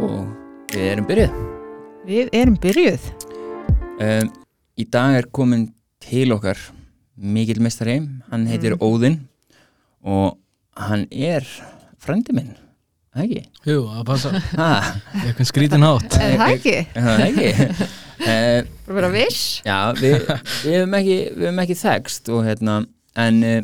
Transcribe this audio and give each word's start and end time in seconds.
og 0.00 0.72
við 0.72 0.86
erum 0.92 1.06
byrjuð. 1.08 1.40
Við 2.08 2.30
erum 2.36 2.56
byrjuð. 2.62 3.08
Um, 4.00 4.30
í 4.80 4.86
dag 4.88 5.18
er 5.20 5.26
komin 5.36 5.66
til 6.00 6.30
okkar 6.34 6.58
mikil 7.20 7.60
mestari, 7.60 7.98
hann 8.30 8.46
heitir 8.48 8.78
Óðinn 8.80 9.18
og 10.08 10.38
hann 10.80 11.02
er 11.12 11.44
frendi 12.00 12.32
minn, 12.32 12.54
það 13.12 13.26
ekki? 13.26 13.42
Jú, 13.68 13.82
það 13.90 14.06
passa, 14.08 14.30
Ha, 14.62 14.68
eitthvað 15.26 15.50
skrítin 15.50 15.84
hátt 15.84 16.16
Er 16.16 16.38
það 16.40 16.54
ekki? 16.54 16.76
er 16.96 17.04
það 17.10 17.26
ekki? 17.26 17.90
Uh, 18.20 18.70
Bara 18.86 18.96
vera 18.96 19.10
viss. 19.12 19.42
já, 19.66 19.76
við, 20.00 20.16
við 20.64 20.78
hefum 20.78 20.96
ekki, 21.02 21.18
ekki 21.66 21.76
þekst 21.82 22.32
og 22.32 22.42
hérna, 22.48 22.78
en 23.20 23.42
uh, 23.44 23.60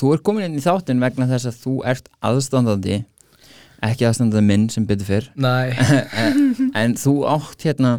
þú 0.00 0.14
er 0.16 0.24
komin 0.24 0.48
inn 0.48 0.56
í 0.56 0.64
þáttinn 0.64 1.04
vegna 1.04 1.28
þess 1.34 1.50
að 1.52 1.60
þú 1.66 1.74
ert 1.92 2.08
aðstandandi, 2.30 3.02
ekki 3.86 4.06
aðstandandi 4.08 4.46
minn 4.46 4.66
sem 4.72 4.86
betur 4.88 5.08
fyrr, 5.08 5.28
Nei, 5.40 5.72
en 6.80 6.96
þú 7.00 7.14
átt 7.30 7.64
hérna, 7.68 7.94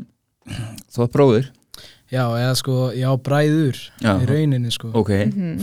þú 0.93 1.05
átt 1.05 1.13
bróður, 1.15 1.47
já, 2.11 2.23
eða 2.27 2.55
sko, 2.59 2.75
já, 2.97 3.07
bræður 3.23 3.79
Já. 4.03 4.11
í 4.21 4.27
rauninni 4.29 4.73
sko. 4.73 4.91
Ok, 4.99 5.13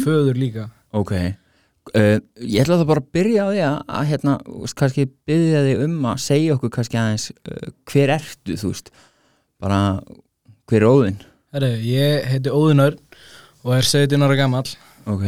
Föður 0.03 0.39
líka. 0.41 0.69
Ok, 0.97 1.13
uh, 1.19 2.17
ég 2.41 2.63
ætla 2.65 2.79
það 2.81 2.89
bara 2.93 3.05
að 3.05 3.11
byrja 3.19 3.45
á 3.45 3.49
því 3.53 3.63
að, 3.69 3.79
að 4.01 4.09
hérna, 4.13 4.37
kannski 4.81 5.09
byrja 5.29 5.65
þig 5.67 5.85
um 5.87 5.99
að 6.13 6.23
segja 6.25 6.57
okkur 6.57 6.73
kannski 6.79 7.01
aðeins 7.01 7.29
uh, 7.35 7.69
hver 7.93 8.15
ertu, 8.17 8.57
þú 8.61 8.73
veist, 8.73 8.93
bara 9.63 9.81
hver 10.69 10.83
er 10.83 10.89
óðinn, 10.89 11.21
Herru, 11.55 11.71
ég 11.81 12.27
heiti 12.29 12.51
Óðun 12.53 12.83
Örn 12.85 12.99
og 13.65 13.71
er 13.79 13.87
17 13.89 14.21
ára 14.27 14.35
gamall. 14.37 14.69
Ok, 15.09 15.23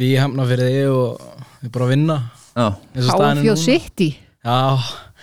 Bý 0.00 0.06
í 0.14 0.20
Hafnafyrði 0.20 0.86
og 0.88 1.20
er 1.60 1.72
bara 1.74 1.84
að 1.84 1.90
vinna 1.92 2.14
já, 2.56 2.66
Háfjóð 2.94 3.42
núna. 3.42 3.56
City. 3.56 4.10
Já, 4.42 4.78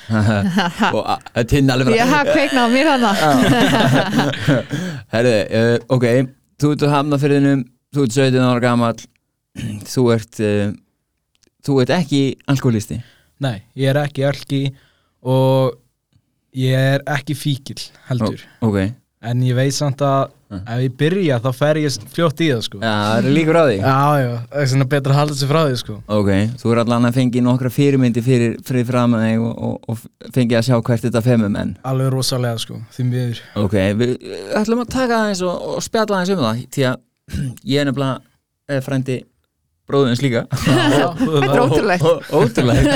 tinn 1.52 1.70
alveg 1.74 1.96
Ég 1.98 2.08
hafa 2.10 2.34
kveiknað 2.34 2.64
á 2.66 2.70
mér 2.74 2.90
hana. 2.94 3.12
Herðu, 5.14 5.34
uh, 5.60 5.74
ok, 5.98 6.06
þú 6.62 6.72
ert 6.76 6.86
að 6.88 6.94
hamna 6.96 7.20
fyrir 7.22 7.42
þennum, 7.42 7.66
þú 7.96 8.06
ert 8.08 8.16
17 8.18 8.48
ára 8.50 8.64
gamall, 8.64 9.04
þú 9.94 10.06
ert, 10.16 10.42
uh, 10.42 10.72
þú 11.68 11.78
ert 11.84 11.94
ekki 12.00 12.22
alkoholisti, 12.50 13.00
nei, 13.44 13.58
ég 13.78 13.92
er 13.92 14.02
ekki 14.06 14.26
alki 14.30 14.62
og 15.28 15.78
ég 16.58 16.74
er 16.96 17.06
ekki 17.18 17.36
fíkil 17.38 17.80
heldur. 18.10 18.42
Ok, 18.66 18.80
En 19.20 19.42
ég 19.44 19.56
veit 19.58 19.76
samt 19.76 20.00
að 20.06 20.30
Mm. 20.50 20.64
ef 20.66 20.80
ég 20.82 20.94
byrja 20.98 21.36
þá 21.44 21.50
fer 21.54 21.78
ég 21.78 21.96
fljótt 22.10 22.40
í 22.42 22.48
það 22.50 22.62
sko. 22.66 22.80
Já, 22.82 22.90
það 22.90 23.18
er 23.20 23.34
líkur 23.36 23.58
á 23.62 23.64
því. 23.70 23.76
Já, 23.78 23.98
já, 24.18 24.30
það 24.50 24.62
er 24.64 24.70
svona 24.72 24.88
betra 24.90 25.14
að 25.14 25.20
halda 25.20 25.36
sig 25.38 25.50
frá 25.52 25.60
því 25.62 25.76
sko. 25.78 25.98
Ok, 26.10 26.30
þú 26.58 26.72
er 26.74 26.80
allan 26.82 27.06
að 27.06 27.18
fengi 27.20 27.44
nokkra 27.46 27.70
fyrirmyndi 27.70 28.24
fyrir, 28.26 28.56
fyrir 28.66 28.88
fram 28.88 29.14
að 29.14 29.26
þig 29.28 29.44
og, 29.46 29.60
og, 29.68 29.76
og 29.94 30.34
fengi 30.34 30.58
að 30.58 30.66
sjá 30.66 30.80
hvert 30.82 31.06
þetta 31.06 31.22
femum 31.22 31.60
en 31.62 31.76
Alveg 31.86 32.10
rosalega 32.16 32.64
sko, 32.66 32.80
því 32.98 33.06
miður. 33.12 33.44
Ok, 33.62 33.78
við 34.02 34.16
ætlum 34.58 34.82
að 34.82 34.90
taka 34.96 35.22
aðeins 35.22 35.46
og, 35.46 35.70
og 35.76 35.86
spjalla 35.86 36.18
aðeins 36.18 36.34
um 36.34 36.42
það 36.48 36.66
því 36.74 36.88
að 36.90 36.98
ég 37.76 37.84
er 37.84 37.90
nefnilega 37.92 38.74
er 38.74 38.86
frændi 38.90 39.20
bróðins 39.86 40.26
líka. 40.26 40.48
Þetta 40.66 41.54
er 41.54 41.62
ótrúlegt. 41.68 42.10
Ótrúlegt. 42.34 42.90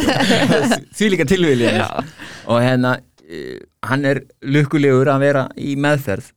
Því 0.98 1.14
líka 1.14 1.30
tilvilið 1.30 1.78
og 2.50 2.58
hérna 2.66 2.98
eh, 2.98 3.06
hann 3.88 4.08
er 4.08 4.24
lukkulegur 4.44 5.12
að 5.14 5.28
vera 5.28 5.44
í 5.58 5.76
meðferð 5.80 6.32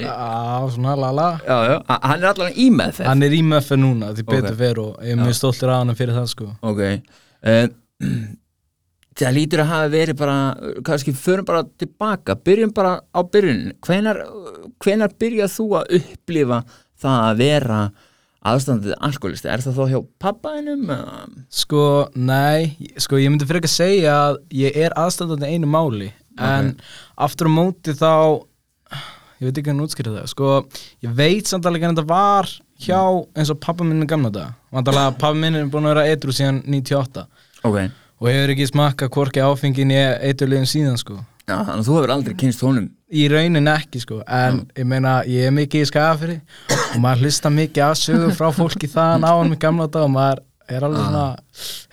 Já, 0.00 0.64
svona 0.72 0.94
lala 0.96 1.26
já, 1.44 1.56
já, 1.68 1.74
hann 2.00 2.22
er 2.22 2.28
allan 2.30 2.54
í 2.56 2.70
meðferð 2.72 3.08
Hann 3.10 3.24
er 3.26 3.34
í 3.36 3.42
möffe 3.44 3.76
núna, 3.76 4.14
því 4.16 4.22
betur 4.24 4.38
Ok. 4.38 4.46
okay. 4.46 4.60
fer 4.62 4.78
og 4.80 5.02
ég 5.04 5.12
er 5.12 5.18
mjög 5.20 5.36
stoltur 5.36 5.72
af 5.72 5.82
hann 5.82 5.98
fyrir 5.98 6.16
það 6.16 6.30
sko 6.32 6.46
Ok 6.70 6.80
uh, 6.86 7.66
Það 9.20 9.34
lítur 9.36 9.60
að 9.60 9.68
hafa 9.68 9.90
verið 9.92 10.16
bara 10.22 10.36
kannski 10.88 11.12
förum 11.12 11.44
bara 11.44 11.66
tilbaka 11.76 12.38
byrjum 12.40 12.72
bara 12.72 12.94
á 13.12 13.20
byrjun 13.20 13.74
hvenar, 13.84 14.22
hvenar 14.80 15.12
byrjað 15.20 15.52
þú 15.52 15.66
að 15.82 15.92
upplifa 15.98 16.62
það 17.02 17.26
að 17.26 17.42
vera 17.42 17.82
aðstandið 18.42 18.96
alkoholisti, 19.04 19.50
er 19.52 19.62
það 19.62 19.76
þá 19.76 19.82
hjá 19.92 20.00
pappaðinum? 20.24 20.88
Sko, 21.52 21.84
nei, 22.16 22.72
sko 22.96 23.20
ég 23.20 23.30
myndi 23.30 23.46
fyrir 23.46 23.60
ekki 23.60 23.70
að 23.70 23.76
segja 23.76 24.16
að 24.16 24.40
ég 24.58 24.80
er 24.86 24.96
aðstændandi 24.98 25.52
einu 25.52 25.68
máli 25.70 26.08
En 26.40 26.74
aftur 27.16 27.50
á 27.50 27.52
móti 27.52 27.92
þá, 27.98 28.12
ég 29.40 29.48
veit 29.48 29.58
ekki 29.58 29.68
hvernig 29.70 29.88
útskýrða 29.88 30.20
það 30.20 30.30
Sko, 30.32 30.52
ég 31.04 31.16
veit 31.18 31.50
samt 31.50 31.66
alveg 31.68 31.82
hvernig 31.84 31.98
þetta 31.98 32.12
var 32.14 32.48
hjá 32.82 33.00
eins 33.36 33.50
og 33.52 33.60
pappa 33.62 33.84
minn 33.86 34.02
í 34.04 34.08
gamla 34.10 34.30
dag 34.34 34.54
Vandalega 34.74 35.16
pappa 35.18 35.34
minn 35.38 35.58
er 35.58 35.68
búin 35.70 35.86
að 35.90 35.94
vera 35.96 36.06
eitru 36.12 36.34
síðan 36.34 36.62
98 36.66 37.26
Ok, 37.68 37.76
Og 38.22 38.28
hefur 38.30 38.52
ekki 38.54 38.66
smakka 38.70 39.08
hvorki 39.10 39.42
áfengin 39.42 39.90
ég 39.90 40.20
eiturlegin 40.28 40.68
síðan 40.70 40.98
sko. 41.00 41.16
Já, 41.42 41.56
þannig 41.58 41.80
að 41.80 41.86
þú 41.88 41.94
hefur 41.96 42.12
aldrei 42.14 42.34
kynst 42.38 42.60
honum. 42.62 42.84
Í 43.10 43.24
raunin 43.32 43.66
ekki 43.72 43.98
sko, 43.98 44.20
en 44.30 44.60
ég 44.78 44.86
meina 44.86 45.16
ég 45.26 45.48
er 45.48 45.54
mikið 45.56 45.82
í 45.82 45.88
skafri 45.90 46.36
og 46.70 47.00
maður 47.02 47.24
hlusta 47.26 47.50
mikið 47.50 47.82
að 47.88 47.96
sögu 47.98 48.28
frá 48.38 48.46
fólki 48.54 48.86
þaðan 48.92 49.26
á 49.26 49.32
hann 49.34 49.50
með 49.50 49.58
gamla 49.64 49.88
dag 49.90 50.06
og 50.06 50.14
maður 50.14 50.44
er 50.78 50.84
alveg 50.86 51.02
svona, 51.06 51.24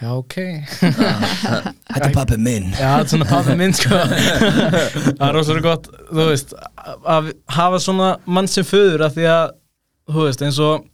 já 0.01 0.09
ok, 0.15 0.35
Þetta 0.79 2.05
er 2.07 2.13
pappi 2.15 2.37
minn. 2.39 2.69
Já 2.73 2.89
þetta 2.93 3.03
er 3.03 3.11
svona 3.13 3.27
pappi 3.29 3.55
minn 3.59 3.75
sko, 3.77 3.99
það 5.19 5.25
er 5.29 5.35
rosalega 5.37 5.65
gott, 5.73 5.89
þú 6.09 6.25
veist, 6.29 6.55
að 7.15 7.29
hafa 7.57 7.81
svona 7.83 8.09
mann 8.29 8.49
sem 8.51 8.67
föður 8.67 9.05
að 9.07 9.19
því 9.19 9.27
að, 9.33 9.53
þú 10.13 10.25
veist, 10.29 10.45
eins 10.47 10.61
og, 10.65 10.87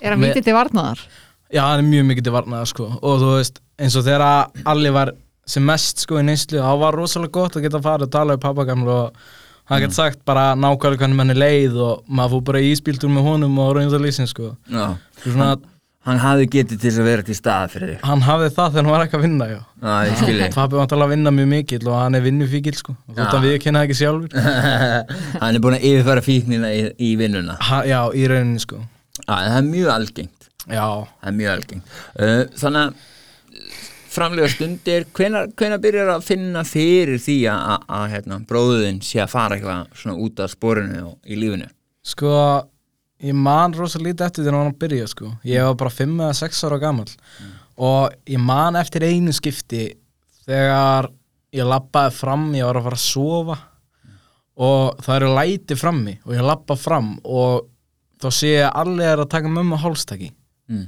Er 0.00 0.14
hann 0.14 0.22
vitið 0.24 0.46
til 0.48 0.56
varnaðar? 0.56 1.02
já 1.50 1.64
hann 1.66 1.82
er 1.82 1.88
mjög 1.90 2.06
mikið 2.12 2.28
til 2.28 2.32
varnaða 2.36 2.66
sko. 2.70 2.84
Og 3.02 3.18
þú 3.20 3.30
veist, 3.34 3.58
eins 3.82 3.96
og 3.98 4.04
þegar 4.06 4.24
allir 4.70 4.92
var 4.94 5.10
sem 5.50 5.64
mest 5.66 6.04
sko 6.04 6.20
í 6.20 6.24
neyslu, 6.28 6.60
þá 6.62 6.72
var 6.78 6.94
rosalega 6.96 7.34
gott 7.34 7.56
að 7.58 7.64
geta 7.66 7.80
farið 7.82 8.06
að 8.06 8.12
tala 8.14 8.36
við 8.36 8.44
pappa 8.44 8.66
gamla 8.68 8.98
og 9.08 9.16
hann 9.70 9.82
gett 9.82 9.94
sagt 9.96 10.20
bara 10.26 10.52
nákvæmlega 10.58 11.02
hvernig 11.02 11.18
mann 11.18 11.30
er 11.34 11.38
leið 11.42 11.76
og 11.82 12.04
maður 12.10 12.36
fór 12.36 12.44
bara 12.52 12.62
í 12.62 12.70
íspíltur 12.74 13.10
með 13.12 13.26
honum 13.26 13.58
og 13.62 13.72
raunzalísin 13.76 14.30
sko. 14.30 14.52
Já, 14.70 14.86
svona, 15.24 15.50
hann 16.08 16.20
hafði 16.22 16.46
getið 16.54 16.78
til 16.78 16.88
þess 16.88 17.00
að 17.02 17.08
vera 17.10 17.24
til 17.26 17.36
stað 17.36 17.72
fyrir 17.74 17.90
þig. 17.92 17.98
Hann 18.08 18.22
hafði 18.24 18.48
það 18.56 18.70
þegar 18.70 18.86
hann 18.86 18.94
var 18.94 19.04
ekki 19.04 19.18
að 19.18 19.24
vinna 19.26 19.48
já. 19.50 19.58
Já, 19.80 19.92
ég 20.08 20.22
skilji. 20.22 20.48
Pappi 20.54 20.78
var 20.78 20.86
að 20.96 21.04
að 21.04 21.12
vinna 21.12 21.32
mjög 21.36 21.50
mikill 21.50 21.82
og 21.90 21.98
hann 21.98 22.16
er 22.16 22.24
vinnufíkil 22.24 22.76
sko. 22.78 22.94
Þú 23.04 23.16
veist 23.18 23.36
að 23.36 23.46
við 23.46 23.56
kynna 23.64 23.82
það 23.82 23.88
ekki 23.90 23.98
sjálfur. 24.00 24.36
Hann 25.42 25.58
er 25.58 25.64
búin 25.64 25.76
að 25.76 25.86
yfirfæra 25.90 26.24
fíknina 26.24 26.72
í, 26.72 26.82
í 26.96 27.12
vinnuna. 27.20 27.58
Ha, 27.68 27.82
já, 27.88 28.00
í 28.16 28.24
rauninni 28.32 28.64
sko. 28.64 28.80
Já, 29.20 29.34
það 29.36 29.56
er 29.60 29.68
mjög 29.68 29.92
algengt. 29.98 30.50
Já, 30.70 30.84
Það 31.20 31.30
er 31.30 31.36
mjög 31.36 31.52
algengt. 31.54 31.94
Uh, 32.16 32.42
Þannig 32.60 32.82
að 32.86 33.08
framlega 34.10 34.50
stundir 34.50 35.06
hvenar 35.14 35.80
byrjar 35.82 36.14
að 36.16 36.26
finna 36.26 36.64
fyrir 36.66 37.20
því 37.22 37.36
að, 37.52 37.60
að, 37.74 37.84
að 38.00 38.06
hérna, 38.14 38.40
bróðin 38.48 39.00
sé 39.04 39.20
að 39.22 39.32
fara 39.36 39.56
eitthvað 39.58 40.00
svona 40.00 40.16
út 40.24 40.42
af 40.42 40.52
sporinu 40.52 41.04
og 41.12 41.30
í 41.30 41.38
lífinu? 41.38 41.68
Sko 42.10 42.32
ég 43.24 43.36
man 43.36 43.74
rosa 43.76 44.00
lítið 44.00 44.26
eftir 44.26 44.46
þegar 44.46 44.58
hann 44.62 44.76
byrja 44.80 45.08
sko. 45.10 45.32
Ég 45.46 45.64
var 45.66 45.78
bara 45.80 45.94
5 45.94 46.14
eða 46.20 46.36
6 46.40 46.62
ára 46.68 46.78
gammal 46.82 47.08
og 47.80 48.14
ég 48.28 48.40
man 48.44 48.76
eftir 48.76 49.06
einu 49.08 49.32
skipti 49.32 49.86
þegar 50.44 51.10
ég 51.56 51.66
labbaði 51.66 52.14
fram, 52.14 52.46
ég 52.54 52.66
var 52.68 52.78
að 52.80 52.88
fara 52.88 52.98
að 53.00 53.04
sofa. 53.06 53.58
Og 54.60 54.98
það 55.00 55.16
eru 55.16 55.34
læti 55.38 55.76
frammi 55.78 56.18
og 56.26 56.34
ég 56.36 56.44
labba 56.44 56.76
fram 56.76 57.14
og 57.24 57.68
þá 58.20 58.28
sé 58.36 58.50
ég 58.58 58.66
að 58.68 58.80
allir 58.82 59.08
er 59.08 59.22
að 59.22 59.30
taka 59.32 59.52
mömmu 59.52 59.78
á 59.80 59.84
hálstaki. 59.84 60.32
Mm. 60.70 60.86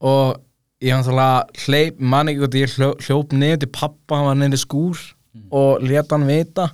og 0.00 0.38
ég 0.80 0.94
hann 0.94 1.04
þálega 1.04 1.64
hleyp, 1.66 1.98
man 2.00 2.30
ekki 2.30 2.40
hvort 2.40 2.54
ég 2.56 2.74
hljó, 2.76 2.88
hljóp 3.04 3.34
niður 3.36 3.58
til 3.64 3.70
pappa, 3.74 4.14
hann 4.14 4.28
var 4.28 4.38
niður 4.38 4.56
í 4.56 4.60
skúr 4.62 5.02
og 5.50 5.82
leta 5.84 6.14
hann 6.14 6.28
vita. 6.28 6.68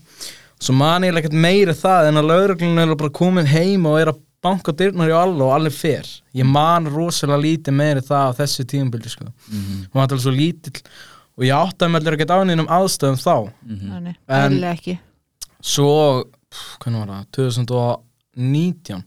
Svo 0.61 0.77
man 0.77 1.05
ég 1.05 1.17
ekkert 1.19 1.37
meiri 1.37 1.75
það 1.77 2.11
en 2.11 2.21
að 2.21 2.29
lauruglun 2.31 2.83
er 2.85 2.95
bara 2.95 3.17
komin 3.19 3.49
heim 3.51 3.89
og 3.89 3.99
er 4.01 4.13
að 4.13 4.21
banka 4.44 4.72
dyrnar 4.77 5.09
í 5.10 5.16
alla 5.16 5.47
og 5.49 5.55
allir 5.56 5.72
fer. 5.75 6.06
Ég 6.37 6.44
man 6.47 6.87
rosalega 6.93 7.41
lítið 7.43 7.77
meiri 7.78 8.03
það 8.05 8.28
á 8.28 8.37
þessu 8.38 8.66
tíumbildi 8.71 9.11
sko. 9.12 9.26
Mhm. 9.49 9.81
hún 9.88 9.94
var 9.94 10.06
alltaf 10.06 10.20
svo 10.25 10.35
lítill 10.37 10.82
og 11.38 11.44
ég 11.49 11.56
áttaði 11.56 11.91
með 11.91 12.00
allir 12.02 12.17
ekkert 12.19 12.35
á 12.37 12.38
neinum 12.46 12.69
aðstöðum 12.70 13.19
þá. 13.19 13.37
Þannig, 13.67 14.17
En- 14.29 14.52
eðlilega 14.52 14.76
ekki. 14.79 14.99
svo, 15.62 16.25
pff, 16.50 16.79
hvernig 16.85 17.06
var 17.06 17.14
það? 17.14 17.26
2019 18.37 19.05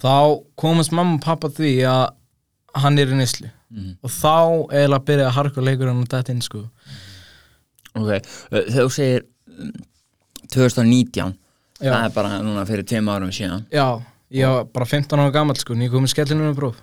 þá 0.00 0.42
komast 0.56 0.92
mamma 0.92 1.14
og 1.18 1.24
pappa 1.24 1.48
að 1.48 1.58
því 1.60 1.72
að 1.90 2.04
hann 2.82 2.98
er 2.98 3.06
í 3.12 3.18
nýslu 3.18 3.50
Mhm. 3.74 3.96
og 4.02 4.10
þá 4.10 4.70
eiginlega 4.70 5.04
byrjaði 5.04 5.26
að 5.28 5.36
harka 5.38 5.60
leikur 5.60 5.88
hann 5.88 6.00
og 6.02 6.08
þetta 6.08 6.30
inn 6.30 6.40
sko. 6.40 6.70
Ok, 7.94 8.08
uh, 8.08 8.60
þegar 8.70 8.84
þú 8.86 8.90
segir 8.94 9.22
um, 9.58 9.72
2019 10.48 11.34
Já. 11.80 11.90
það 11.92 12.04
er 12.04 12.10
bara 12.14 12.28
núna 12.42 12.64
fyrir 12.66 12.84
tveim 12.86 13.08
árum 13.10 13.30
síðan. 13.34 13.64
Já, 13.70 14.02
ég 14.30 14.46
var 14.48 14.64
bara 14.72 14.88
15 14.88 15.20
ára 15.20 15.34
gammal 15.34 15.56
sko 15.60 15.74
en 15.74 15.84
ég 15.84 15.92
kom 15.92 16.06
í 16.06 16.10
skellinu 16.10 16.48
með 16.48 16.56
próf 16.58 16.80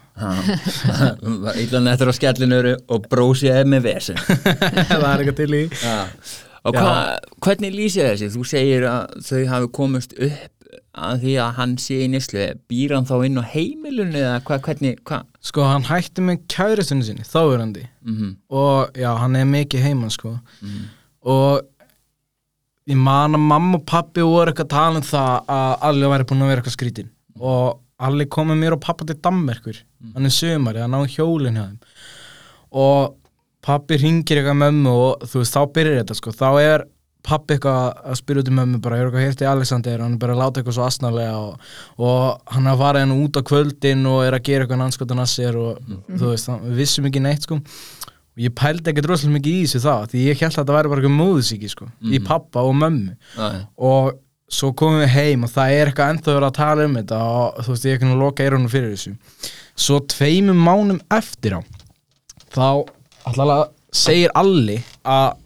Ítlan 1.64 1.90
eftir 1.92 2.12
á 2.12 2.14
skellinu 2.14 2.62
og 2.92 3.10
brósið 3.12 3.58
er 3.62 3.70
með 3.70 3.88
vesen. 3.90 4.20
Það 4.92 5.06
er 5.08 5.24
eitthvað 5.24 5.38
til 5.40 5.58
í. 5.58 5.64
Og 6.62 6.78
hva, 6.78 6.96
hvernig 7.42 7.74
lýsir 7.74 8.12
þessi? 8.12 8.30
Þú 8.36 8.44
segir 8.46 8.86
að 8.86 9.16
þau 9.26 9.40
hafi 9.50 9.72
komist 9.74 10.14
upp 10.20 10.50
að 10.92 11.24
því 11.24 11.34
að 11.40 11.52
hann 11.58 11.74
sé 11.80 11.98
í 12.04 12.08
nýslu 12.12 12.46
býr 12.70 12.94
hann 12.98 13.08
þá 13.08 13.16
inn 13.26 13.40
á 13.40 13.44
heimilunni 13.48 14.20
eða 14.20 14.42
hva, 14.48 14.58
hvernig, 14.66 14.98
hvað? 15.08 15.28
sko 15.42 15.66
hann 15.66 15.88
hætti 15.88 16.24
með 16.26 16.42
kæristinu 16.52 17.06
sinni 17.08 17.28
þáverandi. 17.28 17.88
Mm 18.06 18.18
-hmm. 18.18 18.34
og 18.50 18.98
já, 19.00 19.10
hann 19.18 19.36
er 19.36 19.46
mikið 19.46 19.86
heimann 19.88 20.12
sko. 20.12 20.36
Og 21.22 21.62
ég 22.90 22.98
man 22.98 23.36
að 23.36 23.48
mamma 23.48 23.78
og 23.78 23.86
pappi 23.86 24.22
voru 24.22 24.52
eitthvað 24.52 24.68
að 24.68 24.76
tala 24.76 25.00
um 25.00 25.08
það 25.08 25.50
að 25.56 25.76
Alli 25.90 26.12
væri 26.14 26.28
búin 26.30 26.42
að 26.42 26.52
vera 26.52 26.62
eitthvað 26.62 26.78
skrítin 26.78 27.12
og 27.40 27.80
Alli 28.02 28.26
kom 28.26 28.50
með 28.50 28.58
mér 28.64 28.74
og 28.74 28.82
pappa 28.82 29.06
til 29.06 29.20
Danmerkur. 29.22 29.78
Hann 30.16 30.26
er 30.26 30.34
sömari, 30.34 30.82
hann 30.82 30.96
á 30.98 31.06
hjólinn 31.06 31.60
hjá 31.60 31.68
þeim. 31.68 32.00
Og 32.82 33.12
pappi 33.62 34.00
ringir 34.02 34.42
eitthvað 34.42 34.58
mömmu 34.58 34.94
og 35.04 35.28
þú 35.30 35.44
veist, 35.44 35.54
þá 35.54 35.74
byrjar 35.76 36.00
þetta 36.00 36.18
sko, 36.18 36.34
þá 36.34 36.48
er 36.64 36.86
pappi 37.22 37.54
eitthvað 37.54 38.00
að 38.10 38.18
spyrja 38.18 38.42
út 38.42 38.50
í 38.50 38.56
mömmu 38.58 38.80
bara, 38.82 38.98
ég 38.98 39.04
er 39.04 39.10
eitthvað 39.12 39.28
hérti 39.28 39.46
Alexander, 39.46 40.02
hann 40.02 40.16
er 40.16 40.22
bara 40.24 40.34
að 40.34 40.42
láta 40.42 40.62
eitthvað 40.62 40.78
svo 40.80 40.88
asnalega 40.88 41.36
og, 41.38 41.68
og 42.02 42.54
hann 42.56 42.66
er 42.66 42.74
að 42.74 42.82
fara 42.82 43.04
henni 43.04 43.18
út 43.22 43.38
á 43.38 43.42
kvöldin 43.52 44.08
og 44.10 44.24
er 44.26 44.38
að 44.38 44.46
gera 44.48 44.66
eitthvað 44.66 44.82
nanskotan 44.82 45.22
að 45.22 45.30
sér 45.36 45.60
og 45.62 45.92
þú 46.10 46.32
veist, 46.32 46.50
við 46.66 46.82
vissum 46.82 47.12
ekki 47.12 47.22
neitt 47.22 47.46
sko. 47.46 47.60
Og 48.32 48.42
ég 48.48 48.56
pældi 48.58 48.90
ekkert 48.90 49.12
rosalega 49.12 49.38
mikið 49.38 49.60
í 49.60 49.64
þessu 49.68 49.84
það 49.86 50.10
því 50.16 50.26
ég 50.26 50.42
held 50.42 50.50
að 50.56 50.58
þetta 50.64 50.76
væri 50.80 50.92
bara 50.96 51.04
eitthvað 51.04 51.18
móðusíki 51.20 51.70
sko 51.70 51.90
í 52.10 52.22
pappa 52.26 52.66
og 52.66 52.78
mömmu. 52.82 53.14
Já. 53.38 53.50
og 53.78 54.14
svo 54.52 54.72
komum 54.78 55.00
við 55.04 55.14
heim 55.16 55.46
og 55.48 55.52
það 55.54 55.74
er 55.78 55.90
eitthvað 55.92 56.10
ennþá 56.16 56.34
verið 56.36 56.48
að 56.50 56.58
tala 56.58 56.88
um 56.90 56.96
þetta 57.00 57.20
og 57.32 57.62
þú 57.66 57.74
veist 57.76 57.86
ég 57.88 57.94
er 57.94 58.00
ekki 58.00 58.10
að 58.12 58.22
loka 58.24 58.46
eyrunum 58.48 58.72
fyrir 58.74 58.92
þessu. 58.96 59.14
Svo 59.80 60.00
tveimum 60.12 60.60
mánum 60.68 61.00
eftir 61.16 61.56
á 61.56 61.62
þá 62.52 62.66
alltaf 63.32 63.72
segir 63.96 64.34
Alli 64.36 64.78
að 65.08 65.38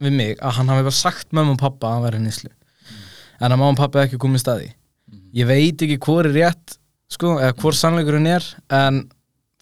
við 0.00 0.16
mig 0.16 0.34
að 0.40 0.56
hann 0.58 0.72
hafi 0.72 0.86
bara 0.88 0.96
sagt 0.98 1.30
mömmu 1.36 1.54
og 1.56 1.60
pappa 1.62 1.86
að 1.90 1.94
hann 1.96 2.04
væri 2.08 2.20
nýslu 2.24 2.50
en 3.40 3.48
að 3.54 3.56
mamma 3.56 3.72
og 3.74 3.78
pappa 3.80 4.00
hefði 4.02 4.10
ekki 4.10 4.20
komið 4.26 4.42
staði. 4.42 4.68
Ég 5.36 5.46
veit 5.48 5.82
ekki 5.86 5.96
hvor 6.02 6.26
er 6.28 6.34
rétt 6.34 6.74
sko, 7.10 7.36
eða 7.40 7.54
hvor 7.62 7.76
sannleikurinn 7.78 8.26
er 8.28 8.44
en 8.74 9.04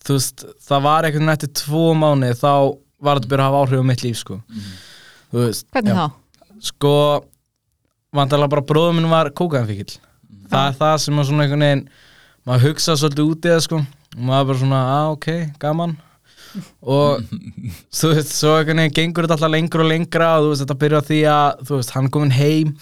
þú 0.06 0.16
veist, 0.16 0.44
það 0.64 0.84
var 0.86 1.06
veginn 1.08 1.32
eftir 1.34 1.50
tvo 1.60 1.82
mánu 1.98 2.30
þá 2.38 2.50
var 3.04 3.20
þetta 3.20 3.30
byrja 3.30 3.44
að 3.44 3.52
hafa 3.52 3.60
áhrif 3.66 3.82
á 3.84 3.88
mitt 3.90 4.02
líf 4.06 4.18
sko. 4.22 4.38
Þú 5.30 5.42
veist, 5.44 5.66
Hvernig 5.76 5.92
já. 5.94 6.00
þá? 6.00 6.56
sko 6.70 6.94
vantarlega 8.14 8.52
bara 8.54 8.66
bróður 8.68 8.96
minn 8.96 9.10
var 9.10 9.30
kókaðanfíkil 9.36 9.98
það 10.48 10.66
er 10.66 10.76
það 10.80 10.94
sem 11.04 11.20
að 11.20 11.30
svona 11.30 11.46
einhvern 11.46 11.64
veginn 11.66 11.86
maður 12.48 12.68
hugsa 12.68 12.96
svolítið 12.96 13.32
út 13.32 13.48
í 13.48 13.52
það 13.52 13.64
sko 13.66 13.80
og 13.80 14.22
maður 14.28 14.46
bara 14.50 14.60
svona, 14.62 14.84
að 14.92 15.10
ok, 15.16 15.28
gaman 15.62 15.96
og 16.80 17.26
þú 17.98 18.12
veist, 18.14 18.32
svo 18.32 18.54
einhvern 18.56 18.82
veginn 18.82 18.96
gengur 18.96 19.26
þetta 19.26 19.36
alltaf 19.36 19.52
lengur 19.52 19.84
og 19.84 19.90
lengra 19.92 20.30
og 20.38 20.46
þú 20.46 20.54
veist, 20.54 20.62
þetta 20.64 20.78
byrja 20.84 21.02
á 21.02 21.08
því 21.08 21.20
að 21.34 21.66
þú 21.68 21.80
veist, 21.80 21.92
hann 21.96 22.08
komin 22.14 22.34
heim 22.38 22.72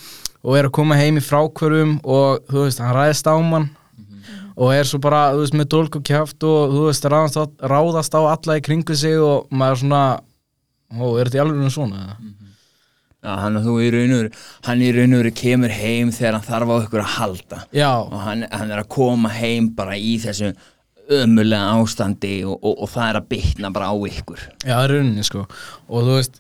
og 0.46 0.55
er 0.61 0.69
að 0.69 0.76
koma 0.78 1.00
heim 1.00 1.19
í 1.19 1.25
frákvörum 1.25 1.99
og 2.05 2.46
þú 2.52 2.62
veist, 2.69 2.84
hann 2.84 2.94
ræðist 2.94 3.26
á 3.26 3.34
mann 3.43 3.69
og 4.56 4.72
er 4.72 4.88
svo 4.88 5.02
bara, 5.02 5.34
þú 5.34 5.43
veist, 5.43 5.58
með 5.58 5.70
dólk 5.75 5.99
og 5.99 6.06
kjáft 6.06 6.46
og 6.46 6.72
þú 6.72 6.87
veist, 6.87 7.11
ráðast 7.11 8.14
á 8.17 8.20
alla 8.22 8.56
í 8.56 8.64
kringu 8.64 8.96
sig 8.96 9.19
og 9.20 9.50
maður 9.50 9.75
er 9.75 9.82
svona 9.82 10.05
ó, 10.94 11.06
er 11.19 11.29
þetta 11.29 11.40
í 11.40 11.43
alveg 11.43 11.75
svona? 11.75 12.05
eða? 12.06 12.45
Hann, 13.27 13.59
þú 13.65 13.77
í 13.83 13.91
raun 13.91 14.13
og 14.15 14.21
veru, 14.21 14.31
hann 14.69 14.83
í 14.85 14.91
raun 14.95 15.17
og 15.17 15.23
veru 15.23 15.33
kemur 15.35 15.73
heim 15.75 16.13
þegar 16.15 16.37
hann 16.37 16.47
þarf 16.47 16.73
á 16.73 16.77
ykkur 16.77 17.03
að 17.03 17.15
halda. 17.17 17.61
Já, 17.75 17.91
og 18.05 18.19
hann, 18.23 18.45
hann 18.53 18.75
er 18.75 18.83
að 18.83 18.91
koma 18.93 19.33
heim 19.35 19.71
bara 19.75 19.97
í 19.99 20.17
þessu 20.23 20.53
ömulega 21.17 21.73
ástandi 21.79 22.37
og, 22.47 22.59
og, 22.61 22.83
og 22.85 22.93
það 22.93 23.09
er 23.09 23.21
að 23.21 23.29
bitna 23.33 23.73
bara 23.75 23.91
á 23.91 23.97
ykkur. 23.97 24.45
Já, 24.63 24.75
það 24.75 24.85
er 24.85 24.95
rauninni 24.95 25.27
sko. 25.27 25.47
Og 25.89 26.07
þú 26.07 26.21
veist, 26.21 26.39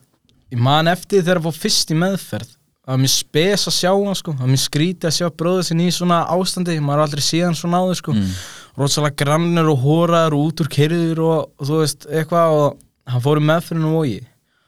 ég 0.54 0.62
man 0.68 0.92
eftir 0.92 1.24
þegar 1.24 1.42
að 1.42 1.48
fá 1.48 1.64
fyrst 1.64 1.94
í 1.94 1.98
meðferð 1.98 2.54
það 2.86 2.94
var 2.94 3.02
mér 3.02 3.10
spes 3.10 3.66
að 3.66 3.74
sjá 3.74 3.90
hann 3.90 4.14
sko. 4.14 4.32
Það 4.36 4.44
var 4.44 4.52
mér 4.52 4.62
skrítið 4.62 5.08
að 5.08 5.16
sjá 5.16 5.30
bróður 5.42 5.66
sinni 5.66 5.88
í 5.90 5.94
svona 5.94 6.20
ástandi 6.30 6.76
maður 6.78 7.00
har 7.00 7.08
aldrei 7.08 7.24
síðan 7.26 7.58
svona 7.58 7.80
áður 7.82 7.98
sko. 7.98 8.14
Mm. 8.14 8.36
rosalega 8.76 9.18
grannir 9.24 9.70
og 9.72 9.82
hóraður 9.82 10.36
og 10.36 10.46
út 10.46 10.62
úr 10.62 10.70
kerður 10.70 11.22
og, 11.24 11.50
og 11.56 11.66
þú 11.70 11.80
veist, 11.80 12.06
eitthvað 12.06 12.56
og 12.60 12.78
hann 13.10 13.24
fór 13.24 13.40
í 13.40 13.46
meðferðinu 13.48 13.90
og 13.90 14.06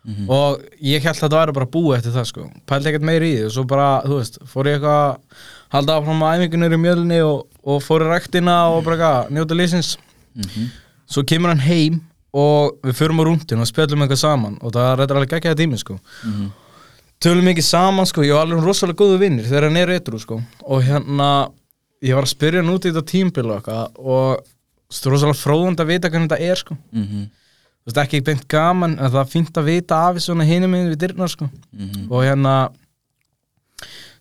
vogi 0.09 0.27
og 0.29 0.65
ég 0.81 1.05
held 1.05 1.17
að 1.17 1.23
þetta 1.23 1.41
væri 1.41 1.57
bara 1.59 1.71
búið 1.77 1.97
eftir 1.99 2.15
það 2.17 2.27
sko. 2.31 2.49
Pældi 2.67 2.91
ekkert 2.91 3.07
meir 3.09 3.23
í 3.23 3.31
því. 3.35 3.47
Og 3.47 3.55
svo 3.55 3.65
bara, 3.69 3.89
þú 4.05 4.19
veist, 4.19 4.39
fór 4.49 4.69
ég 4.71 4.79
eitthvað 4.79 5.01
að 5.05 5.17
halda 5.75 5.97
áfram 5.99 6.23
að 6.25 6.35
æfingunir 6.39 6.77
í 6.77 6.83
mjölni 6.83 7.19
og, 7.27 7.43
og 7.63 7.83
fór 7.85 8.05
í 8.07 8.09
ræktina 8.09 8.59
og 8.73 8.85
bara 8.87 8.97
eitthvað, 8.97 9.33
njóta 9.37 9.59
lísins 9.59 9.97
svo 11.09 11.25
kemur 11.25 11.53
hann 11.53 11.65
heim 11.65 12.01
og 12.37 12.79
við 12.85 12.97
förum 12.99 13.21
á 13.21 13.25
rúndin 13.25 13.63
og 13.63 13.69
spjallum 13.69 14.05
eitthvað 14.05 14.23
saman. 14.23 14.59
Og 14.63 14.73
það 14.73 15.05
er 15.05 15.15
alveg 15.15 15.37
ekki 15.39 15.53
að 15.53 15.63
tími 15.63 15.81
sko. 15.81 15.99
Tölum 17.19 17.49
mikið 17.49 17.67
saman 17.67 18.07
sko, 18.07 18.23
ég 18.23 18.37
var 18.37 18.47
alveg 18.47 18.63
rosalega 18.63 19.01
góðu 19.01 19.19
vinnir 19.19 19.49
þegar 19.49 19.69
hann 19.69 19.81
er 19.81 19.95
eitthvað 19.97 20.23
sko. 20.23 20.41
Og 20.69 20.85
hérna, 20.87 21.49
ég 22.05 22.15
var 22.15 22.29
að 22.29 22.35
spyrja 22.35 22.63
hann 22.63 22.71
út 22.75 22.87
í 22.87 22.93
þetta 22.93 23.11
tímbil 23.11 23.49
og 23.49 23.57
eitthvað. 23.57 23.99
Og 23.99 25.11
rosalega 25.11 25.41
fróðund 25.41 25.83
að 25.83 25.91
vita 25.91 26.13
hvernig 26.13 26.31
þetta 26.31 26.53
er 26.53 26.63
sko. 26.63 26.77
Mm 26.93 27.07
-hmm. 27.07 27.27
Þú 27.89 27.95
veist, 27.95 28.03
ekki 28.05 28.21
beint 28.25 28.45
gaman 28.53 28.99
en 28.99 29.09
það 29.09 29.23
er 29.23 29.31
fínt 29.33 29.57
að 29.57 29.69
vita 29.71 29.99
af 30.09 30.21
svona 30.21 30.45
hinum 30.45 30.75
við 30.77 30.99
dyrnar 31.01 31.33
sko. 31.33 31.49
Og 32.11 32.25
hérna 32.27 32.55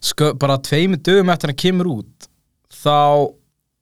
sko, 0.00 0.32
bara 0.40 0.56
tveimu 0.58 0.96
dögum 0.96 1.28
eftir 1.34 1.50
að 1.50 1.54
hann 1.54 1.62
kemur 1.64 1.90
út 1.98 2.28
þá 2.72 3.34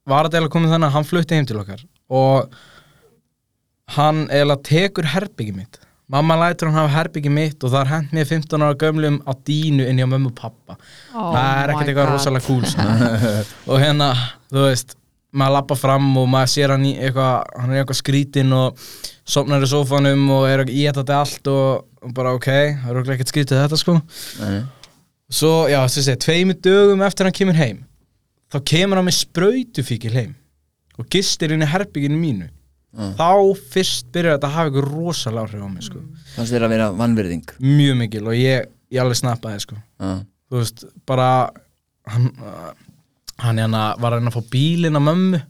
var 0.06 0.26
þetta 0.26 0.38
eiginlega 0.40 0.54
komið 0.56 0.74
þannig 0.74 0.88
að 0.90 0.96
hann 0.96 1.06
flutti 1.06 1.38
heim 1.38 1.46
til 1.46 1.60
okkar. 1.62 1.86
Og 2.10 2.56
hann 3.96 4.24
eiginlega 4.26 4.62
tekur 4.66 5.10
herbyggi 5.14 5.54
mitt. 5.54 5.78
Mamma 6.10 6.36
lætur 6.38 6.70
hann 6.70 6.80
hafa 6.80 6.94
herbyggi 6.94 7.30
mitt 7.30 7.62
og 7.62 7.70
það 7.70 7.80
er 7.84 7.92
hent 7.94 8.12
mér 8.14 8.28
15 8.30 8.62
ára 8.62 8.78
gömlum 8.78 9.22
á 9.26 9.32
dínu 9.46 9.86
inn 9.86 9.98
hjá 9.98 10.06
mömmu 10.06 10.30
og 10.30 10.36
pappa 10.38 10.76
Oh 11.14 11.32
það 11.34 11.62
er 11.62 11.72
ekkert 11.72 11.90
eitthvað 11.90 12.12
rosalega 12.12 12.46
cool 12.46 12.62
og 13.74 13.82
hérna, 13.82 14.12
þú 14.52 14.68
veist 14.68 14.94
maður 15.36 15.56
lappa 15.58 15.76
fram 15.78 16.08
og 16.20 16.28
maður 16.32 16.52
sér 16.54 16.72
hann 16.74 16.86
í 16.88 16.94
eitthvað 16.96 17.34
hann 17.60 17.72
er 17.72 17.76
í 17.76 17.82
eitthvað 17.82 18.00
skrítin 18.00 18.54
og 18.56 18.86
sopnar 19.26 19.64
í 19.66 19.68
sófanum 19.70 20.24
og 20.36 20.46
er 20.48 20.64
í 20.70 20.86
þetta 20.86 21.20
allt 21.20 21.50
og, 21.52 21.84
og 22.02 22.16
bara 22.16 22.32
ok, 22.36 22.48
það 22.48 22.90
er 22.92 23.00
okkur 23.02 23.16
ekkert 23.16 23.32
skrítið 23.34 23.62
þetta 23.64 23.80
sko. 23.82 23.98
Svo, 25.26 25.52
já, 25.66 25.80
þess 25.82 25.98
að 26.00 26.06
segja, 26.06 26.22
tveimu 26.22 26.54
dögum 26.62 27.02
eftir 27.02 27.26
hann 27.26 27.34
kemur 27.34 27.58
heim 27.58 27.80
þá 28.52 28.60
kemur 28.70 29.00
hann 29.00 29.08
með 29.08 29.18
sprautufíkil 29.20 30.14
heim 30.14 30.36
og 30.96 31.08
gistir 31.12 31.52
inn 31.52 31.64
í 31.66 31.68
herbygginu 31.68 32.16
mínu. 32.16 32.46
Þá 33.18 33.28
fyrst 33.74 34.06
byrjar 34.14 34.38
þetta 34.38 34.48
að 34.48 34.54
hafa 34.54 34.70
eitthvað 34.70 34.86
rosalega 34.88 35.42
áhrif 35.44 35.64
á 35.66 35.68
mig 35.68 35.84
sko. 35.84 35.98
fannst 36.32 36.54
þér 36.54 36.64
að 36.64 36.72
vera 36.72 36.86
vannverðing 36.96 37.50
mjög 37.60 37.98
mikil 38.00 38.22
og 38.30 38.38
ég, 38.38 38.70
ég 38.94 39.02
alveg 39.02 39.18
snappaði 39.20 39.64
sko. 39.66 39.76
Já, 40.00 40.12
þú 40.48 40.62
veist, 40.62 40.86
bara 41.10 41.26
hann, 42.08 42.30
uh, 42.40 42.70
hann 43.42 43.60
hérna 43.60 43.84
var 44.00 44.14
að 44.14 44.20
reyna 44.20 44.32
að 44.32 44.38
fá 44.38 44.50
bílinn 44.52 44.98
á 44.98 45.02
mömmu. 45.02 45.42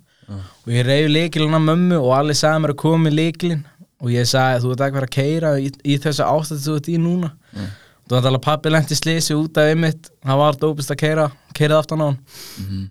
Og 0.67 0.75
ég 0.75 0.87
reyði 0.87 1.11
leikilinn 1.13 1.55
á 1.55 1.63
mömmu 1.63 1.99
og 2.01 2.13
allir 2.17 2.39
sagði 2.39 2.65
mér 2.65 2.75
að 2.75 2.81
koma 2.83 3.05
með 3.05 3.19
leikilinn 3.21 3.65
og 4.03 4.13
ég 4.13 4.29
sagði 4.29 4.63
þú 4.65 4.73
ert 4.75 4.85
ekki 4.87 4.99
verið 4.99 5.09
að 5.09 5.17
keira 5.17 5.53
í, 5.63 5.69
í 5.87 5.99
þessu 6.03 6.27
ástætti 6.27 6.67
þú 6.67 6.77
ert 6.81 6.91
í 6.91 6.97
núna. 7.01 7.31
Mm. 7.55 7.69
þú 8.07 8.17
veit 8.17 8.27
alveg 8.27 8.41
að 8.41 8.47
pappi 8.49 8.73
lendi 8.75 8.99
slisi 8.99 9.37
út 9.39 9.61
af 9.63 9.71
einmitt. 9.71 10.11
Hann 10.27 10.41
var 10.43 10.59
dópist 10.61 10.93
að 10.93 11.01
keira, 11.05 11.29
keirað 11.57 11.85
aftan 11.85 12.03
á 12.03 12.07
hann. 12.09 12.87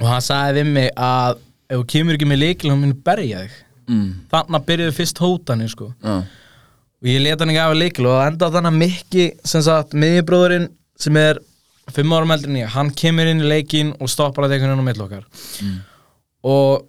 Og 0.00 0.06
hann 0.08 0.24
sagði 0.24 0.62
við 0.62 0.72
mig 0.78 0.90
að 0.96 1.42
ef 1.70 1.76
þú 1.76 1.86
kemur 1.94 2.16
ekki 2.16 2.30
með 2.30 2.42
leikilinn 2.44 2.74
hann 2.74 2.84
muni 2.86 3.02
berja 3.10 3.44
þig. 3.44 3.58
Mm. 3.90 4.10
þannig 4.30 4.56
að 4.56 4.66
byrjuðu 4.68 4.94
fyrst 4.94 5.18
hótanir 5.18 5.70
sko. 5.72 5.88
Já, 5.98 6.20
og 7.00 7.08
ég 7.08 7.22
leta 7.24 7.42
hann 7.42 7.52
ekki 7.52 7.62
af 7.62 7.72
að 7.72 7.80
leikil 7.80 8.06
og 8.06 8.20
enda 8.22 8.50
þannig 8.54 8.70
að 8.70 8.80
Mikki 8.84 9.24
sem 9.52 9.64
sagt, 9.66 9.96
miðjubróðurinn 9.98 10.68
sem 11.00 11.16
er 11.18 11.40
fimm 11.96 12.14
ára 12.16 12.28
meldri 12.28 12.50
en 12.52 12.60
ég, 12.62 12.70
hann 12.74 12.92
kemur 12.96 13.30
inn 13.30 13.42
í 13.42 13.50
leikin 13.50 13.92
og 13.98 14.10
stoppar 14.12 14.46
að 14.46 14.56
einhvern 14.56 14.74
veginn 14.74 14.84
á 14.84 14.88
milli 14.90 15.04
okkar. 15.06 15.26
Og 16.50 16.86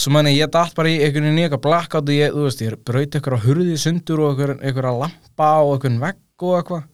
svo 0.00 0.14
manni 0.14 0.34
ég 0.34 0.50
datt 0.52 0.74
bara 0.74 0.90
í 0.90 0.98
einhvern 0.98 1.28
veginn 1.28 1.42
í 1.42 1.46
eitthvað 1.46 1.64
blackout 1.68 2.08
og 2.08 2.16
ég, 2.16 2.34
þú 2.34 2.48
veist, 2.48 2.64
ég 2.64 2.80
braut 2.88 3.18
eitthvað 3.18 3.38
á 3.38 3.44
hurði 3.46 3.78
sundur 3.80 4.24
og 4.24 4.34
eitthvað, 4.34 4.64
eitthvað 4.64 5.00
lampa 5.04 5.52
og 5.62 5.76
eitthvað 5.76 6.02
vegg 6.08 6.48
og 6.48 6.58
eitthvað. 6.58 6.90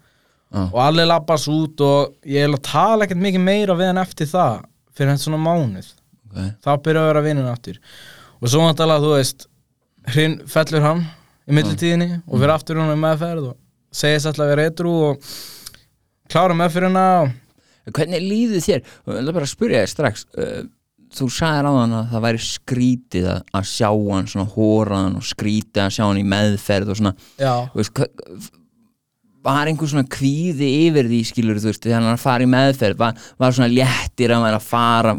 Já. 0.50 0.64
og 0.66 0.78
allir 0.82 1.06
lappast 1.06 1.46
út 1.46 1.82
og 1.86 2.26
ég 2.26 2.42
er 2.42 2.50
að 2.50 2.64
tala 2.66 3.06
ekkert 3.06 3.20
mikið 3.22 3.42
meira 3.44 3.74
við 3.78 3.86
hann 3.92 4.00
eftir 4.02 4.26
það 4.26 4.64
fyrir 4.98 5.12
henni 5.12 5.22
svona 5.22 5.38
mánuð. 5.38 5.92
Ok. 6.26 6.40
Þá 6.64 6.70
byrja 6.82 7.04
að 7.04 7.06
vera 7.06 7.22
vinnun 7.22 7.50
aftur. 7.52 7.78
Og 8.40 8.50
svo 8.50 8.64
náttúrulega 8.64 9.04
þú 9.04 9.12
veist 9.14 9.46
hrinn 10.10 10.36
fellur 10.50 10.82
hann 10.82 11.04
í 11.46 11.54
millitíðinni 11.54 12.10
og 12.26 12.34
fyrir 12.34 12.54
aftur 12.56 12.80
hún 12.80 12.90
með 12.90 13.00
meðferð 13.04 13.48
og 13.52 13.56
segist 13.94 14.26
alltaf 14.26 14.46
að 14.46 14.52
vera 14.56 14.66
etru 14.72 14.96
og 15.12 15.30
klára 16.30 16.56
meðferðina 16.58 17.06
og 17.24 17.38
Hvernig 17.90 18.22
líður 18.22 18.62
þér? 18.62 18.84
Ég 18.84 19.18
ætla 19.22 19.34
bara 19.34 19.48
spyrja 19.48 19.82
þér 19.82 19.90
strax. 19.94 20.26
Uh, 20.36 20.68
Þú 21.10 21.26
sagðir 21.34 21.66
á 21.66 21.72
hann 21.74 21.94
að 21.98 22.12
það 22.12 22.22
væri 22.22 22.40
skrítið 22.46 23.24
að, 23.32 23.64
sjá 23.66 23.88
hann 23.90 24.28
svona 24.30 24.52
hóraðan 24.52 25.16
og 25.18 25.24
skrítið 25.26 25.82
að 25.82 25.94
sjá 25.96 26.04
hann 26.04 26.20
í 26.20 26.28
meðferð 26.30 26.92
og 26.92 27.00
svona. 27.00 27.12
Veist, 27.74 27.98
var 29.42 29.66
einhver 29.72 29.90
svona 29.90 30.06
kvíði 30.06 30.68
yfir 30.84 31.10
því 31.10 31.20
skilur 31.32 31.58
þú 31.58 31.72
veist, 31.72 31.82
þegar 31.88 32.06
hann 32.06 32.22
fara 32.22 32.46
í 32.46 32.50
meðferð? 32.52 33.00
Var, 33.02 33.26
var 33.42 33.56
svona 33.56 33.72
léttir 33.72 34.36
að 34.36 34.46
vera 34.46 34.60
að 34.62 34.68
fara? 34.68 35.16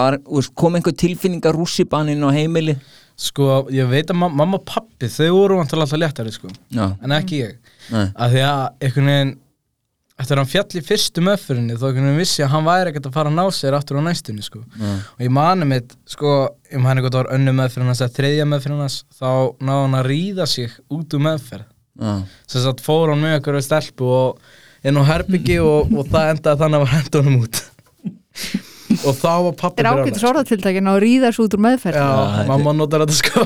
Var, 0.00 0.18
veist, 0.26 0.56
kom 0.58 0.80
einhver 0.80 0.98
tilfinning 1.04 1.46
að 1.46 1.60
rússibaninn 1.60 2.26
á 2.26 2.34
heimili? 2.34 2.74
Sko 3.18 3.68
ég 3.74 3.86
veit 3.90 4.10
að 4.10 4.18
ma 4.18 4.32
mamma 4.42 4.58
og 4.58 4.66
pappi 4.66 5.06
þau 5.10 5.28
voru 5.36 5.62
alltaf 5.62 5.94
léttari 5.94 6.34
sko. 6.34 6.50
Já, 6.74 6.88
en 6.98 7.14
ekki 7.14 7.44
ég. 7.44 7.74
Nei, 7.94 8.08
að 8.10 8.34
því 8.34 8.42
að 8.48 8.64
einhvern 8.88 9.12
veginn 9.12 9.36
eftir 10.18 10.34
að 10.34 10.40
hann 10.42 10.50
fjall 10.50 10.78
í 10.80 10.82
fyrstu 10.84 11.22
meðferðinni 11.24 11.76
þá 11.78 11.84
einhvern 11.88 12.08
veginn 12.08 12.20
vissi 12.22 12.42
að 12.44 12.52
hann 12.56 12.66
væri 12.66 12.90
ekkert 12.92 13.08
að 13.08 13.16
fara 13.18 13.30
að 13.30 13.36
ná 13.38 13.44
sér 13.54 13.76
aftur 13.78 13.98
á 13.98 14.02
næstunni 14.02 14.44
sko. 14.44 14.62
Já, 14.74 14.92
og 15.14 15.24
ég 15.24 15.34
mani 15.34 15.68
mitt, 15.70 15.94
sko, 16.10 16.32
ég 16.72 16.82
mani 16.82 17.02
eitthvað 17.02 17.18
var 17.20 17.30
önnu 17.36 17.54
meðferðin 17.54 17.92
hans 17.92 18.02
eða 18.02 18.16
þriðja 18.18 18.46
meðferðin 18.50 18.82
hans 18.84 18.98
þá 19.14 19.28
náði 19.62 19.82
hann 19.84 19.98
að 20.00 20.08
ríða 20.10 20.48
sig 20.50 20.74
út 20.90 21.14
úr 21.14 21.22
meðferð. 21.28 21.68
Já, 21.98 22.12
sem 22.50 22.64
sagt 22.64 22.82
fór 22.86 23.12
hann 23.12 23.22
með 23.22 23.36
okkur 23.40 23.60
stelpu 23.66 24.10
og 24.14 24.86
inn 24.86 24.98
á 24.98 25.02
herbyggi 25.06 25.60
og, 25.62 25.94
og 25.94 26.10
það 26.10 26.32
endaði 26.34 26.62
þannig 26.64 26.80
að 26.80 26.84
var 26.86 26.92
hendunum 26.96 27.38
út. 27.44 27.62
Og 29.04 29.12
þá 29.12 29.32
var 29.44 29.52
pappi 29.58 29.82
Þetta 29.82 29.90
er 29.90 29.98
ágætis 30.00 30.22
orðatiltækin 30.24 30.88
og 30.88 30.96
ríðast 31.04 31.42
út 31.42 31.54
úr 31.58 31.60
meðferð. 31.60 31.98
Já, 32.00 32.06
Já, 32.08 32.46
mamma 32.48 32.72
notar 32.72 33.04
þetta 33.04 33.16
sko 33.18 33.42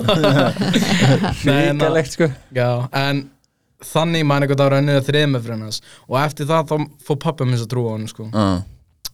Þannig 3.87 4.27
man 4.29 4.45
eitthvað 4.45 4.65
ára 4.67 4.79
ennið 4.83 5.01
þriðið 5.09 5.33
með 5.33 5.47
fyrir 5.47 5.65
hans. 5.67 5.81
Og 6.09 6.19
eftir 6.23 6.49
það 6.51 6.71
þá 6.71 6.77
fór 7.09 7.19
pappi 7.25 7.49
mér 7.49 7.65
að 7.65 7.71
trúa 7.73 7.93
á 7.93 7.95
hann 7.97 8.09
sko. 8.11 8.29
Já, 8.33 8.47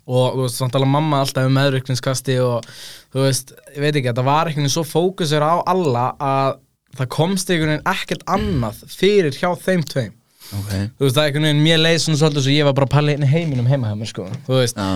og 0.08 0.36
þú 0.38 0.44
veist, 0.46 0.60
þannig 0.62 0.78
að 0.80 0.92
mamma 0.94 1.20
alltaf 1.24 1.48
um 1.48 1.58
meðrykningskasti 1.58 2.38
og 2.40 2.68
þú 3.12 3.24
veist, 3.26 3.52
ég 3.74 3.82
veit 3.82 3.92
ekki, 3.92 4.08
þetta 4.08 4.24
var 4.28 4.48
einhvern 4.48 4.64
veginn 4.64 4.72
svo 4.76 4.84
fókusur 4.88 5.44
á 5.44 5.54
alla 5.68 6.06
að 6.16 6.54
það 6.96 7.10
komst 7.12 7.52
einhvern 7.52 7.74
veginn 7.74 7.90
ekkert 7.92 8.24
annað 8.38 8.80
fyrir 8.94 9.36
hjá 9.36 9.50
þeim 9.60 9.84
tveim. 9.84 10.14
Ok. 10.48 10.72
Þú 10.72 11.04
veist, 11.04 11.18
það 11.18 11.22
er 11.22 11.28
einhvern 11.28 11.48
veginn, 11.50 11.62
mér 11.66 11.82
leið 11.82 12.00
svona 12.06 12.22
svolítið 12.22 12.46
svo 12.46 12.56
ég 12.56 12.68
var 12.70 12.78
bara 12.78 12.88
að 12.88 12.94
palla 12.96 13.16
inn 13.18 13.26
í 13.26 13.30
heiminum 13.34 13.68
heima 13.68 13.90
hjá 13.92 13.98
mér 14.00 14.12
sko. 14.14 14.28
Þú 14.48 14.60
veist, 14.62 14.80
Já, 14.80 14.88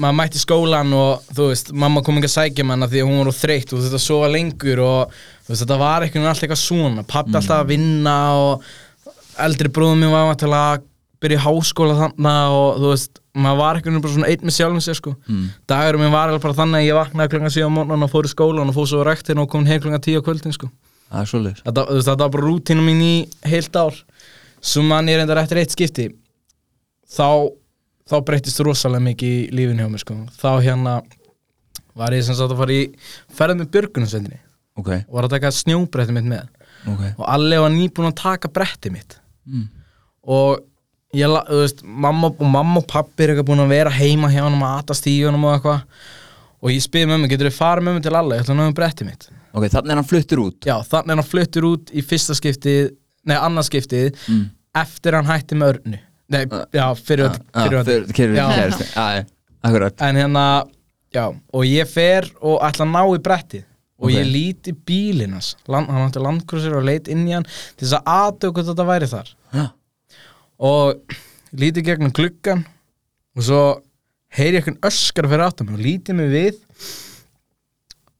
maður 0.00 0.16
mætti 0.22 0.40
skólan 0.40 0.94
og 0.96 1.32
þú 1.36 1.50
veist, 1.50 1.72
mamma 1.76 2.00
kom 2.06 2.20
ekki 2.20 2.30
að 2.30 2.36
sækja 2.38 2.64
manna 2.64 2.88
því 2.88 3.02
að 3.02 3.10
hún 3.10 3.20
var 3.20 3.36
þreytt 3.36 3.74
og 3.76 3.82
þetta 3.84 4.00
sofa 4.00 4.30
lengur 4.32 4.80
og 4.86 5.16
þú 5.44 5.52
veist, 5.52 5.64
þetta 5.66 5.80
var 5.82 6.06
einhvern 6.06 6.22
veginn 6.22 6.32
allt 6.32 6.46
eitthvað 6.46 6.62
svona. 6.64 7.04
Pappi 7.10 7.36
alltaf 7.36 7.58
að 7.60 7.72
vinna 7.74 8.16
og 8.40 8.70
eldri 9.46 9.72
bróðum 9.72 10.02
minn 10.04 10.14
var 10.14 10.38
til 10.40 10.50
að 10.54 10.86
byrja 11.20 11.36
í 11.36 11.44
háskóla 11.44 11.96
þannig 11.98 12.54
og 12.56 12.78
þú 12.80 12.90
veist, 12.94 13.18
maður 13.36 13.58
var 13.60 13.80
veginn 13.80 14.04
bara 14.04 14.14
svona 14.14 14.30
einn 14.32 14.46
með 14.48 14.56
sjálfum 14.56 14.84
sér 14.84 14.96
sko. 14.96 15.12
Mm. 15.28 15.48
dagurum 15.68 16.04
minn 16.04 16.14
var 16.14 16.30
alveg 16.30 16.44
bara 16.46 16.56
þannig 16.56 16.80
að 16.80 16.86
ég 16.86 16.96
vaknaði 16.96 17.32
klokkan 17.34 17.54
7 17.56 17.66
á 17.68 17.70
morgun 17.76 18.06
og 18.06 18.12
fór 18.12 18.28
í 18.28 18.32
skólan 18.32 18.72
og 18.72 18.78
fór 18.78 18.88
svo 18.88 19.02
á 19.04 19.08
rektin 19.10 19.42
og 19.42 19.50
kom 19.52 19.68
heim 19.68 19.82
klokkan 19.84 20.00
10 20.06 20.16
á 20.16 20.22
kvöldin 20.24 20.56
sko. 20.56 20.70
Svolítið 21.10 21.60
þetta, 21.66 21.84
veist, 21.90 22.08
þetta 22.08 22.24
var 22.24 22.34
bara 22.36 22.46
rútínum 22.46 22.88
mín 22.88 23.04
í 23.04 23.14
heilt 23.50 23.76
ár. 23.76 23.96
Svo 24.64 24.84
mann 24.86 25.10
ég 25.10 25.20
reyndar 25.20 25.42
eftir 25.42 25.60
eitt 25.60 25.74
skipti. 25.74 26.08
Þá 27.10 27.52
þá 28.10 28.16
breytist 28.26 28.62
rosalega 28.64 29.04
mikið 29.10 29.34
í 29.34 29.48
lífinu 29.54 29.84
hjá 29.84 29.90
mér 29.92 30.02
sko. 30.02 30.16
Þá 30.40 30.50
hérna 30.64 31.00
var 31.98 32.14
ég 32.16 32.24
sem 32.24 32.36
sagt 32.38 32.54
að 32.54 32.62
fara 32.62 32.76
í 32.76 32.84
ferð 33.36 33.60
með 33.60 33.72
björgunarsvendinni 33.74 34.40
Ok, 34.78 34.90
og 34.94 35.16
var 35.18 35.26
að 35.26 35.34
taka 35.34 35.50
snjóbretti 35.52 36.14
mitt 36.16 36.28
með. 36.30 36.46
Ok. 36.88 37.02
Og 37.18 37.24
allir 37.28 37.60
var 37.60 37.72
nýbúin 37.74 38.08
að 38.08 38.20
taka 38.22 38.48
bretti 38.54 38.92
mitt 38.94 39.18
mm. 39.50 39.66
og 40.36 40.60
ég, 41.16 41.26
þú 41.48 41.60
veist, 41.62 41.82
mamma 41.82 42.30
og 42.30 42.46
mamma 42.46 42.80
og 42.82 42.88
pappi 42.90 43.24
er 43.24 43.34
eitthvað 43.34 43.50
búin 43.50 43.64
að 43.64 43.74
vera 43.74 43.92
heima 43.94 44.30
hjá 44.32 44.44
hann 44.44 44.58
og 44.58 44.66
atast 44.68 45.08
í 45.10 45.16
honum 45.24 45.46
og 45.48 45.56
eitthvað. 45.56 46.08
Og 46.60 46.72
ég 46.74 46.84
spyði 46.84 47.08
mömmu, 47.08 47.28
getur 47.30 47.48
þið 47.48 47.56
farið 47.56 47.86
með 47.86 47.94
mig 47.96 48.02
til 48.04 48.16
alla 48.18 48.36
ég 48.36 48.42
ætla 48.44 48.54
að 48.54 48.60
náðu 48.60 48.76
bretti 48.76 49.06
mitt. 49.08 49.30
Ok, 49.56 49.64
þannig 49.72 49.94
er 49.94 50.00
hann 50.00 50.08
fluttur 50.10 50.42
út. 50.44 50.58
Já, 50.68 50.74
þannig 50.86 51.14
er 51.14 51.20
hann 51.22 51.30
fluttur 51.30 51.66
út 51.70 51.92
í 51.96 52.04
fyrsta 52.04 52.36
skiptið 52.36 52.90
nei, 53.26 53.36
annað 53.38 53.70
skiptið 53.70 54.20
mm. 54.20 54.44
eftir 54.82 55.16
hann 55.16 55.30
hætti 55.30 55.58
með 55.58 55.72
örnu. 55.74 56.02
Nei, 56.30 56.42
já, 56.76 56.84
fyrir 57.00 57.26
öll 57.26 57.38
Já, 57.40 57.64
fyrir 57.64 57.78
öll 57.80 57.88
fyrir 57.88 58.12
fyrir 58.14 58.36
já, 58.36 59.24
akkurat. 59.66 60.04
En 60.06 60.20
hérna, 60.20 60.44
já, 61.16 61.24
og 61.32 61.66
ég 61.66 61.90
fer 61.90 62.28
og 62.38 62.60
ætla 62.68 62.86
að 62.86 62.92
ná 62.92 63.02
í 63.08 63.24
brettið. 63.24 63.66
Og 64.00 64.08
Ok. 64.08 64.14
ég 64.14 64.28
líti 64.32 64.72
bílinas 64.72 65.56
land, 65.68 65.90
hann 65.92 66.06
átti 66.06 66.22
landkrusir 66.24 66.72
og 66.72 66.86
leit 66.88 67.08
inn 67.12 67.26
í 67.28 67.34
hann 67.34 67.44
til 67.44 67.84
þess 67.84 67.98
að 67.98 68.06
aðtöku 68.08 68.54
hvað 68.56 68.70
þetta 68.70 68.86
væri 68.88 69.08
þar 69.10 69.32
Já, 69.50 69.66
og 70.60 71.16
líti 71.56 71.82
gegnum 71.84 72.12
gluggan 72.14 72.64
og 73.36 73.46
svo 73.46 73.62
heyri 74.36 74.60
ég 74.60 74.66
eitthvað 74.66 74.90
öskar 74.90 75.28
fyrir 75.30 75.46
áttum 75.46 75.72
og 75.74 75.80
líti 75.82 76.14
mig 76.16 76.30
við. 76.32 76.58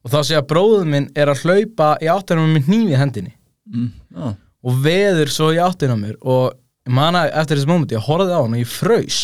Og 0.01 0.13
þá 0.15 0.21
sé 0.25 0.39
að 0.39 0.49
bróðum 0.51 0.95
minn 0.95 1.11
er 1.19 1.31
að 1.31 1.45
hlaupa 1.45 1.93
í 2.01 2.09
áttunum 2.11 2.55
með 2.57 2.71
í 2.95 2.97
hendinni. 2.99 3.35
Mm. 3.71 3.91
já. 4.17 4.33
og 4.67 4.79
veður 4.83 5.31
svo 5.31 5.53
í 5.55 5.59
áttina 5.63 5.95
á 5.95 6.01
mér 6.01 6.17
og 6.27 6.57
ég 6.89 6.91
man 6.97 7.15
að 7.15 7.29
eftir 7.39 7.61
þessi 7.61 7.69
mómenti 7.71 7.95
ég 7.95 8.03
horfði 8.03 8.35
á 8.35 8.41
hann 8.41 8.57
og 8.57 8.63
ég 8.63 8.73
fraus. 8.73 9.21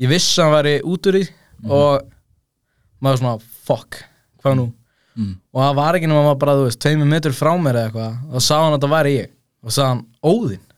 Ég 0.00 0.10
vissi 0.10 0.36
að 0.36 0.44
hann 0.44 0.56
væri 0.58 0.74
út 0.84 1.08
úr 1.08 1.16
í 1.16 1.22
og 1.64 2.04
maður 3.00 3.22
svona 3.22 3.32
fuck, 3.64 4.02
hvað 4.42 4.58
nú? 4.58 4.66
Mm. 5.16 5.32
og 5.52 5.62
það 5.64 5.78
var 5.80 5.96
ekki 5.96 6.08
nema 6.08 6.34
bara, 6.38 6.52
þú 6.56 6.66
veist, 6.68 6.80
tveimur 6.80 7.08
metur 7.10 7.34
frá 7.34 7.50
mér 7.58 7.78
eða 7.80 7.88
eitthvað. 7.88 8.20
Og 8.30 8.44
sá 8.44 8.54
hann 8.60 8.76
að 8.76 8.84
það 8.84 8.92
væri 8.94 9.14
ég. 9.16 9.32
Og 9.64 9.74
sá 9.74 9.82
hann 9.86 10.04
óðinn 10.20 10.69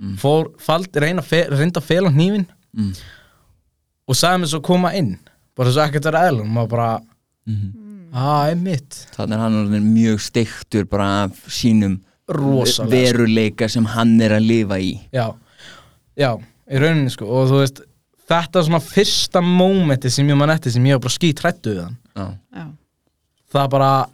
Mm. 0.00 0.14
fór, 0.16 0.46
faldi, 0.58 1.00
reyna, 1.02 1.20
reynda 1.52 1.80
að 1.80 1.88
fela 1.90 2.10
hnífin 2.14 2.46
Mm. 2.76 2.92
og 4.08 4.14
sagði 4.16 4.40
mér 4.40 4.50
svo 4.52 4.60
koma 4.62 4.92
inn 4.96 5.18
bara 5.58 5.70
svo 5.74 5.82
ekkert 5.84 6.04
vera 6.08 6.22
eðlun 6.30 6.48
maður 6.54 6.68
bara, 6.70 7.00
Mm. 7.48 8.06
að, 8.14 8.50
einmitt 8.52 9.06
Þannig 9.16 9.34
er 9.34 9.38
hann 9.44 9.58
orðinn 9.64 9.90
mjög 9.94 10.20
steiktur 10.20 10.84
bara 10.88 11.24
af 11.24 11.32
sínum 11.48 11.98
rosalega 12.28 12.90
veruleika 13.12 13.68
sem 13.68 13.84
hann 13.84 14.20
er 14.22 14.30
að 14.38 14.46
lifa 14.46 14.78
í 14.78 15.00
já, 15.12 15.34
já, 16.16 16.36
í 16.70 16.78
rauninni 16.80 17.10
sko 17.10 17.26
og 17.26 17.48
þú 17.50 17.58
veist, 17.64 17.80
þetta 18.30 18.60
er 18.60 18.68
svona 18.68 18.80
fyrsta 18.86 19.42
mómenti 19.42 20.10
sem 20.10 20.28
ég 20.28 20.36
man 20.38 20.50
eftir 20.54 20.70
sem 20.72 20.84
ég 20.84 20.94
var 20.96 21.00
bara 21.08 21.16
skýt 21.18 21.40
hrættu 21.42 21.74
við 21.74 21.82
hann 21.84 21.96
Já, 22.16 22.38
Já. 22.54 22.66
það 23.52 23.70
bara 23.70 24.06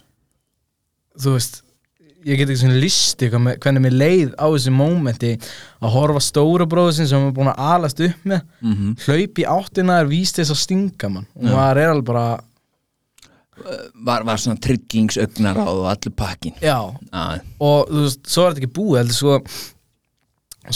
þú 1.19 1.33
veist 1.37 1.61
ég 2.27 2.39
get 2.39 2.49
ekki 2.51 2.61
svona 2.61 2.81
listi 2.81 3.29
hvernig 3.31 3.83
mér 3.83 3.95
leið 3.95 4.35
á 4.35 4.45
þessi 4.45 4.73
mómenti 4.75 5.31
að 5.79 5.93
horfa 5.95 6.23
stóra 6.23 6.67
bróður 6.69 6.97
sinn 6.97 7.09
sem 7.09 7.27
er 7.29 7.33
búin 7.35 7.51
að 7.53 7.63
alast 7.71 8.03
upp 8.03 8.27
með. 8.27 8.43
Mm 8.61 8.93
hlaup 9.07 9.39
í 9.41 9.47
áttina 9.47 10.01
er 10.01 10.11
víst 10.11 10.39
þess 10.39 10.53
að 10.53 10.61
stinga 10.63 11.09
mann. 11.13 11.27
Og 11.37 11.47
maður 11.47 11.81
er 11.81 11.93
alveg 11.93 12.07
bara 12.09 12.27
var, 14.05 14.23
var 14.27 14.37
svona 14.41 14.61
tryggingsögnar 14.61 15.57
á 15.57 15.65
og 15.65 15.87
allur 15.89 16.13
pakkin 16.13 16.53
já, 16.61 16.77
Já, 17.11 17.41
og 17.59 17.89
þú 17.89 18.03
veist, 18.03 18.23
svo 18.29 18.43
er 18.43 18.53
þetta 18.53 18.63
ekki 18.63 18.75
búið 18.77 18.99
heldur 19.01 19.17
svo 19.17 19.39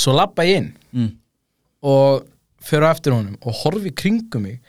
svo 0.01 0.15
lappa 0.15 0.45
ég 0.47 0.61
inn 0.61 0.69
mm. 0.95 1.09
og 1.91 2.23
fyrir 2.63 2.87
á 2.87 2.93
eftir 2.93 3.15
honum 3.15 3.37
og 3.41 3.57
horfi 3.63 3.91
kringum 3.91 4.47
mig. 4.47 4.61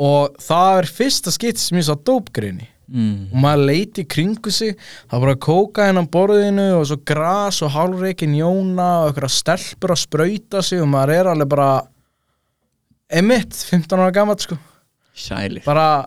Og 0.00 0.36
það 0.40 0.78
er 0.78 0.86
fyrsta 0.88 1.32
skipt 1.34 1.60
sem 1.60 1.76
ég 1.80 1.84
sá 1.88 1.92
dópgreini 1.92 2.70
Mm. 2.90 3.28
og 3.30 3.42
maður 3.44 3.68
leiti 3.68 4.02
kringu 4.10 4.50
sig 4.50 4.72
það 4.74 5.12
var 5.12 5.20
bara 5.28 5.40
kóka 5.46 5.84
hennan 5.86 6.08
borðinu 6.10 6.64
og 6.80 6.88
svo 6.90 6.96
gras 7.06 7.60
og 7.62 7.70
hálfreikin 7.76 8.34
jóna 8.34 8.88
og 9.04 9.12
eitthvað 9.12 9.34
stelpur 9.36 9.94
að 9.94 10.00
sprauta 10.02 10.62
sig 10.66 10.82
og 10.82 10.90
maður 10.90 11.12
er 11.14 11.30
alveg 11.30 11.52
bara 11.52 11.68
emitt, 13.20 13.54
15 13.54 13.94
ára 13.98 14.10
gammalt 14.14 14.42
sko. 14.42 14.58
Sælir. 15.14 15.62
Bara 15.66 16.06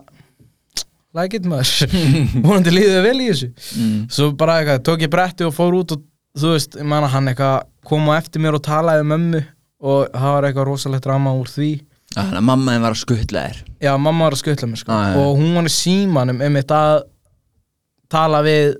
like 1.16 1.36
it 1.36 1.48
maður. 1.48 1.88
Vonandi 2.44 2.72
líðið 2.74 3.00
vel 3.08 3.16
í 3.16 3.30
þessu. 3.30 3.50
Mm. 3.80 3.96
svo 4.12 4.30
bara 4.36 4.58
eitthvað, 4.60 4.84
tók 4.88 5.04
ég 5.06 5.12
bretti 5.12 5.48
og 5.48 5.56
fór 5.56 5.78
út 5.80 5.96
og 5.96 6.04
þú 6.36 6.54
veist, 6.56 6.78
ég 6.80 6.88
man 6.90 7.06
að 7.06 7.14
hann 7.14 7.32
eitthvað 7.32 7.66
kom 7.86 8.08
á 8.10 8.18
eftir 8.18 8.42
mér 8.42 8.58
og 8.58 8.64
talaði 8.64 9.04
um 9.04 9.12
mömmu 9.14 9.42
og 9.84 10.06
það 10.12 10.32
var 10.36 10.46
eitthvað 10.48 10.68
rosalegt 10.70 11.04
drama 11.06 11.34
úr 11.36 11.50
því 11.52 11.72
Þannig 12.14 12.38
að 12.40 12.46
mamma 12.46 12.74
þinn 12.74 12.84
var 12.86 12.94
að 12.94 13.00
skuttla 13.02 13.42
þér. 13.48 13.60
Já, 13.82 13.90
mamma 13.98 14.26
var 14.28 14.36
að 14.36 14.42
skutla 14.44 14.68
mér 14.70 14.80
sko. 14.80 14.94
Ah, 14.94 15.16
og 15.18 15.38
hún 15.40 15.54
var 15.58 15.68
í 15.68 15.72
símanum 15.74 16.42
einmitt 16.44 16.74
að 16.74 17.02
tala 18.14 18.40
við 18.46 18.76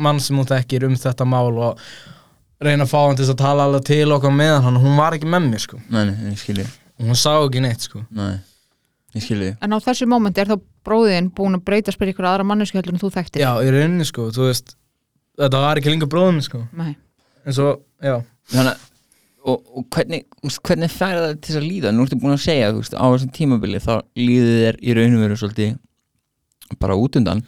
mann 0.00 0.20
sem 0.22 0.38
hún 0.38 0.48
þekkir 0.48 0.86
um 0.88 0.96
þetta 0.98 1.26
mál 1.28 1.52
og 1.52 1.82
reyna 2.64 2.86
að 2.86 2.90
fá 2.94 2.98
hann 3.02 3.18
til 3.18 3.28
að 3.28 3.38
tala 3.42 3.66
alveg 3.68 3.84
til 3.86 4.08
okkar 4.14 4.32
meðan 4.34 4.64
hann, 4.64 4.80
hún 4.80 4.96
var 4.98 5.16
ekki 5.16 5.28
með 5.30 5.48
mér 5.50 5.62
sko. 5.66 5.78
Nei, 5.92 6.04
nei, 6.08 6.32
ég 6.32 6.40
skilji 6.40 6.64
og 6.64 7.08
hún 7.10 7.18
sá 7.18 7.32
ekki 7.36 7.62
neitt 7.62 7.84
sko. 7.84 8.00
Nei, 8.14 8.38
ég 9.18 9.26
skilji 9.26 9.52
En 9.62 9.74
á 9.74 9.78
þessu 9.84 10.08
mómenti 10.10 10.42
er 10.42 10.52
þá 10.54 10.56
bróðin 10.86 11.28
búin 11.34 11.58
að 11.58 11.64
breyta 11.68 11.94
spyrir 11.94 12.14
ykkur 12.14 12.30
aðra 12.30 12.46
mannesku 12.48 12.78
heldur 12.78 12.94
en 12.96 13.02
þú 13.02 13.12
þekktir? 13.18 13.44
Já, 13.44 13.52
í 13.60 13.70
rauninni 13.74 14.06
sko, 14.08 14.30
þú 14.34 14.48
veist 14.48 14.74
þetta 15.42 15.62
var 15.66 15.80
ekki 15.80 15.92
lengur 15.92 16.10
bróðum 16.10 16.40
sko. 16.46 16.64
Nei. 16.78 16.94
en 17.44 17.56
svo, 17.56 17.76
já, 18.02 18.16
Þannig 18.54 18.74
að 18.74 18.90
Og, 19.44 19.60
og 19.76 19.84
hvernig, 19.92 20.22
hvernig 20.64 20.88
færa 20.88 21.20
það 21.26 21.34
til 21.36 21.50
þess 21.50 21.60
að 21.60 21.66
líða? 21.68 21.90
Nú 21.92 22.06
ertu 22.06 22.16
búin 22.22 22.32
að 22.32 22.44
segja, 22.46 22.70
veist, 22.72 22.94
á 22.96 23.04
þessum 23.04 23.32
tímabili 23.36 23.80
þá 23.84 23.92
líður 24.16 24.54
þér 24.62 24.78
í 24.80 24.94
raun 24.96 25.16
og 25.18 25.24
veru 25.26 25.36
svolítið 25.42 25.74
bara 26.80 26.96
út 26.96 27.18
undan. 27.20 27.42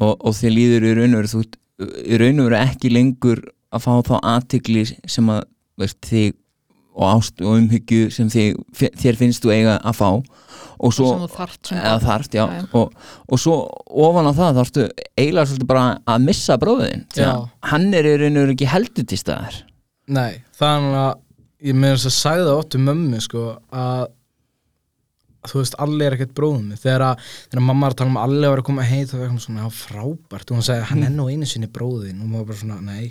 Og, 0.00 0.14
og 0.24 0.36
þér 0.38 0.54
líður 0.56 0.86
í 0.88 0.92
raun 0.96 1.12
og 1.18 1.20
veru 1.20 1.32
þú 1.34 1.42
ert 1.44 1.58
í 2.08 2.20
raun 2.22 2.40
og 2.40 2.48
veru 2.48 2.60
ekki 2.62 2.92
lengur 2.94 3.42
að 3.76 3.84
fá 3.84 3.90
þá 4.08 4.14
aðtikli 4.32 4.86
sem 5.04 5.28
að 5.34 5.42
veist, 5.78 6.00
þig 6.08 6.32
og 6.98 7.04
ást 7.12 7.44
og 7.44 7.58
umhyggju 7.60 8.08
sem 8.10 8.30
þig, 8.32 8.56
þér 8.98 9.18
finnst 9.20 9.44
þú 9.44 9.52
eiga 9.54 9.76
að 9.86 9.98
fá. 10.00 10.08
Og 10.78 10.94
svo 10.94 11.12
barn. 11.12 11.28
þarft, 11.34 12.34
já, 12.34 12.40
Já, 12.40 12.44
já. 12.56 12.64
Og, 12.78 12.92
og 13.28 13.40
svo 13.42 13.54
ofan 14.08 14.30
á 14.30 14.32
það 14.34 14.56
þá 14.56 14.60
ertu 14.64 14.84
eiginlega 15.18 15.50
svolítið 15.50 15.68
bara 15.70 15.86
að 16.08 16.26
missa 16.26 16.56
bróðin 16.58 17.04
hann 17.68 17.88
er 17.98 18.06
í 18.06 18.16
raun 18.22 18.38
og 18.38 18.44
veru 18.46 18.54
ekki 18.56 18.70
heldur 18.72 19.06
til 19.10 19.18
staðar 19.18 19.60
nei 20.08 20.42
þannig 20.58 20.98
að 21.00 21.18
ég 21.68 21.74
með 21.78 21.96
þess 22.04 22.26
að 22.30 22.42
það 22.44 22.54
óttu 22.58 22.78
mömmu 22.82 23.20
sko 23.24 23.42
að 23.74 24.06
þú 25.48 25.60
veist, 25.62 25.76
Alli 25.80 26.04
er 26.04 26.14
ekkert 26.16 26.32
bróðum 26.36 26.72
þegar, 26.76 27.04
að, 27.12 27.28
þegar 27.52 27.64
mamma 27.64 27.86
var 27.86 27.94
að 27.94 27.98
tala 28.00 28.10
um 28.10 28.16
að 28.20 28.24
Alli 28.26 28.48
var 28.52 28.60
að 28.62 28.66
koma 28.68 28.84
heit 28.88 29.12
og 29.14 29.20
eitthvað 29.22 29.44
svona, 29.44 29.62
já 29.62 29.70
frábært. 29.78 30.50
Og 30.50 30.58
hún 30.58 30.66
sagði, 30.66 30.86
hann 30.90 31.04
er 31.06 31.12
nú 31.14 31.28
einu 31.30 31.46
sinni 31.48 31.68
bróðin 31.72 32.18
og 32.24 32.28
maður 32.32 32.48
bara 32.50 32.58
svona, 32.58 32.78
nei, 32.84 33.06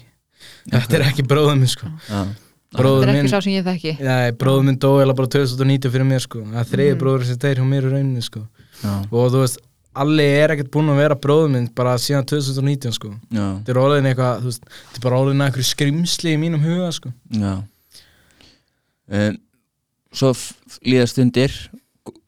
þetta 0.69 0.97
er 0.99 1.05
ekki 1.07 1.25
bróðum 1.31 1.63
minn 1.63 1.71
sko, 1.71 1.89
já, 2.09 2.19
Þetta 2.67 2.81
bróður 2.83 3.07
er 3.07 3.15
minn 3.15 3.23
ekki 3.23 3.31
sá 3.31 3.39
sem 3.45 3.53
ég 3.55 3.63
þekki. 3.65 3.93
Nei, 4.03 4.31
bróður 4.43 4.65
minn 4.67 4.77
dó 4.83 4.89
eða 4.99 5.15
bara 5.17 5.31
2019 5.37 5.93
fyrir 5.95 6.09
mér 6.11 6.23
sko, 6.27 6.43
það 6.51 6.59
er 6.61 6.69
þriði 6.73 6.93
Mhm. 6.93 6.99
bróður 7.01 7.25
sem 7.31 7.39
þeir 7.45 7.61
hjá 7.61 7.65
mér 7.71 7.87
í 7.87 7.93
rauninni 7.95 8.23
sko, 8.27 8.41
já, 8.83 8.93
og 9.07 9.31
þú 9.33 9.41
veist 9.45 9.59
Alli 10.03 10.25
er 10.25 10.53
ekkert 10.53 10.71
búinn 10.73 10.91
að 10.93 11.01
vera 11.01 11.17
bróður 11.23 11.53
minn 11.53 11.69
bara 11.77 11.95
síðan 12.01 12.27
2019 12.29 12.95
sko, 12.95 13.13
þetta 13.31 13.73
er 13.73 13.81
orðin 13.81 14.09
eitthvað 14.11 14.43
þú 14.43 14.51
veist, 14.51 14.69
þetta 14.75 15.01
er 15.01 15.05
bara 15.07 15.21
orðin 15.23 15.45
eitthvað 15.45 15.69
skrimsli 15.71 16.35
í 16.35 16.41
mínum 16.41 16.65
huga 16.65 16.91
sko. 16.95 17.13
Já. 17.33 17.53
Um, 19.07 19.39
svo 20.17 20.33
líða 20.83 21.07
stundir. 21.11 21.55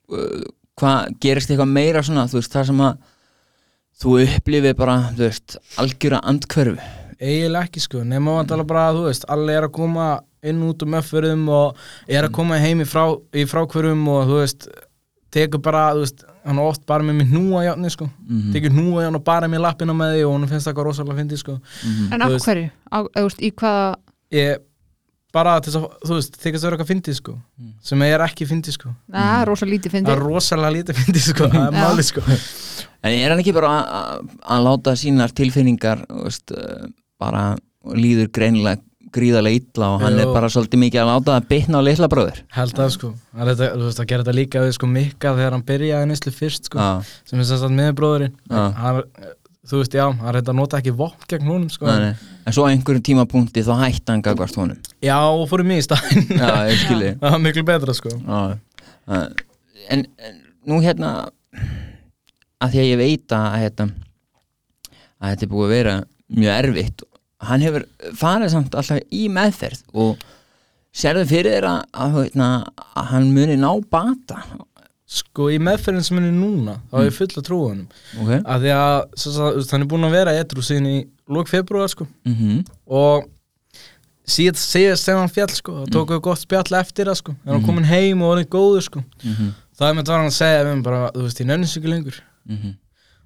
Uh, 0.09 0.47
hvað 0.79 1.13
gerist 1.21 1.51
eitthvað 1.51 1.75
meira 1.75 2.05
svona 2.05 2.27
þú 2.31 2.39
veist, 2.39 2.55
það 2.55 2.71
sem 2.71 2.85
að 2.87 3.03
þú 3.99 4.15
upplifir 4.23 4.79
bara, 4.79 4.97
þú 5.11 5.27
veist, 5.27 5.59
algjöra 5.81 6.23
andkverfu 6.31 6.79
eiginlega 7.19 7.67
ekki 7.67 7.83
sko, 7.83 8.03
nema 8.07 8.37
vantala 8.37 8.63
bara 8.67 8.89
þú 8.95 9.07
veist 9.09 9.25
allir 9.31 9.59
er 9.59 9.67
að 9.67 9.75
koma 9.75 10.09
inn 10.45 10.61
út 10.63 10.85
um 10.85 10.95
öffurðum 10.99 11.47
og 11.51 11.79
er 12.07 12.27
að 12.27 12.35
koma 12.37 12.59
heim 12.61 12.83
í, 12.83 12.87
frá, 12.87 13.03
í 13.35 13.43
frákvörum 13.49 14.05
og 14.07 14.29
þú 14.29 14.37
veist 14.39 14.67
tekur 15.35 15.61
bara, 15.63 15.89
þú 15.97 16.05
veist, 16.05 16.23
hann 16.45 16.57
er 16.57 16.63
oft 16.69 16.85
bara 16.87 17.03
með 17.03 17.17
mér 17.19 17.27
hnúa 17.33 17.63
játni 17.67 17.89
sko, 17.91 18.09
Mhm. 18.27 18.53
tekur 18.53 18.71
hnúa 18.71 19.03
játni 19.03 19.15
og 19.19 19.23
bara 19.23 19.47
með 19.47 19.61
lappina 19.65 19.93
með 19.93 20.15
því 20.15 20.23
og 20.27 20.33
hún 20.37 20.47
finnst 20.49 20.67
það 20.67 20.73
eitthvað 20.73 20.87
rosalega 20.89 21.17
fyndi 21.19 21.37
sko. 21.37 21.59
En 22.11 22.19
Þú 22.19 22.23
af 22.25 22.31
veist- 22.31 22.45
hverju? 22.47 22.71
Á, 22.91 22.97
veist, 23.23 23.39
í 23.41 23.51
hvaða 23.51 23.95
ég 24.31 24.57
bara 25.31 25.59
til 25.61 25.71
þess 25.73 25.77
að, 25.83 25.89
þú 26.07 26.13
veist, 26.17 26.37
þykast 26.41 26.63
vera 26.63 26.77
eitthvað 26.77 26.87
fyndi 26.89 27.13
sko. 27.15 27.33
Sem 27.81 28.01
er 28.01 28.19
ekki 28.25 28.47
fyndi 28.47 28.71
sko. 28.73 28.95
Na, 29.07 29.43
rosa 29.45 29.65
lítið 29.65 29.91
það 29.91 29.95
fyndið 29.99 30.15
er 30.15 30.19
rosalega 30.25 30.73
lítið 30.83 30.95
fyndi 31.03 31.19
sko, 31.19 31.43
það 31.47 31.67
er 31.67 31.71
máli 31.71 32.03
sko. 32.03 32.21
En 33.03 33.13
er 33.13 33.29
hann 33.29 33.39
ekki 33.39 33.53
bara 33.53 33.67
að- 33.85 34.29
láta 34.65 34.91
sínar 34.97 35.31
tilfinningar 35.31 36.05
veist, 36.09 36.51
uh, 36.51 36.87
bara 37.19 37.55
líður 37.85 38.27
greinilega 38.27 38.81
gríðarlega 39.15 39.61
illa 39.61 39.89
og 39.95 40.05
hann 40.05 40.17
Jú. 40.17 40.23
er 40.23 40.33
bara 40.35 40.51
svolítið 40.53 40.83
mikið 40.83 41.01
að 41.03 41.09
láta 41.11 41.35
það 41.35 41.49
bitna 41.53 41.81
á 41.81 41.87
litla 41.87 42.11
bróður 42.11 42.39
held 42.55 42.79
að 42.83 42.93
sko, 42.95 43.11
það 43.33 43.51
er 43.53 43.59
þetta, 43.63 44.07
að 44.19 44.39
líka 44.39 44.63
við 44.63 44.71
sko 44.77 44.89
Mikka 44.93 45.35
þegar 45.39 45.57
hann 45.57 45.67
byrjaði 45.67 46.09
nýslu 46.11 46.33
fyrst 46.35 46.69
sko 46.69 46.79
Já, 46.79 46.89
sem 47.29 47.43
er 47.43 47.53
að 47.59 47.75
miðbróðurinn 47.79 48.35
Já. 48.49 48.63
hann, 48.79 49.03
þú 49.69 49.81
veist, 49.83 49.95
já, 49.95 50.05
hann 50.07 50.33
reynda 50.33 50.53
að 50.53 50.57
nota 50.57 50.79
ekki 50.79 50.93
vopn 50.97 51.27
gegn 51.29 51.49
húnum, 51.49 51.69
sko 51.71 51.89
nei, 51.89 52.13
en 52.47 52.55
svo 52.55 52.65
á 52.65 52.71
einhverjum 52.71 53.05
tímapunkti 53.05 53.63
þá 53.65 53.73
hætti 53.83 54.13
hann 54.13 54.23
gagvart 54.25 54.57
honum. 54.57 54.79
Já, 55.03 55.17
og 55.29 55.45
fórum 55.51 55.73
í 55.75 55.79
skilji 55.83 57.11
það 57.21 57.35
var 57.35 57.43
miklu 57.43 57.65
betra, 57.67 57.95
sko. 57.97 58.13
Uh, 58.25 59.27
en, 59.93 60.05
en 60.17 60.39
nú 60.69 60.79
hérna 60.81 61.11
að 62.59 62.73
því 62.73 62.81
að 62.81 62.89
ég 62.89 63.01
veit 63.03 63.35
að 63.35 63.59
hérna, 63.63 63.89
að 65.19 65.33
þetta 65.33 65.45
er 65.45 65.53
búið 65.53 65.67
að 65.67 65.75
vera 65.75 65.95
mjög 66.39 66.55
erfitt 66.63 67.05
hann 67.47 67.63
hefur 67.63 67.85
farið 68.19 68.53
samt 68.53 68.75
alltaf 68.75 69.15
í 69.15 69.27
meðferð 69.31 69.83
og 69.93 70.23
sérðu 70.95 71.27
fyrir 71.29 71.55
þér 71.55 71.69
að, 71.69 71.79
að, 71.93 72.17
hérna, 72.17 72.49
að 72.97 73.07
hann 73.13 73.29
muni 73.35 73.55
ná 73.59 73.69
bata? 73.91 74.41
Sko, 75.09 75.47
í 75.49 75.57
meðferðin 75.63 76.05
sem 76.05 76.19
hann 76.19 76.27
er 76.29 76.35
núna 76.35 76.75
þá 76.91 76.99
er 76.99 77.07
ég 77.07 77.15
full 77.15 77.31
að 77.31 77.45
trúa 77.47 77.71
honum. 77.71 77.87
Ok. 78.21 78.33
Að 78.37 78.65
því 78.65 78.73
að, 78.75 78.97
svo, 79.23 79.47
hann 79.71 79.85
er 79.85 79.89
búin 79.89 80.05
að 80.05 80.15
vera 80.19 80.35
etru 80.37 80.65
síðan 80.65 80.89
í 80.91 80.97
lók 81.29 81.49
februar, 81.49 81.89
sko. 81.89 82.05
Mm 82.29 82.63
og 82.99 83.29
síðan 84.29 84.99
sem 85.01 85.17
hann 85.17 85.31
fjall, 85.33 85.49
sko 85.57 85.79
þá 85.79 85.89
tók 85.95 86.11
við 86.13 86.21
gott 86.27 86.41
spjall 86.43 86.77
eftir 86.77 87.09
það, 87.09 87.17
sko. 87.23 87.33
En 87.41 87.55
hann 87.55 87.65
komin 87.65 87.87
heim 87.89 88.21
og 88.21 88.35
orðið 88.35 88.51
góður, 88.53 88.85
sko. 88.85 89.01
-hmm. 89.23 89.55
það 89.79 89.87
er 89.89 89.97
með 89.97 90.11
það 90.11 90.19
hann 90.19 90.29
að 90.29 90.37
segja 90.37 90.61
við 90.67 90.75
mig 90.75 90.85
bara, 90.85 91.01
þú 91.15 91.25
veist, 91.25 91.41
ég 91.41 91.49
nennis 91.49 91.75
ekki 91.79 91.93
lengur. 91.95 92.21
Mm 92.45 92.75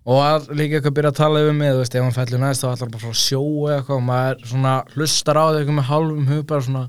og 0.04 0.20
að 0.20 0.50
líka 0.60 0.80
eitthvað 0.80 0.96
byrja 0.98 1.14
að 1.14 1.20
tala 1.22 1.44
yfir 1.44 1.58
mig 1.58 1.72
þú 1.72 1.82
veist, 1.82 1.96
ef 1.96 2.04
hann 2.04 2.16
fellur 2.18 2.44
næst 2.44 2.64
þá 2.64 2.70
ætlar 2.74 2.88
hann 2.88 2.96
bara 2.96 3.06
frá 3.06 3.20
sjó 3.24 3.44
eða 3.44 3.78
eitthvað 3.78 3.98
og 4.00 4.06
maður 4.10 4.48
svona 4.52 4.74
hlustar 4.96 5.40
á 5.40 5.46
þau 5.46 5.60
eitthvað 5.60 5.78
með 5.80 5.90
hálfum 5.92 6.32
hug 6.32 6.46
bara 6.50 6.68
svona 6.68 6.86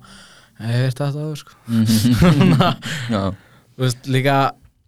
ég 0.64 0.85
veit 0.85 1.00
þetta 1.00 1.25
áður 1.25 1.40
sko. 1.40 1.56
Þú 3.75 3.83
veist, 3.83 4.06
líka 4.06 4.38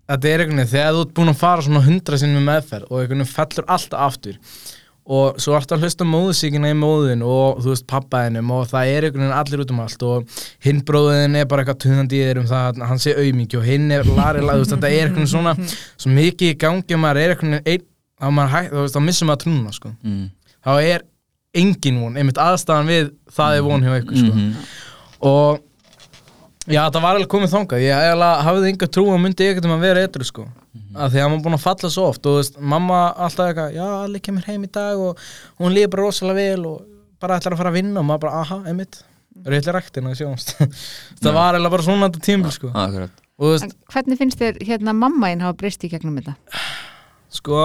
þetta 0.06 0.30
er 0.30 0.42
veginn, 0.44 0.66
þegar 0.70 0.94
þú 0.94 1.04
ert 1.04 1.14
búin 1.16 1.32
að 1.32 1.40
fara 1.40 1.66
svona 1.66 1.84
hundra 1.86 2.18
sinni 2.20 2.38
með 2.38 2.48
meðferð 2.50 2.90
og 2.90 3.00
veginn 3.02 3.30
fellur 3.30 3.70
alltaf 3.76 4.04
aftur 4.06 4.36
og 5.06 5.38
svo 5.38 5.54
ertu 5.54 5.76
að 5.76 5.84
hlusta 5.86 6.06
móðsíkina 6.06 6.70
í 6.72 6.76
móðin 6.78 7.20
og 7.22 7.60
þú 7.62 7.70
veist 7.70 7.86
pappaðinum 7.90 8.48
og 8.56 8.64
það 8.70 8.92
er 8.92 9.06
veginn 9.06 9.34
allir 9.34 9.62
út 9.62 9.74
um 9.74 9.82
allt 9.84 10.06
og 10.06 10.38
hinn 10.66 10.80
bróðin 10.86 11.38
er 11.38 11.46
bara 11.50 11.62
eitthvað 11.62 11.82
tunnandi 11.84 12.18
í 12.18 12.24
þér 12.26 12.40
um 12.42 12.48
það 12.50 12.70
að 12.70 12.88
hann 12.90 13.02
sé 13.02 13.14
auðmiki 13.14 13.60
og 13.60 13.68
hinn 13.68 13.86
er 13.94 14.08
lari 14.18 14.42
þú 14.42 14.56
veist 14.62 14.74
þetta 14.74 14.90
er 14.96 15.12
veginn 15.12 15.30
svona 15.30 15.54
svo 15.68 16.14
mikið 16.14 16.54
í 16.54 16.58
gangi 16.64 16.98
og 16.98 17.02
maður 17.04 17.22
er 17.22 17.36
veginn 17.36 17.60
einn 17.60 17.86
þá 18.16 18.26
maður 18.32 18.52
hægt, 18.54 18.72
þú 18.72 18.82
veist 18.84 18.96
þá 18.96 19.02
missum 19.04 19.30
maður 19.30 19.42
trúna 19.44 19.76
sko. 19.76 19.92
Mm. 20.06 20.26
þá 20.66 20.72
er 20.80 21.06
engin 21.56 22.02
von, 22.02 22.18
einmitt 22.20 22.40
aðstæðan 22.42 22.90
við 22.90 23.08
það 23.32 23.56
er 23.56 23.64
von 23.64 23.86
hjá 23.86 23.94
ykkur 24.00 24.20
sko. 24.20 24.34
Mhm. 24.34 24.66
og 25.30 25.62
já, 26.66 26.82
það 26.90 27.00
var 27.00 27.16
alveg 27.16 27.30
komið 27.32 27.52
þangað. 27.54 27.84
Ég 27.86 28.22
hafði 28.46 28.70
enga 28.72 28.88
trú 28.92 29.04
að 29.12 29.20
myndi 29.22 29.48
ekkert 29.50 29.68
um 29.68 29.76
að 29.76 29.84
vera 29.86 30.04
eitthvað 30.04 30.28
sko. 30.30 30.46
Af 30.96 31.12
því 31.12 31.22
að 31.22 31.30
maður 31.30 31.44
búin 31.46 31.56
að 31.56 31.64
falla 31.64 31.90
svo 31.92 32.06
oft 32.10 32.26
og 32.28 32.38
veist, 32.40 32.58
mamma 32.60 33.00
alltaf 33.12 33.50
eitthvað, 33.50 33.76
já, 33.76 33.86
allir 34.02 34.24
kemur 34.24 34.48
heim 34.48 34.64
í 34.64 34.70
dag 34.72 35.00
og 35.00 35.20
hún 35.60 35.72
líður 35.76 35.92
bara 35.94 36.06
rosalega 36.06 36.40
vel 36.40 36.66
og 36.68 36.82
bara 37.20 37.38
ætlar 37.38 37.56
að 37.56 37.60
fara 37.62 37.72
að 37.72 37.78
vinna. 37.78 38.00
Og 38.00 38.08
maður 38.08 38.24
bara, 38.26 38.40
aha, 38.42 38.58
einmitt. 38.68 39.00
Réttlega 39.46 39.76
ræktina 39.76 40.12
að 40.14 40.20
sjónast 40.22 40.54
það 41.22 41.34
var 41.36 41.56
eiginlega 41.56 41.72
bara 41.74 41.84
svona 41.84 42.08
þetta 42.08 42.22
tímbil 42.24 42.52
sko. 42.54 42.70
En 43.36 43.72
hvernig 43.92 44.20
finnst 44.20 44.40
þér 44.40 44.60
hérna 44.64 44.94
mamma 44.96 45.28
einn 45.28 45.44
hafa 45.44 45.58
breyst 45.60 45.84
í 45.84 45.90
gegnum 45.92 46.16
þetta? 46.16 46.36
sko 47.36 47.58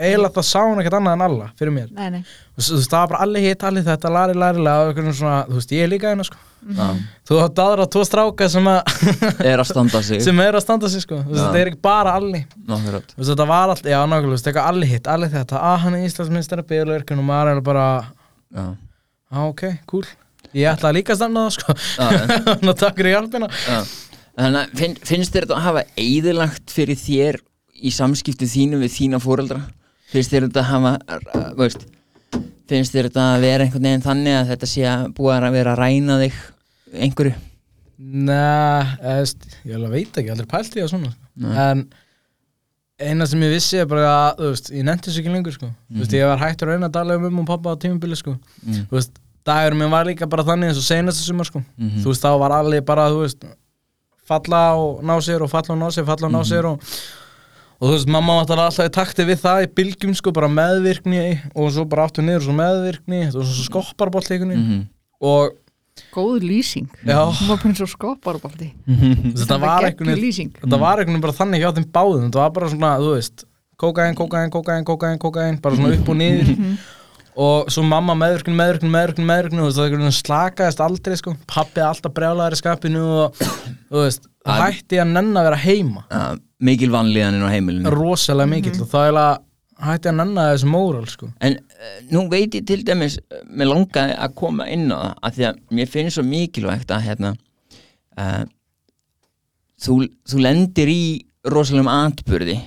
eiginlega 0.00 0.34
það 0.36 0.46
sá 0.50 0.60
hún 0.64 0.80
ekkert 0.82 0.96
annað 0.98 1.16
en 1.18 1.24
alla 1.26 1.48
fyrir 1.60 1.74
mér 1.76 1.88
Nei, 1.96 2.06
nei 2.14 2.20
þú 2.20 2.76
veist, 2.76 2.90
það 2.92 3.00
var 3.00 3.10
bara 3.12 3.20
allir 3.26 3.44
hitt, 3.46 3.64
allir 3.68 3.84
þetta, 3.86 4.12
lari, 4.16 4.36
lari, 4.36 4.62
lari 4.66 5.04
svona, 5.16 5.36
þú 5.48 5.58
veist, 5.58 5.74
ég 5.76 5.84
er 5.86 5.92
líka 5.92 6.10
hérna 6.12 6.26
sko 6.28 6.40
Já, 6.76 6.88
þú 7.24 7.38
átt 7.40 7.60
aðra 7.64 7.86
tvo 7.88 8.02
stráka 8.04 8.48
sem, 8.52 8.66
að 8.68 9.44
er 9.48 9.62
að 9.62 9.68
standa 9.70 10.02
sig 10.04 10.20
sem 10.26 10.42
er 10.44 10.58
að 10.58 10.64
standa 10.66 10.90
sig 10.92 11.04
sko, 11.06 11.22
Já. 11.22 11.30
þetta 11.38 11.60
er 11.62 11.70
ekki 11.72 11.80
bara 11.88 12.12
allir 12.20 12.42
þetta 13.30 13.46
var 13.48 13.72
allt, 13.72 13.88
já, 13.88 13.96
nákvæmlega, 14.04 14.28
þú 14.28 14.34
veist, 14.36 14.50
eitthvað 14.50 14.68
allir 14.74 14.90
hitt, 14.92 15.08
allir 15.08 15.32
þetta, 15.32 15.62
að 15.70 15.78
hann 15.86 15.96
er 15.96 16.64
bílverkun 16.74 17.22
og 17.22 17.28
maður 17.30 17.52
er 17.54 17.62
bara, 17.70 17.86
Já, 18.50 18.66
á, 19.32 19.38
ok, 19.46 19.64
cool. 19.88 20.04
Ég 20.52 20.66
ætla 20.66 20.90
líka 20.92 21.14
að 21.14 21.20
standa 21.22 21.46
það, 21.46 21.56
sko. 21.56 21.74
já, 21.96 22.08
Þannig 22.50 22.70
að 22.74 22.78
takk 22.82 22.96
fyrir 22.98 23.14
hjálpina. 23.16 23.48
já. 23.48 23.80
Þannig 24.40 24.60
að 24.60 24.78
finn, 24.80 24.96
finnst 25.06 25.34
þér 25.34 25.46
þetta 25.46 25.56
að 25.58 25.66
hafa 25.68 25.82
eðilagt 26.00 26.72
fyrir 26.74 26.98
þér 26.98 27.38
í 27.80 27.92
samskiptu 27.94 28.48
þínu 28.50 28.80
við 28.84 28.92
þína 28.96 29.20
fóreldra? 29.22 29.60
Finnst 30.10 30.32
þér 30.34 30.48
þetta 30.48 30.62
að 30.64 30.70
hafa, 30.70 30.92
veist, 31.58 31.84
finnst 32.70 32.94
þér 32.94 33.08
þetta 33.10 33.26
að 33.34 33.44
vera 33.46 33.66
einhvern 33.66 33.86
veginn 33.88 34.04
þannig 34.06 34.36
að 34.40 34.52
þetta 34.54 34.68
sé 34.72 34.84
að 34.90 35.06
búið 35.18 35.46
að 35.46 35.56
vera 35.58 35.74
að 35.74 35.80
ræna 35.84 36.18
þig 36.24 36.38
einhverju? 37.06 37.34
Nei, 38.00 39.24
ég 39.68 39.74
alveg 39.76 39.92
veit 39.92 40.20
ekki, 40.22 40.30
allir 40.32 40.48
pælt 40.50 40.76
í 40.76 40.80
það 40.80 40.92
svona. 40.94 41.10
sko. 41.12 41.26
Nei. 41.44 41.56
En 43.00 43.10
eina 43.10 43.26
sem 43.28 43.42
ég 43.44 43.52
vissi 43.54 43.78
er 43.80 43.88
bara 43.88 44.08
að, 44.12 44.40
veist, 44.50 44.70
ég 44.72 44.86
nefndi 44.88 45.08
þessu 45.10 45.22
ekki 45.22 45.32
lengur, 45.34 45.54
sko. 45.56 45.68
Þú 45.90 46.02
veist, 46.02 46.16
ég 46.16 46.26
var 46.28 46.40
hægt 46.42 46.64
að 46.64 46.72
reyna 46.72 46.88
að 46.90 46.96
tala 46.98 47.16
um 47.20 47.26
um 47.30 47.42
og 47.44 47.48
pappa 47.48 47.72
á 47.72 47.80
tímubili, 47.80 48.16
sko. 48.18 48.34
Mm. 48.64 48.82
Þú 48.90 48.98
veist, 48.98 49.20
dagur 49.48 49.76
minn 49.78 49.92
var 49.92 50.08
líka 50.08 50.28
bara 50.32 50.44
þannig 50.48 50.72
eins 50.72 50.80
og 50.80 50.86
senast 50.88 51.24
sumar, 51.24 51.48
sko. 51.48 51.62
Mhm. 51.78 52.02
Þú 52.02 52.12
veist, 52.12 52.24
þá 52.24 52.32
var 52.42 52.56
allir 52.58 52.84
bara, 52.84 53.06
þú 53.12 53.22
veist, 53.24 53.46
falla 54.30 54.60
og 54.80 55.00
ná 55.04 55.16
sér 55.24 55.42
og 55.44 55.50
falla 55.52 55.74
og 55.76 55.80
ná 55.80 55.88
sér, 55.94 56.06
falla 56.08 56.28
og 56.28 56.34
ná 56.34 56.42
sér 56.46 56.68
og 56.72 56.80
og 57.80 57.88
þú 57.88 57.94
veist, 57.94 58.10
mamma 58.12 58.36
var 58.44 58.60
alltaf 58.66 58.84
í 58.84 58.92
takti 58.92 59.24
við 59.24 59.40
það 59.40 59.64
í 59.64 59.70
bylgjum 59.80 60.14
sko, 60.18 60.32
bara 60.36 60.50
meðvirkni 60.52 61.24
og 61.54 61.72
svo 61.72 61.86
bara 61.88 62.04
aftur 62.08 62.26
niður 62.26 62.42
og 62.42 62.46
svo 62.50 62.56
meðvirkni 62.58 63.20
og 63.30 63.40
svo 63.40 63.66
skopparbolt 63.66 64.30
einhvern 64.30 64.54
veginn. 64.54 64.68
Mhm. 64.68 64.86
og 65.20 65.58
Góð 66.14 66.44
lýsing. 66.46 66.86
Hún 67.04 67.48
var 67.50 67.58
bara 67.58 67.68
eins 67.68 67.80
og 67.84 67.90
skopparbaldi 67.90 68.70
þetta 69.36 69.58
var 69.60 69.84
lýsing. 70.16 70.52
þetta 70.62 70.78
var 70.80 71.02
einhvern 71.02 71.12
veginn 71.16 71.24
bara 71.26 71.36
þannig 71.40 71.60
hjá 71.60 71.72
þeim 71.76 71.88
báðum. 71.92 72.24
Þetta 72.28 72.40
var 72.40 72.54
bara 72.56 72.70
svona, 72.72 72.92
þú 73.02 73.10
veist 73.16 73.44
kokain, 73.80 74.14
kokain, 74.16 74.50
kokain, 74.52 74.84
kokain, 74.84 75.18
kokain 75.18 75.60
bara 75.60 75.76
svona 75.76 75.96
upp 75.96 76.08
og 76.08 76.16
niður. 76.20 76.78
Og 77.40 77.70
svo 77.72 77.84
mamma 77.86 78.16
meðvirkni, 78.18 78.52
meðvirkni, 78.58 78.90
meðvirkni, 78.92 79.24
meðvirkni 79.28 79.62
og 79.64 79.70
þú 79.72 79.84
veist, 79.86 80.00
það 80.00 80.16
slakaðist 80.18 80.82
aldrei 80.84 81.16
sko. 81.20 81.36
Pappi 81.48 81.84
alltaf 81.84 82.12
brjálaður 82.16 82.56
í 82.56 82.60
skapinu 82.60 83.04
og 83.24 83.38
þú 83.40 84.02
veist, 84.02 84.29
Að- 84.48 84.62
hætti 84.64 85.00
að 85.02 85.12
nenn 85.12 85.36
að 85.36 85.46
vera 85.50 85.60
heima. 85.60 86.04
Já, 86.10 86.22
Mikil 86.60 86.90
vanlíðaninn 86.92 87.44
á 87.44 87.50
heimilinu. 87.52 87.92
Rosalega 87.92 88.48
mikill 88.50 88.80
og 88.84 88.88
það 88.90 89.06
er 89.10 89.18
að 89.20 89.38
hætti 89.80 90.10
að 90.10 90.16
nenn 90.18 90.40
að 90.40 90.48
þessu 90.54 90.70
móral 90.70 91.06
sko. 91.08 91.28
En 91.40 91.56
uh, 91.56 91.92
nú 92.12 92.24
veit 92.32 92.56
ég 92.56 92.66
til 92.68 92.82
dæmis 92.84 93.18
uh, 93.20 93.42
mér 93.48 93.70
langaði 93.70 94.16
að 94.16 94.34
koma 94.40 94.66
inn 94.68 94.88
á 94.92 94.96
það 95.00 95.14
af 95.28 95.36
því 95.36 95.46
að 95.50 95.60
mér 95.78 95.92
finnst 95.94 96.18
svo 96.18 96.24
mikilvægt 96.28 96.92
að 96.92 97.06
hérna 97.08 97.34
uh, 98.20 98.42
þú, 99.80 99.96
þú 100.28 100.42
lendir 100.44 100.92
í 100.92 101.02
rosalegum 101.48 101.88
atburði 101.92 102.58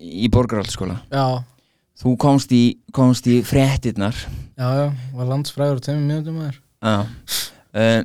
í 0.00 0.28
borgarhaldsskóla. 0.32 0.98
Já, 1.12 1.44
þú 2.00 2.16
komst 2.20 2.52
í, 2.56 2.62
komst 2.92 3.28
í 3.28 3.40
fréttirnar. 3.44 4.16
Já, 4.56 4.68
já, 4.80 4.86
var 5.16 5.28
landsfræður 5.32 5.80
og 5.80 6.02
mínútum 6.04 6.40
aður 6.44 6.60
Já. 6.84 6.98
Uh, 7.74 8.02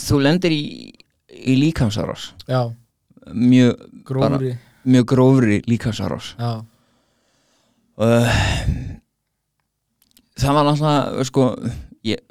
Þú 0.00 0.20
lendir 0.22 0.52
í, 0.54 0.62
í 1.30 1.56
líkamsárás. 1.60 2.32
Mjög, 3.32 3.76
grófri. 4.04 4.56
mjög 4.82 5.06
grófri 5.12 5.60
líkamsárás. 5.68 6.34
Uh, 8.00 8.26
það 10.40 10.56
var 10.56 10.68
náttúrulega 10.70 11.24
sko 11.28 11.46
ég, 12.06 12.22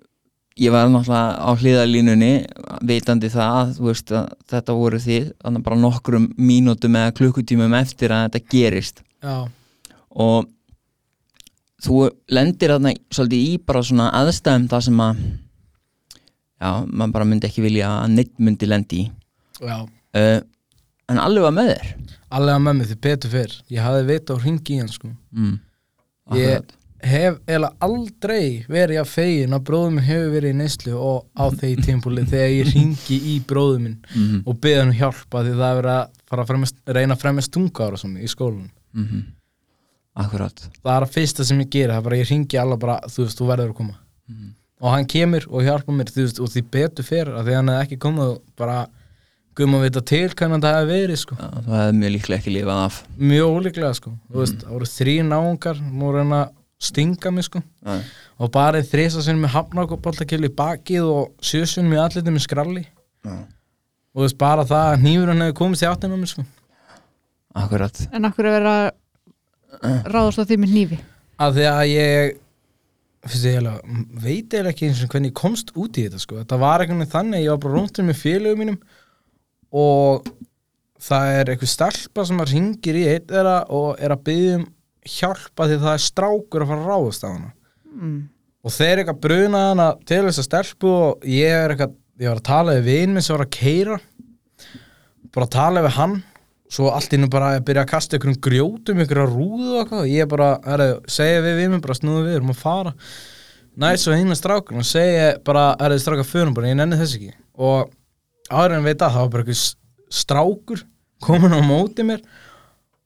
ég 0.57 0.73
var 0.73 0.89
náttúrulega 0.89 1.37
á 1.45 1.49
hliðalínunni 1.53 2.31
veitandi 2.89 3.29
það 3.29 3.75
veist, 3.85 4.11
að 4.11 4.31
þetta 4.49 4.77
voru 4.79 5.01
þið 5.03 5.29
bara 5.61 5.77
nokkrum 5.77 6.31
mínútum 6.41 6.97
eða 6.97 7.13
klukkutímum 7.19 7.75
eftir 7.77 8.15
að 8.15 8.25
þetta 8.27 8.45
gerist. 8.49 9.03
Já, 9.21 9.45
og 10.09 10.49
þú 11.83 12.09
lendir 12.33 12.73
þarna 12.73 12.95
svolítið 13.13 13.45
í 13.45 13.53
bara 13.61 13.83
svona 13.85 14.09
aðstæðum 14.19 14.67
það 14.71 14.85
sem 14.87 15.05
að 15.05 15.21
já, 16.59 16.71
maður 16.85 17.11
bara 17.17 17.25
myndi 17.25 17.47
ekki 17.49 17.61
vilja 17.65 17.89
að 18.03 18.11
neitt 18.17 18.33
myndi 18.39 18.67
lendi 18.69 19.03
í. 19.03 19.11
Já, 19.61 19.77
uh, 19.83 20.41
en 21.09 21.19
alveg 21.23 21.43
var 21.47 21.55
með 21.55 21.71
þér? 21.73 21.93
Allega 22.29 22.59
með 22.61 22.75
mig 22.79 22.87
því 22.91 22.97
betur 23.01 23.31
fyrr. 23.33 23.55
Ég 23.73 23.81
hafði 23.81 24.03
veit 24.11 24.29
á 24.29 24.35
hringi 24.37 24.75
í 24.75 24.79
hann 24.83 24.91
sko. 24.93 25.07
Mm. 25.33 25.55
Ég 26.37 26.51
Akkurat. 26.59 26.75
hef 27.09 27.37
eiginlega 27.47 27.87
aldrei 27.87 28.65
verið 28.69 28.99
að 29.01 29.07
fegin 29.15 29.55
að 29.57 29.63
bróður 29.69 29.93
minn 29.95 30.03
hefur 30.05 30.33
verið 30.35 30.51
í 30.53 30.57
neyslu 30.59 30.93
og 30.99 31.25
á 31.33 31.45
þeir 31.61 31.81
tímpúli 31.87 32.25
þegar 32.29 32.51
ég 32.53 32.69
ringi 32.75 33.17
í 33.33 33.39
bróður 33.49 33.79
minn 33.87 33.97
Mhm, 34.13 34.43
og 34.45 34.59
beða 34.61 34.83
hann 34.83 34.93
hjálpa 34.99 35.41
því 35.47 35.55
það 35.57 35.65
er 35.71 35.79
verið 35.79 35.95
að 35.95 36.21
fara 36.29 36.43
að 36.45 36.51
fremja, 36.51 36.71
reyna 36.99 37.15
að 37.17 37.23
fremja 37.23 37.45
stunga 37.47 37.87
ára 37.87 37.97
svona 38.03 38.19
í 38.21 38.29
skólanum. 38.29 38.69
Mhm. 38.93 39.25
Akkurat. 40.19 40.59
Það 40.83 40.95
er 40.97 41.05
að 41.07 41.13
fyrsta 41.15 41.45
sem 41.47 41.59
ég 41.63 41.69
gera, 41.71 41.93
það 41.95 41.99
er 42.01 42.07
bara 42.09 42.17
ég 42.19 42.29
ringi 42.29 42.57
alla 42.59 42.77
bara, 42.77 42.99
þú 43.07 43.23
veist, 43.25 43.37
þú 43.39 43.47
verður 43.49 43.69
að 43.71 43.77
koma. 43.81 43.95
Mhm. 44.29 44.49
Og 44.79 44.93
hann 44.93 45.07
kemur 45.09 45.45
og 45.49 45.65
hjálpa 45.65 45.95
mér 45.95 46.11
þú 46.13 46.23
veist, 46.23 46.39
og 46.39 46.51
því 46.53 46.63
betur 46.73 47.07
fyrir 47.07 47.35
að 47.35 47.49
því 47.49 47.57
hann 47.57 47.71
hefði 47.73 47.85
ekki 47.87 47.99
komið 48.05 48.31
og 48.33 48.39
bara 48.59 48.77
guðum 49.57 49.75
að 49.79 49.85
vita 49.87 50.03
til 50.07 50.29
hvernig 50.29 50.63
það 50.63 50.77
hefði 50.77 50.93
verið 50.93 51.19
sko. 51.19 51.35
já, 51.35 51.49
það 51.65 51.81
hefði 51.81 51.97
mjög 51.99 52.13
líklega 52.15 52.39
ekki 52.39 52.53
lifað 52.55 52.81
af 52.85 52.99
mjög 53.31 53.57
ólíklega 53.57 53.91
sko. 53.97 54.13
þú 54.29 54.41
veist, 54.43 54.63
það 54.63 54.75
voru 54.77 54.89
þrý 54.93 55.15
náungar 55.27 55.81
múið 55.83 56.17
reyna 56.19 56.39
að 56.45 56.55
stinga 56.89 57.33
mig 57.35 57.47
sko. 57.49 57.63
já, 57.83 57.97
og 58.39 58.53
bara 58.55 58.83
þrisa 58.93 59.23
sinni 59.25 59.43
með 59.43 59.55
hafnarkopallakjölu 59.57 60.47
í 60.47 60.55
bakið 60.61 61.09
og 61.11 61.43
sjösunum 61.43 61.97
í 61.97 61.99
allitum 61.99 62.37
með 62.37 62.45
skralli 62.45 62.85
já. 62.85 63.35
og 63.35 64.15
þú 64.15 64.25
veist, 64.27 64.39
bara 64.39 64.67
það 64.69 64.93
að 64.93 65.05
nýfur 65.07 65.33
hann 65.33 65.43
hefði 65.43 65.59
komist 65.59 65.83
í 65.83 65.89
áttina 65.91 66.15
á 66.15 66.19
mér 66.21 66.31
sko. 66.31 66.47
Akkurat 67.59 68.03
En 68.13 68.29
verið 68.37 68.69
að 68.69 68.83
ráðast 70.07 70.39
á 70.39 70.47
því 70.47 70.57
með 70.61 70.75
hnífi 70.75 70.99
að 71.39 71.57
því 71.57 71.65
að 71.71 71.83
ég 71.89 72.37
veit 73.19 74.53
eiginlega 74.53 74.71
ekki 74.71 74.87
eins 74.87 75.03
og 75.03 75.11
hvernig 75.11 75.33
ég 75.33 75.39
komst 75.39 75.73
út 75.75 75.97
í 75.99 76.05
þetta 76.07 76.21
sko. 76.23 76.39
þetta 76.39 76.59
var 76.61 76.83
veginn 76.83 77.09
þannig, 77.09 77.43
ég 77.43 77.51
var 77.51 77.61
bara 77.65 77.75
rúntið 77.75 78.07
með 78.07 78.21
félögum 78.21 78.61
mínum 78.63 78.79
og 79.75 80.29
það 81.03 81.31
er 81.35 81.51
eitthvað 81.53 81.73
stelpa 81.73 82.25
sem 82.27 82.41
að 82.41 82.53
ringir 82.53 82.99
í 82.99 83.05
eitt 83.11 83.29
þeirra 83.29 83.57
og 83.75 83.99
er 83.99 84.15
að 84.15 84.23
byggja 84.29 84.59
um 84.59 84.67
hjálpa 85.09 85.67
því 85.67 85.79
það 85.79 85.93
er 85.93 86.03
strákur 86.03 86.63
að 86.63 86.71
fara 86.71 86.83
að 86.83 86.89
ráðast 86.91 87.25
á 87.25 87.29
hana 87.29 87.51
mm. 87.95 88.19
og 88.63 88.75
þeir 88.75 88.91
er 88.91 89.01
eitthvað 89.03 89.21
bruna 89.25 89.63
hana 89.69 89.89
til 90.07 90.21
þess 90.25 90.41
að 90.41 90.47
stelpu 90.49 90.91
og 90.91 91.27
ég 91.27 91.55
er 91.55 91.73
eitthvað 91.73 91.95
ég 92.19 92.27
var 92.27 92.41
að 92.41 92.49
tala 92.49 92.75
við 92.77 92.89
vin 92.89 93.15
minn 93.15 93.25
sem 93.25 93.35
var 93.35 93.45
að 93.45 93.55
keira 93.55 93.99
bara 95.33 95.47
að 95.47 95.55
tala 95.55 95.83
við 95.85 95.95
hann 95.95 96.17
svo 96.69 96.91
allt 96.93 97.13
innu 97.17 97.29
bara 97.31 97.55
að 97.55 97.65
byrja 97.69 97.83
að 97.85 97.91
kasta 97.91 98.17
ykkur 98.19 98.31
um 98.31 98.39
grjótum 98.45 99.01
ykkur 99.03 99.21
að 99.23 99.35
rúðu 99.35 99.69
og 99.73 99.79
eitthvað. 99.81 100.03
Og 100.03 100.11
ég 100.13 100.29
bara, 100.29 100.49
er 100.69 100.83
að 100.85 100.93
segja 101.09 101.43
við 101.45 101.61
við 101.61 101.71
minn 101.73 101.83
bara 101.85 101.97
snúðu 101.97 102.25
við, 102.27 102.37
erum 102.39 102.53
að 102.53 102.61
fara. 102.61 102.95
Næst 103.79 104.05
svo 104.05 104.17
hinn 104.17 104.33
að 104.33 104.41
strákur 104.41 104.81
og 104.81 104.87
segja 104.87 105.31
bara, 105.45 105.71
er 105.79 105.95
það 105.95 106.03
stráka 106.03 106.27
fyrir 106.27 106.53
bara, 106.57 106.69
ég 106.69 106.77
nenni 106.77 106.99
þess 106.99 107.17
ekki. 107.17 107.31
Og 107.59 107.89
áður 108.49 108.77
en 108.77 108.85
veit 108.85 109.01
að 109.01 109.15
það 109.15 109.25
var 109.25 109.31
bara 109.35 109.45
eitthvað 109.45 110.19
strákur 110.19 110.83
komin 111.25 111.57
á 111.57 111.61
móti 111.65 112.05
mér. 112.05 112.21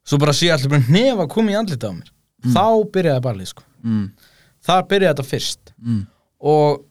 Svo 0.04 0.20
bara 0.20 0.34
sé 0.36 0.50
allir 0.52 0.72
bara 0.72 0.92
nefa 0.92 1.28
komið 1.32 1.56
í 1.56 1.60
andlita 1.62 1.92
á 1.92 1.96
mér. 1.96 2.10
Þá 2.44 2.66
byrjaði 2.92 3.24
ballið 3.24 3.52
sko. 3.54 3.64
Mm. 3.84 4.04
þar 4.64 4.84
byrjaði 4.88 5.12
þetta 5.12 5.28
fyrst. 5.28 5.72
Mm. 5.84 6.04
og 6.44 6.84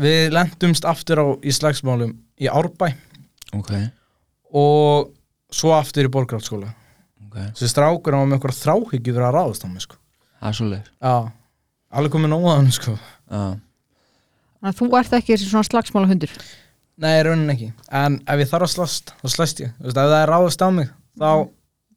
við 0.00 0.32
lendumst 0.32 0.84
aftur 0.88 1.20
á 1.20 1.26
í 1.40 1.52
slagsmálum 1.52 2.12
í 2.40 2.48
Árbæ. 2.52 2.90
Ok, 3.56 3.72
og 4.52 5.12
svo 5.52 5.72
aftur 5.76 6.08
í 6.08 6.12
borgarhaldsskóla 6.12 6.72
ok. 7.26 7.36
Þessi 7.54 7.70
strákur 7.70 8.16
á 8.16 8.20
með 8.24 8.38
einhverja 8.38 8.62
þráhyggju 8.64 9.12
fyrir 9.14 9.26
að 9.28 9.36
ráðast 9.36 9.66
á 9.66 9.68
mig 9.70 9.84
sko. 9.84 9.96
Alveg 11.96 12.12
komið 12.12 12.34
hann 12.50 12.72
sko. 12.74 12.96
Já, 13.30 13.56
Þannig 14.56 14.72
að 14.72 14.78
þú 14.80 14.86
ert 14.98 15.12
ekki 15.18 15.34
þessi 15.34 15.50
svona 15.50 15.68
slagsmála 15.68 16.08
hundur 16.10 16.32
nei, 16.96 17.16
raunin 17.24 17.52
ekki. 17.52 17.70
En 17.92 18.20
ef 18.24 18.42
ég 18.42 18.50
þarf 18.50 18.66
að 18.66 18.72
slast, 18.72 19.12
þá 19.20 19.26
slæst 19.34 19.60
ég. 19.62 19.74
Ef 19.84 19.96
það 19.96 20.14
er 20.16 20.32
ráðast 20.32 20.64
á 20.64 20.68
mig 20.72 20.88
þá, 21.18 21.30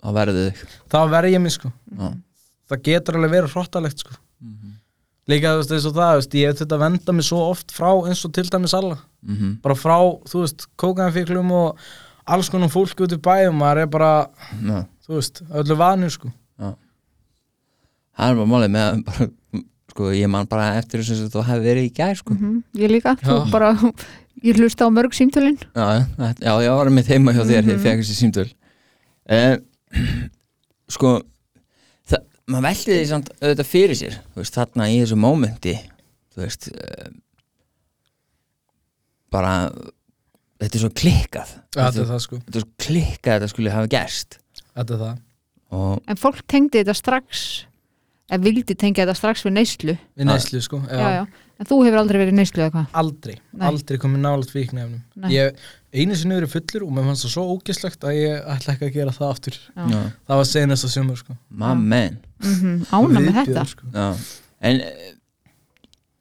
þá 0.04 0.10
verður 0.18 0.40
þig. 0.50 0.64
þá 0.92 1.00
verð 1.14 1.34
ég 1.34 1.44
mig 1.44 1.56
sko. 1.56 1.72
Já, 1.96 2.10
það 2.72 2.84
getur 2.90 3.20
alveg 3.20 3.36
verið 3.38 3.56
hróttalegt 3.56 4.04
sko. 4.04 4.18
Mhm. 4.44 4.76
líka 5.30 5.52
þú 5.54 5.58
veist, 5.62 5.72
eins 5.76 5.86
og 5.86 5.94
það 5.94 6.14
veist, 6.18 6.36
ég 6.40 6.48
hef 6.50 6.60
þetta 6.60 6.76
að 6.76 6.84
venda 6.84 7.14
mig 7.14 7.26
svo 7.28 7.40
oft 7.52 7.72
frá 7.76 7.90
eins 8.10 8.26
og 8.26 8.32
til 8.34 8.48
dæmis 8.50 8.74
alla. 8.74 8.98
Mhm. 9.22 9.62
Bara 9.62 9.76
frá, 9.76 9.98
þú 10.26 10.42
veist, 10.42 10.68
kókaðanfíklum 10.76 11.52
og 11.52 11.78
alls 12.36 12.50
konar 12.54 12.72
fólk 12.74 13.02
út 13.06 13.15
í 13.15 13.20
bæum 13.26 13.58
maður 13.60 13.84
er 13.86 13.89
bara, 13.92 14.12
Já, 14.62 14.78
þú 15.08 15.18
veist, 15.18 15.42
öllu 15.50 15.78
vanur 15.80 16.13
sko. 16.13 16.32
Það 18.20 18.32
er 18.34 18.39
bara 18.42 18.50
málið 18.52 18.72
með 18.76 18.86
að 18.86 19.04
bara, 19.08 19.28
sko, 19.94 20.10
ég 20.15 20.32
man 20.32 20.48
bara 20.52 20.72
eftir 20.80 21.04
þess 21.06 21.24
að 21.28 21.36
þú 21.38 21.44
hefði 21.50 21.70
verið 21.70 21.86
í 21.88 21.94
gær 22.00 22.18
sko. 22.20 22.36
mm 22.36 22.58
Ég 22.82 22.92
líka, 22.92 23.15
þú 23.22 23.38
Já. 23.38 23.52
bara 23.54 23.72
Ég 24.39 24.56
hlusta 24.56 24.88
á 24.88 24.89
mörg 24.92 25.12
símtölin. 25.12 25.58
Já, 25.76 26.06
já, 26.15 26.28
já, 26.39 26.52
ég 26.63 26.72
var 26.72 26.89
með 26.96 27.10
þeima 27.10 27.34
hjá 27.36 27.42
þér 27.44 27.65
þegar 27.65 27.74
ég 27.74 27.82
fekk 27.84 28.04
þessi 28.06 28.15
símtöl. 28.15 28.46
Eh, 29.36 29.56
sko 30.96 31.10
það, 32.08 32.24
maður 32.48 32.68
veldi 32.70 32.94
því 32.96 33.08
samt 33.10 33.32
auðvitað 33.42 33.68
fyrir 33.74 34.00
sér 34.00 34.15
þú 34.22 34.39
veist, 34.44 34.56
þarna 34.56 34.88
í 34.94 35.00
þessu 35.02 35.18
mómenti 35.20 35.74
þú 36.34 36.44
veist 36.46 36.70
eh, 36.72 37.10
bara 39.34 39.54
þetta 40.60 40.78
er 40.80 40.84
svo 40.84 40.91
klikkað. 41.02 41.56
Þetta 41.76 42.04
er 42.04 42.12
það 42.12 42.22
sko, 42.26 42.41
þetta 42.45 42.62
er 42.62 42.65
svo 42.65 42.86
klikkað 42.86 43.34
að 43.34 43.39
þetta 43.39 43.52
skulle 43.54 43.76
hafa 43.76 43.91
gerst. 43.95 44.39
Þetta 44.69 44.95
er 44.95 45.04
það. 45.06 45.17
Og 45.80 46.10
En 46.10 46.19
fólk 46.19 46.39
tengdi 46.50 46.82
þetta 46.82 46.98
strax 46.98 47.43
eða 48.30 48.45
vildi 48.45 48.76
tengja 48.78 49.06
þetta 49.06 49.17
strax 49.17 49.45
við 49.45 49.56
neyslu. 49.58 49.95
Við 50.17 50.30
neyslu 50.30 50.62
sko, 50.65 50.82
já, 50.86 50.98
já. 51.00 51.13
Já, 51.19 51.45
En 51.60 51.67
þú 51.67 51.78
hefur 51.84 52.00
aldrei 52.00 52.22
verið 52.22 52.32
í 52.32 52.38
neyslu 52.38 52.62
eða 52.63 52.72
hvað? 52.72 52.91
Aldrei. 53.02 53.34
Nei. 53.52 53.63
aldrei 53.67 53.98
komið 54.00 54.22
nálægt 54.24 54.52
fíknefnum 54.56 55.26
ég, 55.34 55.58
einu 55.91 56.15
sinni 56.15 56.38
verið 56.38 56.54
fullur 56.54 56.86
og 56.86 56.93
mér 56.95 57.10
fannst 57.10 57.26
það 57.26 57.34
svo 57.34 57.43
ógislegt 57.52 58.06
að 58.08 58.15
ég 58.15 58.45
ætla 58.54 58.76
ekki 58.78 58.88
að 58.88 58.93
gera 58.95 59.15
það 59.17 59.34
aftur. 59.34 59.58
Það 59.76 60.39
var 60.39 60.48
senast 60.48 60.88
á 60.88 60.89
sumar 60.93 61.19
sko. 61.19 61.36
Man. 61.50 61.84
Mm 62.39 62.86
Ána 62.95 63.24
með 63.26 63.41
þetta. 63.41 63.65
sko. 63.74 63.89
Já, 63.91 64.08
en 64.69 64.80
eh, 64.88 65.12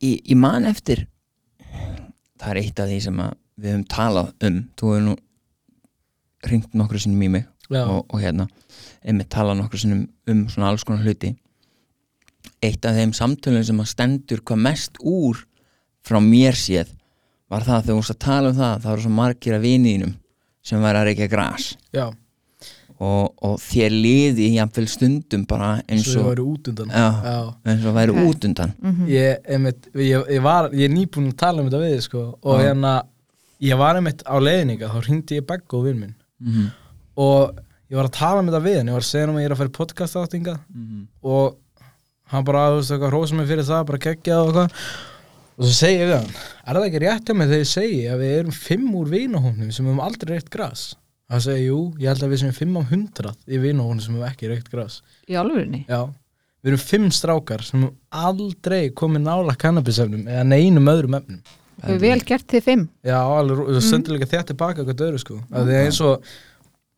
ég, 0.09 0.16
ég 0.33 0.40
man 0.42 0.66
eftir 0.66 1.05
það 2.38 2.51
er 2.51 2.61
eitt 2.64 2.83
af 2.83 2.90
því 2.90 2.98
sem 3.07 3.22
að 3.22 3.37
við 3.59 3.73
höfum 3.75 3.87
talað 3.90 4.31
um 4.49 4.61
þú 4.79 4.92
hefur 4.92 5.05
nú 5.09 5.16
ringt 6.49 6.77
nokkru 6.79 7.01
sinnum 7.03 7.25
í 7.27 7.31
mig 7.35 7.47
og, 7.75 8.05
og 8.07 8.21
hérna 8.23 8.47
einmitt 9.05 9.31
talað 9.35 9.59
nokkru 9.61 9.81
sinnum 9.83 10.05
um 10.31 10.44
svona 10.49 10.71
alls 10.71 10.85
konar 10.87 11.03
hluti. 11.05 11.35
Eitt 12.62 12.87
af 12.87 12.97
þeim 12.97 13.12
samtölum 13.16 13.64
sem 13.66 13.83
að 13.83 13.90
stendur 13.92 14.40
hvað 14.47 14.62
mest 14.68 15.03
úr 15.03 15.42
frá 16.07 16.21
mér 16.23 16.57
séð 16.59 16.94
var 17.49 17.64
það 17.66 17.75
að 17.75 17.83
þegar 17.83 17.92
þú 17.92 17.99
varst 17.99 18.14
að 18.14 18.23
tala 18.25 18.53
um 18.53 18.57
það 18.59 18.81
það 18.85 18.94
eru 18.94 19.05
svo 19.05 19.12
margir 19.18 19.57
af 19.59 19.62
viniðinum 19.64 20.14
sem 20.68 20.83
væri 20.85 21.01
að 21.01 21.07
reykja 21.09 21.29
gras. 21.33 21.68
Já, 21.97 22.07
og, 22.99 23.31
og 23.47 23.55
þér 23.62 23.94
liði 23.94 24.49
jafnvel 24.57 24.87
stundum 24.90 25.44
bara 25.49 25.71
eins 25.87 26.09
ég 26.11 26.18
og, 26.21 26.27
var 26.33 26.42
út 26.42 26.71
undan. 26.73 26.90
Já, 26.92 27.07
já. 27.25 27.38
eins 27.73 27.87
og 27.87 27.94
væri 27.97 28.14
Ok. 28.14 28.25
út 28.27 28.49
undan. 28.49 28.75
Ég, 29.09 29.38
einmitt, 29.49 29.88
ég, 29.94 30.27
ég 30.35 30.42
var 30.44 30.71
ég 30.75 30.88
er 30.90 30.94
nýbúin 30.94 31.31
að 31.33 31.38
tala 31.44 31.62
um 31.62 31.71
þetta 31.71 31.83
við 31.85 31.94
þig, 31.94 32.05
sko. 32.09 32.25
Og 32.42 32.61
hérna, 32.62 32.94
ég 33.61 33.79
var 33.79 33.99
einmitt 33.99 34.23
á 34.27 34.37
leiðninga 34.38 34.90
þá 34.92 35.01
hringdi 35.07 35.40
ég 35.40 35.47
Beggo 35.49 35.83
vinn 35.87 36.05
minn. 36.05 36.14
Mm 36.42 36.68
og 37.18 37.57
ég 37.88 37.99
var 37.99 38.09
að 38.09 38.18
tala 38.18 38.42
um 38.42 38.51
þetta 38.51 38.64
við 38.64 38.77
hann 38.79 38.90
ég 38.90 38.97
var 38.99 39.05
að 39.05 39.11
segja 39.11 39.27
hann 39.27 39.35
að 39.35 39.42
ég 39.42 39.49
er 39.49 39.55
að 39.55 39.61
fara 39.62 39.73
í 39.73 39.77
podcast 39.79 40.18
áttinga 40.21 40.55
og 41.25 41.57
hann 42.29 42.44
bara, 42.44 42.64
þú 42.71 42.79
veist, 42.79 42.92
eitthvað 42.92 43.12
hrósa 43.14 43.38
mig 43.38 43.49
fyrir 43.49 43.64
það, 43.64 43.85
bara 43.88 44.01
geggjað 44.05 44.40
og 44.42 44.49
eitthvað. 44.51 44.88
Og 45.59 45.64
svo 45.64 45.75
segi 45.75 45.99
ég 45.99 46.11
við 46.11 46.16
hann, 46.18 46.35
er 46.68 46.77
það 46.77 46.87
ekki 46.87 47.01
rétt 47.03 47.31
hjá 47.31 47.35
mig 47.35 47.49
þegar 47.49 47.62
ég 47.64 47.71
segi 47.73 48.03
að 48.12 48.21
við 48.23 48.35
erum 48.37 48.55
fimm 48.55 48.88
úr 48.94 49.09
vinahóknum 49.11 49.71
sem 49.75 49.88
hefum 49.88 50.03
aldrei 50.05 50.35
reykt 50.35 50.51
gras? 50.53 50.83
Hann 51.33 51.42
segi, 51.42 51.64
jú, 51.66 51.79
ég 51.99 52.12
held 52.12 52.23
að 52.23 52.35
við 52.35 52.42
sem 52.44 52.53
fimm 52.55 52.77
á 52.79 52.83
hundrað 52.92 53.40
í 53.49 53.62
vinahóknum 53.64 54.05
sem 54.05 54.14
hefum 54.14 54.29
ekki 54.29 54.53
reykt 54.53 54.68
gras. 54.71 55.01
Í 55.27 55.40
alvörinni 55.40 55.83
já, 55.88 56.05
við 56.62 56.75
erum 56.75 56.85
fimm 56.85 57.09
strákar 57.16 57.64
sem 57.66 57.83
hefum 57.83 57.97
aldrei 58.29 58.92
komið 58.92 59.25
nála 59.25 59.57
kannabisefnum 59.59 60.29
eða 60.29 60.44
neinum 60.53 60.92
öðrum 60.92 61.18
efnum 61.18 61.42
Við 61.79 61.88
hefur 61.95 62.05
vel 62.05 62.23
gert 62.27 62.47
þið 62.51 62.64
fimm. 62.67 62.85
Já, 63.07 63.19
alveg, 63.23 63.61
og 63.64 63.75
það 63.77 63.85
stendur 63.87 64.17
líka 64.17 64.31
þetta 64.31 64.49
tilbaka 64.53 64.83
eitthvað 64.83 65.05
öðru 65.09 65.21
sko, 65.23 65.37
að 65.53 65.69
því 65.69 65.77
að 65.79 65.85
eins 65.87 66.01
og 66.03 66.31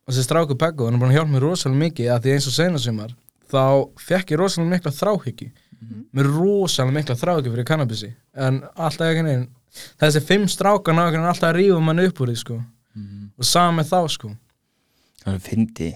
þessi 0.09 0.23
stráku 0.25 0.57
Beggo, 0.57 0.87
hann 0.87 0.97
er 0.97 1.01
búin 1.01 1.11
að 1.11 1.17
hjálpa 1.19 1.33
mér 1.35 1.45
rosalega 1.45 1.81
mikið 1.85 2.11
að 2.15 2.25
því 2.25 2.33
eins 2.35 2.47
og 2.49 2.55
senasumar 2.55 3.15
þá 3.51 3.63
fekk 4.01 4.33
ég 4.33 4.41
rosalega 4.41 4.73
mikla 4.73 4.93
þráhyggju. 4.97 5.49
Mér 6.17 6.29
rosalega 6.33 6.97
mikla 6.97 7.17
þráhyggju 7.21 7.53
fyrir 7.53 7.67
kannabisi. 7.67 8.11
En 8.33 8.61
alltaf 8.75 9.11
ekki 9.11 9.25
neginn 9.27 9.49
þessi 10.01 10.21
fimm 10.27 10.47
strákar 10.51 10.95
ná 10.97 11.05
ekki 11.07 11.21
alltaf 11.21 11.49
að 11.51 11.57
rífa 11.59 11.81
mann 11.83 12.03
upp 12.03 12.21
úr 12.21 12.31
því 12.31 12.37
sko. 12.41 12.59
Og 13.37 13.47
sama 13.47 13.79
með 13.79 13.91
þá 13.93 13.99
sko. 14.17 14.33
Það 15.21 15.33
er 15.37 15.43
fyndi, 15.45 15.89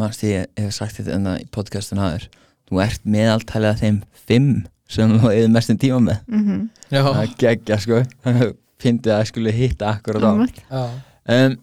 mannst 0.00 0.24
ég 0.24 0.48
hef 0.58 0.74
sagt 0.74 0.98
þetta 0.98 1.16
enna 1.18 1.36
í 1.42 1.46
podcastun 1.52 2.00
aður 2.02 2.26
þú 2.70 2.80
ert 2.84 3.02
meðaltalið 3.04 3.70
af 3.70 3.80
þeim 3.82 3.98
fimm 4.14 4.50
sem 4.90 5.12
þú 5.14 5.20
hefði 5.28 5.50
mestum 5.54 5.78
tíma 5.80 6.00
með. 6.08 6.24
Mm 6.30 6.64
Já, 6.90 7.02
það 7.06 7.20
er 7.22 7.34
geggja 7.38 7.78
sko. 7.84 8.00
Fyndi 8.80 9.12
að 9.12 9.26
skuli 9.28 9.52
hitta 9.54 9.92
akkurat 9.94 10.24
á 10.24 10.32
já, 10.40 10.80
um, 11.34 11.56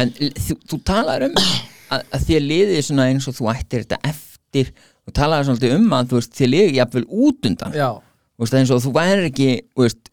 en 0.00 0.12
þú, 0.38 0.54
þú 0.70 0.78
talar 0.86 1.24
um 1.26 1.34
að, 1.42 2.04
að 2.14 2.26
þér 2.28 2.44
liði 2.46 2.78
svona 2.86 3.08
eins 3.10 3.26
og 3.28 3.36
þú 3.36 3.50
ættir 3.52 3.82
þetta 3.84 3.98
eftir. 4.12 4.70
Þú 5.02 5.14
talar 5.18 5.44
svolítið 5.48 5.74
um 5.80 5.96
að 5.98 6.12
þú 6.12 6.20
veist 6.20 6.38
þér 6.38 6.52
liði 6.52 6.76
jafnvel 6.78 7.04
út 7.26 7.50
undan. 7.50 7.74
Já, 7.74 7.88
þú 7.98 8.46
veist, 8.46 8.56
eins 8.60 8.72
og 8.72 8.84
þú 8.86 8.94
væri 8.96 9.28
ekki 9.32 9.50
þú 9.74 9.84
veist, 9.88 10.11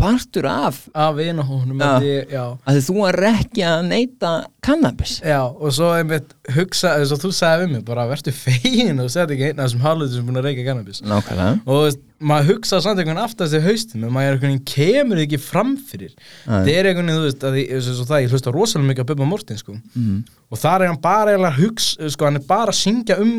partur 0.00 0.46
af 0.50 0.80
af 0.94 1.14
vinahónum 1.18 1.82
að 1.84 2.80
þú 2.86 3.04
er 3.08 3.18
ekki 3.30 3.64
að 3.66 3.84
neyta 3.88 4.32
kannabis. 4.64 5.18
Já, 5.24 5.40
og 5.44 5.74
svo 5.76 5.90
einmitt 5.96 6.34
hugsa, 6.56 6.94
þess 7.00 7.14
að 7.16 7.24
þú 7.24 7.32
sagði 7.38 7.64
við 7.64 7.72
mig 7.74 7.84
bara 7.88 8.06
verður 8.10 8.36
fegin 8.36 9.02
og 9.04 9.10
setja 9.12 9.36
ekki 9.36 9.50
einn 9.50 9.60
af 9.60 9.68
þessum 9.68 9.84
hálfleitur 9.84 10.18
sem 10.18 10.28
búin 10.28 10.40
að 10.40 10.48
reyka 10.48 10.66
cannabis 10.68 11.02
nákvæmlega. 11.04 11.56
Og 11.74 11.98
maður 12.24 12.50
hugsa 12.52 12.80
samt 12.84 13.02
einhvern 13.02 13.20
aftast 13.24 13.56
í 13.56 13.62
haustum 13.64 14.06
en 14.06 14.14
maður 14.14 14.48
er 14.48 14.62
kemur 14.70 15.24
ekki 15.24 15.40
fram 15.42 15.74
fyrir. 15.90 16.14
Það 16.46 16.70
er 16.72 16.88
einhvern 16.90 17.12
veginn, 17.12 17.20
þú 17.20 17.28
veist, 17.28 17.44
að 17.44 18.00
og 18.04 18.08
það, 18.08 18.22
ég 18.24 18.32
hlusta 18.34 18.54
rosalega 18.54 18.90
mikið 18.92 19.04
á 19.04 19.10
Bubba 19.10 19.28
Mortin, 19.28 19.60
sko. 19.60 19.76
Mm. 19.94 20.22
og 20.48 20.60
þar 20.60 20.84
er 20.84 20.92
hann 20.92 21.02
bara 21.02 21.36
að 21.36 21.60
hugsa, 21.60 22.08
sko, 22.14 22.28
hann 22.28 22.40
er 22.40 22.48
bara 22.48 22.72
að 22.72 22.80
syngja 22.80 23.18
um 23.22 23.34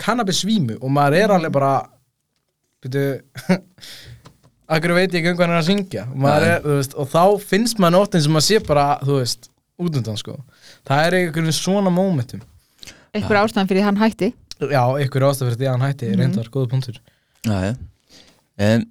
cannabis 0.00 0.42
svímu 0.44 0.76
og 0.80 0.92
maður 0.92 1.20
er 1.22 1.34
alveg 1.36 1.54
bara 1.54 1.74
byrju 2.84 3.06
akkur 4.68 4.94
veit 4.96 5.12
ég 5.14 5.20
ekki 5.22 5.30
um 5.32 5.36
hvað 5.38 5.46
hann 5.46 5.54
er 5.56 5.60
að 5.62 5.68
syngja? 5.70 6.04
Og, 6.10 6.26
er, 6.42 6.60
veist, 6.66 6.94
og 6.98 7.08
þá 7.12 7.22
finnst 7.46 7.78
maður 7.82 7.96
nóttin 8.00 8.22
sem 8.24 8.32
maður 8.34 8.46
sé 8.48 8.60
bara, 8.66 8.86
þú 9.04 9.18
veist, 9.20 9.48
út 9.78 9.98
undan 10.00 10.16
sko. 10.20 10.36
Það 10.88 11.06
er 11.06 11.18
einhvern 11.20 11.52
svona 11.54 11.92
momentum 11.92 12.42
einhver 13.16 13.38
ástæðan 13.40 13.68
fyrir 13.70 13.80
því 13.80 13.86
hann 13.86 14.00
hætti? 14.02 14.28
Já, 14.60 14.82
einhver 15.00 15.24
ástæð 15.28 15.46
fyrir 15.50 15.58
því 15.60 15.68
hann 15.70 15.84
hætti, 15.86 16.08
Mhm. 16.10 16.18
reyndar, 16.20 16.48
góða 16.52 16.68
punktur. 16.72 16.98
Já, 17.46 17.56
já. 17.64 17.76
Um, 18.58 18.84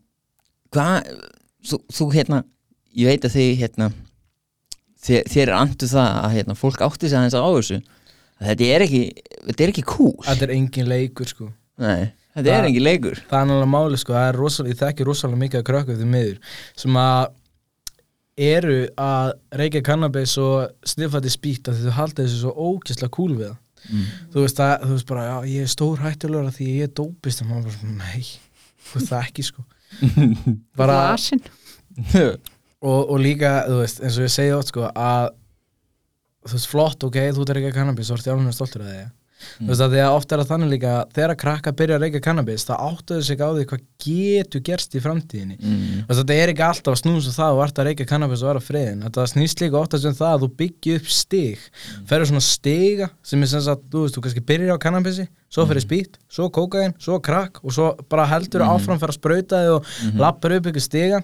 hvað, 0.73 1.09
þú, 1.65 1.79
þú 1.93 2.07
hérna, 2.13 2.43
ég 2.95 3.05
veit 3.11 3.25
að 3.27 3.35
þið 3.35 3.51
hérna, 3.61 3.91
þér, 5.05 5.23
þér 5.29 5.47
er 5.47 5.53
andu 5.59 5.87
það 5.91 6.09
að 6.25 6.35
hérna, 6.37 6.55
fólk 6.57 6.81
átti 6.85 7.09
sig 7.09 7.17
aðeins 7.19 7.37
á 7.37 7.41
þessu. 7.45 7.81
Þetta 8.45 8.67
er 8.75 8.81
ekki, 8.85 9.03
þetta 9.47 9.63
er 9.63 9.71
ekki 9.71 9.85
cool 9.87 10.15
þetta 10.25 10.43
er 10.43 10.53
engin 10.55 10.89
leikur 10.89 11.27
sko. 11.29 11.49
Nei, 11.79 12.11
þetta 12.35 12.45
er 12.51 12.61
Það- 12.61 12.69
ekki 12.69 12.83
leikur. 12.83 13.19
það 13.29 13.39
er 13.41 13.49
náttúrulega 13.49 13.71
máli 13.73 13.97
sko, 14.01 14.13
það 14.13 14.29
er 14.29 14.39
rosalega, 14.41 14.73
ég 14.75 14.81
þekki 14.83 15.07
rosalega 15.09 15.41
mikið 15.43 15.61
að 15.61 15.67
krökkum 15.71 15.99
því 16.01 16.07
miður 16.13 16.39
sem 16.75 16.99
að 17.01 17.27
eru 18.37 18.79
að 18.99 19.29
reykja 19.55 19.81
kannabis 19.87 20.33
og 20.43 20.73
sniffandi 20.91 21.31
spýta 21.31 21.71
því 21.71 21.85
þau 21.87 21.95
halda 21.99 22.23
þessu 22.25 22.41
svo 22.41 22.51
ókesslega 22.73 23.11
cool 23.15 23.31
við 23.37 23.45
það. 23.47 23.61
Mm. 23.85 24.05
þú 24.33 24.41
veist, 24.41 24.59
að, 24.65 24.73
þú 24.81 24.95
veist 24.95 25.07
bara, 25.11 25.23
já, 25.29 25.35
ég 25.53 25.61
er 25.61 25.71
stór 25.71 25.99
hættulegur 26.01 26.47
af 26.49 26.55
því 26.57 26.67
ég 26.73 26.87
er 26.87 26.93
dópist. 26.97 27.41
Og 27.43 27.47
maður 27.51 27.67
bara, 27.69 27.93
nei, 28.01 28.21
þú 28.81 28.97
veist 28.99 29.11
það 29.13 29.27
ekki 29.29 29.45
sko. 29.45 29.65
Bara, 30.79 30.97
og, 32.89 33.01
og 33.09 33.19
líka, 33.21 33.51
þú 33.69 33.77
veist, 33.83 34.01
eins 34.03 34.17
og 34.19 34.25
ég 34.25 34.33
segi 34.33 34.55
átt 34.57 34.71
sko, 34.73 34.89
að 34.91 35.29
þú 36.49 36.57
veist, 36.57 36.69
flott, 36.73 37.05
ok, 37.07 37.19
þú 37.31 37.45
ert 37.45 37.53
að 37.53 37.59
reykja 37.61 37.75
kannabis 37.77 38.09
og 38.11 38.19
ert 38.19 38.27
í 38.27 38.33
alveg 38.33 38.57
stoltur 38.57 38.83
að 38.83 38.97
því 39.57 39.65
þú 39.65 39.69
veist 39.71 39.85
að 39.85 39.95
því 39.95 40.01
að 40.05 40.15
oft 40.17 40.33
er 40.33 40.41
það 40.41 40.51
þannig 40.51 40.71
líka 40.73 40.95
þegar 41.15 41.33
að 41.33 41.39
krakka 41.43 41.73
byrja 41.79 41.97
að 41.97 42.05
reykja 42.05 42.23
kannabis 42.25 42.67
það 42.67 42.83
áttuðu 42.89 43.27
sig 43.29 43.43
á 43.45 43.49
því 43.49 43.65
hvað 43.71 43.85
getur 44.05 44.65
gerst 44.69 44.95
í 44.95 45.03
framtíðinni. 45.03 45.57
Mm. 45.61 46.03
og 46.05 46.19
þetta 46.19 46.37
er 46.41 46.53
ekki 46.53 46.65
alltaf 46.65 46.95
að 46.95 47.01
snúsa 47.01 47.33
það 47.35 47.55
og 47.55 47.63
ert 47.65 47.79
að 47.81 47.89
reykja 47.89 48.09
kannabis 48.11 48.43
og 48.43 48.51
vera 48.51 48.65
friðin 48.65 49.05
þetta 49.05 49.27
snýst 49.31 49.63
líka 49.63 49.79
oftast 49.79 50.09
um 50.09 50.17
það 50.17 50.35
að 50.35 50.45
þú 50.45 50.51
byggja 50.61 50.99
upp 50.99 51.09
stig. 51.15 51.65
Ferður 52.09 52.31
svona 52.31 52.45
stiga 52.45 53.09
sem 53.25 53.41
er 53.41 53.51
sem 53.51 53.65
sagt, 53.65 53.89
þú 53.91 54.05
veist, 54.05 54.17
þú 54.17 54.25
kannski 54.25 54.45
byrjar 54.51 54.79
á 54.79 54.85
kannabisi 54.85 55.27
svo 55.55 55.63
fyrir 55.69 55.83
spýt, 55.85 56.17
svo 56.27 56.49
kókain, 56.51 56.95
svo 56.99 57.15
krakk 57.23 57.61
og 57.63 57.71
svo 57.71 57.91
bara 58.11 58.25
heldur 58.27 58.65
mm. 58.65 58.73
áfram 58.75 58.99
fyrir 58.99 59.13
að 59.13 59.19
sprauta 59.19 59.61
þig 59.63 59.75
og 59.77 59.85
mm 59.85 60.23
lappar 60.25 60.55
upp 60.55 60.69
ykkur 60.71 60.83
stiga. 60.83 61.19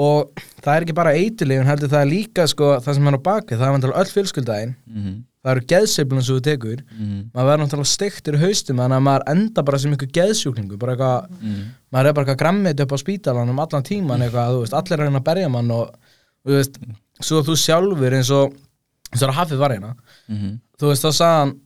Og 0.00 0.42
það 0.62 0.74
er 0.74 0.86
ekki 0.86 0.96
bara 0.96 1.14
eiturlifin 1.18 1.68
heldur 1.68 1.90
það 1.92 2.04
er 2.04 2.10
líka 2.10 2.46
sko 2.50 2.76
það 2.82 2.98
sem 2.98 3.10
er 3.10 3.18
á 3.18 3.26
baki 3.28 3.58
það 3.58 3.66
er 3.66 3.74
vantilega 3.76 4.02
öll 4.02 4.14
fjölskyldaginn 4.16 4.74
Mm. 4.92 5.24
Það 5.42 5.50
eru 5.56 5.64
geðseiflun 5.72 6.22
sem 6.22 6.36
þú 6.36 6.42
tekur 6.46 6.82
Mm. 6.98 7.30
maður 7.34 7.48
verður 7.50 7.62
náttúrulega 7.64 7.92
steiktur 7.92 8.34
í 8.34 8.42
haustum 8.44 8.76
þannig 8.78 8.98
að 9.00 9.06
maður 9.08 9.24
enda 9.32 9.62
bara 9.66 9.78
sem 9.78 9.92
ykkur 9.96 10.10
geðsjúklingu 10.18 10.78
bara 10.78 10.94
eitthvað, 10.96 11.30
Mm. 11.42 11.64
maður 11.92 12.06
er 12.06 12.12
bara 12.12 12.26
eitthvað 12.26 12.38
grammit 12.42 12.80
upp 12.80 12.92
á 12.92 12.98
spítalanum 13.02 13.58
allan 13.60 13.82
tíman 13.82 14.20
eitthvað, 14.22 14.52
þú 14.54 14.60
veist, 14.62 14.72
allir 14.78 14.92
er 14.92 14.98
að 14.98 15.06
reyna 15.08 15.20
að 15.20 15.24
berja 15.30 15.48
mann 15.50 15.70
og, 15.70 15.94
þú 16.46 16.50
veist, 16.58 16.78
svo 17.20 17.42
þú 17.42 17.56
sjálfur 17.58 18.12
eins 18.18 18.30
og, 18.30 18.54
og 19.12 19.18
að 19.18 19.34
hafið 19.40 19.58
var 19.58 19.70
hérna 19.70 19.94
Mm. 20.30 20.60
þú 20.78 20.86
veist, 20.92 21.02
þá 21.02 21.10
sagði 21.10 21.38
hann 21.40 21.60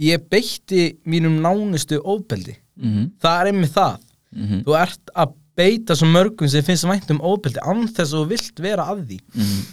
ég 0.00 0.28
beitti 0.28 0.96
mínum 1.06 1.38
nánustu 1.40 2.00
ofbeldi, 2.02 2.56
Mm. 2.82 3.12
það 3.22 3.40
er 3.40 3.52
einmitt 3.52 3.72
það 3.72 3.98
Mm. 4.34 4.64
þú 4.64 4.74
ert 4.82 5.10
að 5.14 5.32
beita 5.56 5.94
svo 5.94 6.06
mörgum 6.10 6.48
sem 6.50 6.62
finnst 6.64 6.82
vænt 6.84 7.08
um 7.12 7.20
ofbeldi 7.20 7.60
án 7.62 7.86
þess 7.86 8.10
að 8.12 8.24
þú 8.24 8.28
vilt 8.28 8.58
vera 8.58 8.82
að 8.90 9.06
því 9.06 9.20
Mm. 9.36 9.66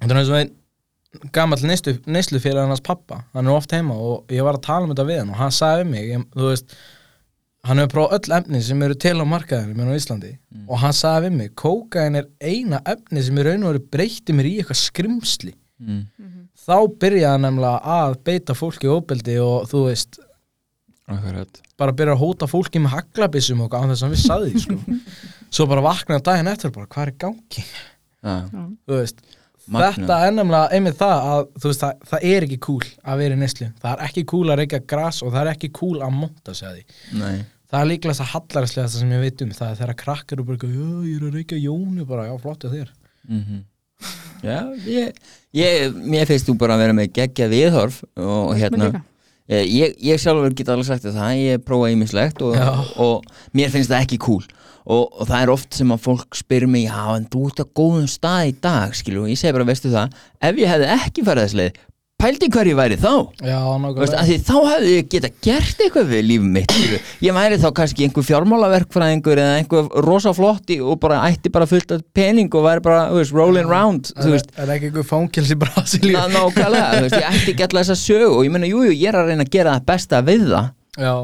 Þetta 0.00 0.48
er 1.16 1.32
gamall 1.34 1.64
neyslufélag 1.66 2.68
hans 2.70 2.84
pappa 2.84 3.22
hann 3.34 3.48
er 3.48 3.56
oft 3.56 3.72
heima 3.74 3.96
og 3.96 4.32
ég 4.32 4.44
var 4.46 4.58
að 4.58 4.66
tala 4.68 4.86
um 4.86 4.92
þetta 4.94 5.08
við 5.08 5.20
hann 5.22 5.34
og 5.34 5.40
hann 5.40 5.54
sagði 5.54 5.84
við 5.84 5.90
mig, 5.92 6.08
ég, 6.12 6.24
þú 6.36 6.50
veist 6.50 6.76
hann 7.66 7.82
hefur 7.82 7.94
prófað 7.94 8.16
öll 8.18 8.36
efni 8.38 8.62
sem 8.62 8.82
eru 8.86 8.96
til 9.02 9.14
á 9.18 9.24
markaðinu 9.26 9.76
mér 9.76 9.94
á 9.94 9.98
Íslandi 9.98 10.32
og 10.66 10.82
hann 10.82 10.96
sagði 10.96 11.28
við 11.28 11.38
mig 11.40 11.54
kókain 11.58 12.20
er 12.20 12.28
eina 12.40 12.82
efni 12.86 13.24
sem 13.26 13.38
í 13.40 13.46
raun 13.46 13.64
og 13.64 13.72
veru 13.72 13.86
breytti 13.96 14.36
mér 14.36 14.50
í 14.50 14.58
eitthvað 14.60 14.82
skrimsli. 14.84 15.54
Mm. 15.76 16.06
þá 16.56 16.76
byrjaði 17.02 17.28
hann 17.28 17.42
nefnilega 17.44 17.96
að 17.98 18.14
beita 18.24 18.54
fólki 18.56 18.88
óbeldi 18.88 19.34
og 19.42 19.66
þú 19.68 19.82
veist 19.90 20.16
Akkurat. 21.06 21.60
bara 21.78 21.92
byrja 21.92 22.14
að 22.16 22.22
hóta 22.22 22.48
fólki 22.48 22.80
með 22.80 22.94
haglabissum 22.94 23.60
og 23.66 23.76
án 23.76 23.92
þess 23.92 24.06
að 24.06 24.14
hann 24.14 24.38
að 24.38 24.46
því 24.46 24.62
sko. 24.64 24.96
svo 25.58 25.66
bara 25.68 25.84
vaknaði 25.84 26.24
daginn 26.30 26.50
eftir 26.50 26.72
bara 26.72 26.88
hvað 26.90 27.10
er 27.10 27.12
gangi? 27.26 27.66
Já, 28.24 28.36
þú 28.88 28.96
veist 28.96 29.20
Magnað. 29.66 29.96
Þetta 29.96 30.16
er 30.22 30.34
nefnilega 30.36 30.76
einmitt 30.76 30.98
það 31.00 31.28
að 31.32 31.40
þú 31.58 31.70
veist, 31.70 31.80
það, 31.82 32.08
það 32.10 32.26
er 32.30 32.46
ekki 32.46 32.58
cool 32.66 32.88
að 33.02 33.22
vera 33.22 33.36
í 33.36 33.40
neslu 33.40 33.68
það 33.82 33.92
er 33.92 34.02
ekki 34.06 34.24
cool 34.32 34.52
að 34.52 34.60
reyka 34.62 34.82
gras 34.94 35.22
og 35.26 35.32
það 35.34 35.40
er 35.42 35.52
ekki 35.56 35.70
cool 35.74 35.96
að 36.06 36.18
monta 36.20 36.54
sig 36.54 36.68
að 36.68 36.76
því 36.76 37.22
nei 37.22 37.36
það 37.66 37.80
er 37.80 37.88
líklega 37.90 38.18
það 38.20 38.30
hallaræslega 38.34 38.92
sem 38.94 39.14
ég 39.16 39.24
veit 39.24 39.42
um 39.42 39.54
það 39.56 39.72
er 39.72 39.80
þegar 39.80 39.98
krakkar 40.04 40.42
og 40.42 40.50
bara, 40.52 40.70
ég 40.70 41.16
er 41.16 41.26
að 41.26 41.40
reyka 41.40 41.58
jónu 41.58 42.06
bara, 42.06 42.28
já, 42.30 42.36
flott 42.44 42.62
hjá 42.62 42.70
þér 42.76 42.92
mm 43.26 43.64
Já, 44.44 44.68
ég, 44.84 45.14
ég 45.56 45.94
mér 45.96 46.28
finnst 46.28 46.48
þú 46.48 46.56
bara 46.60 46.76
að 46.76 46.82
vera 46.84 46.96
með 46.96 47.12
geggja 47.16 47.46
viðhorf 47.50 48.02
og 48.20 48.52
hérna. 48.58 48.90
Eh, 49.46 49.62
ég, 49.70 49.94
ég 50.02 50.20
sjálfur 50.20 50.54
get 50.58 50.70
alveg 50.72 50.88
sagt 50.88 51.06
þér 51.06 51.16
það 51.16 51.40
ég 51.40 51.64
prófa 51.64 51.90
ímislegt 51.94 52.42
og, 52.42 52.56
Já. 52.58 52.70
og 53.02 53.26
mér 53.56 53.70
finnst 53.70 53.92
það 53.92 54.02
ekki 54.02 54.18
cool 54.24 54.42
og, 54.86 55.02
og 55.10 55.26
það 55.26 55.42
er 55.42 55.52
oft 55.56 55.76
sem 55.76 55.92
að 55.94 56.04
fólk 56.06 56.38
spyr 56.38 56.68
mig 56.70 56.86
já 56.86 57.02
en 57.16 57.28
þú 57.32 57.48
ert 57.50 57.62
á 57.62 57.66
góðum 57.80 58.08
stað 58.10 58.52
í 58.52 58.56
dag 58.68 58.96
skilu 58.96 59.26
og 59.26 59.32
ég 59.32 59.40
segi 59.40 59.56
bara 59.56 59.68
veistu 59.68 59.92
það 59.92 60.16
ef 60.50 60.62
ég 60.62 60.72
hefði 60.72 60.94
ekki 60.96 61.26
farið 61.26 61.46
þess 61.46 61.60
leið 61.62 61.84
pældi 62.16 62.48
hver 62.52 62.68
ég 62.70 62.76
væri 62.78 62.96
þá. 62.96 63.12
Já, 63.44 63.58
að 63.60 64.28
því 64.30 64.36
þá 64.46 64.54
hefði 64.70 64.92
ég 64.94 65.08
geta 65.12 65.30
gert 65.44 65.82
eitthvað 65.84 66.12
við 66.14 66.22
lífum 66.30 66.54
mitt 66.54 66.72
skilurðu. 66.72 67.00
ég 67.26 67.36
væri 67.36 67.58
þá 67.60 67.66
kannski 67.76 68.06
einhver 68.06 68.26
fjármálaverkfræðingur 68.30 69.42
eða 69.42 69.58
einhver 69.60 69.90
rosa 70.06 70.32
flotti 70.36 70.78
og 70.80 70.96
bara 71.02 71.20
ætti 71.28 71.52
bara 71.52 71.68
fullt 71.68 71.92
af 71.92 72.04
pening 72.16 72.48
og 72.56 72.64
væri 72.64 72.84
bara 72.86 73.02
veist, 73.12 73.36
rolling 73.36 73.68
round 73.68 74.12
veist, 74.16 74.48
Það 74.56 74.64
er 74.64 74.74
ekki 74.78 74.90
einhver 74.90 75.08
fangils 75.10 75.52
í 75.52 75.58
Brasilíu? 75.60 76.16
Ég 77.12 77.28
ætti 77.34 77.52
ekki 77.52 77.66
alltaf 77.68 77.82
þessa 77.82 77.98
sögu 78.00 78.32
og 78.32 78.44
ég 78.48 78.54
meina, 78.56 78.70
jú, 78.70 78.86
jú, 78.88 78.96
ég 78.96 79.12
er 79.12 79.20
að 79.20 79.34
reyna 79.34 79.44
að 79.44 79.52
gera 79.58 79.76
það 79.76 79.88
besta 79.92 80.22
við 80.24 80.48
það. 80.54 80.72
Já, 80.96 81.14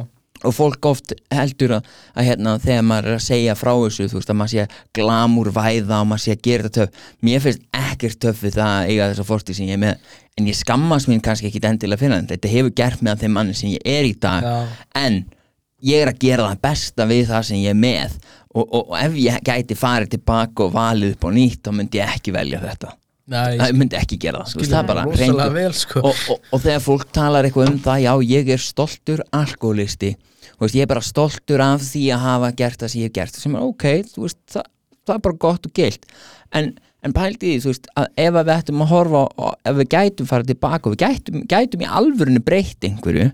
og 0.49 0.55
fólk 0.57 0.89
oft 0.91 1.15
heldur 1.33 1.77
að, 1.79 1.91
að 2.17 2.29
hérna, 2.31 2.55
þegar 2.63 2.87
maður 2.89 3.11
er 3.11 3.19
að 3.19 3.25
segja 3.27 3.57
frá 3.59 3.73
þessu 3.73 4.09
þú 4.11 4.19
veist, 4.19 4.33
að 4.33 4.39
maður 4.41 4.53
sé 4.53 4.65
að 4.65 4.79
glamur 4.99 5.53
væða 5.55 6.01
og 6.01 6.09
maður 6.11 6.25
sé 6.25 6.37
að 6.37 6.43
gera 6.49 6.67
þetta 6.67 6.81
töff. 6.81 7.11
Mér 7.29 7.45
finnst 7.45 7.67
ekkert 7.83 8.21
töff 8.25 8.43
við 8.43 8.57
það 8.59 8.73
að 8.79 8.91
eiga 8.91 9.11
þessa 9.13 9.29
fórtíð 9.29 9.59
sem 9.59 9.69
ég 9.71 9.79
er 9.79 9.83
með. 9.85 10.17
En 10.39 10.49
ég 10.49 10.59
skammast 10.59 11.11
mín 11.11 11.23
kannski 11.25 11.51
ekki 11.51 11.63
endilega 11.69 12.01
fyrir 12.01 12.17
það 12.17 12.35
þetta 12.35 12.53
hefur 12.57 12.75
gert 12.83 13.05
mig 13.05 13.15
að 13.15 13.25
þeim 13.25 13.37
manni 13.39 13.59
sem 13.59 13.75
ég 13.75 13.87
er 13.95 14.09
í 14.09 14.15
dag. 14.23 14.49
Já, 14.49 14.89
en 15.03 15.21
ég 15.83 16.03
er 16.03 16.13
að 16.13 16.23
gera 16.23 16.49
það 16.49 16.65
besta 16.67 17.07
við 17.11 17.29
það 17.31 17.47
sem 17.51 17.63
ég 17.63 17.77
er 17.77 17.79
með. 17.79 18.19
Og, 18.53 18.65
og, 18.65 18.83
og 18.83 18.99
ef 19.01 19.15
ég 19.21 19.47
gæti 19.47 19.79
farið 19.79 20.17
tilbaka 20.17 20.67
og 20.67 20.75
valið 20.75 21.15
upp 21.17 21.29
á 21.29 21.31
nýtt 21.33 21.63
þá 21.65 21.73
myndi 21.77 22.03
ég 22.03 22.19
ekki 22.19 22.35
velja 22.35 22.61
þetta. 22.63 22.97
Nei, 23.33 23.55
það 23.61 23.77
myndi 23.79 23.97
ekki 23.97 24.19
gera 24.21 24.43
það, 24.43 24.57
veist, 24.59 24.73
það 24.73 24.89
bara 24.91 25.51
vel 25.55 25.75
sko. 25.79 26.01
Og, 26.09 26.23
og, 26.33 26.49
og 26.51 26.63
þegar 26.65 26.83
fólk 26.83 27.13
talar 27.15 27.47
eitthvað 27.47 27.71
um 27.71 27.79
það 27.85 28.01
já, 28.03 28.13
ég 28.27 28.51
er 28.51 28.63
stoltur 28.63 29.23
alkoholisti 29.39 30.11
veist, 30.65 30.79
ég 30.79 30.87
er 30.87 30.91
bara 30.93 31.05
stoltur 31.05 31.63
af 31.65 31.85
því 31.87 32.05
að 32.15 32.25
hafa 32.27 32.53
gert 32.59 32.83
það 32.83 32.93
sem 32.93 33.03
ég 33.03 33.11
hef 33.11 33.19
gert. 33.19 33.39
Sem 33.43 33.59
er 33.59 33.67
ok, 33.67 33.87
þú 34.13 34.25
veist, 34.27 34.41
það, 34.55 34.67
það 35.03 35.15
er 35.15 35.23
bara 35.27 35.41
gott 35.47 35.69
og 35.69 35.77
gilt. 35.79 36.11
En, 36.59 36.73
en 37.03 37.17
pældi 37.17 37.53
því, 37.53 37.61
þú 37.65 37.73
veist 37.73 37.89
að 37.99 38.11
ef 38.25 38.35
að 38.35 38.49
við 38.49 38.55
ættum 38.57 38.85
að 38.85 38.93
horfa 38.93 39.23
og 39.47 39.71
ef 39.71 39.79
við 39.81 39.91
gætum 39.97 40.31
fara 40.31 40.49
tilbaka 40.51 40.89
og 40.89 40.97
við 40.97 41.05
gætum, 41.05 41.43
gætum 41.51 41.85
í 41.85 41.91
alvörinu 42.01 42.45
breytt 42.47 42.89
einhverju 42.89 43.31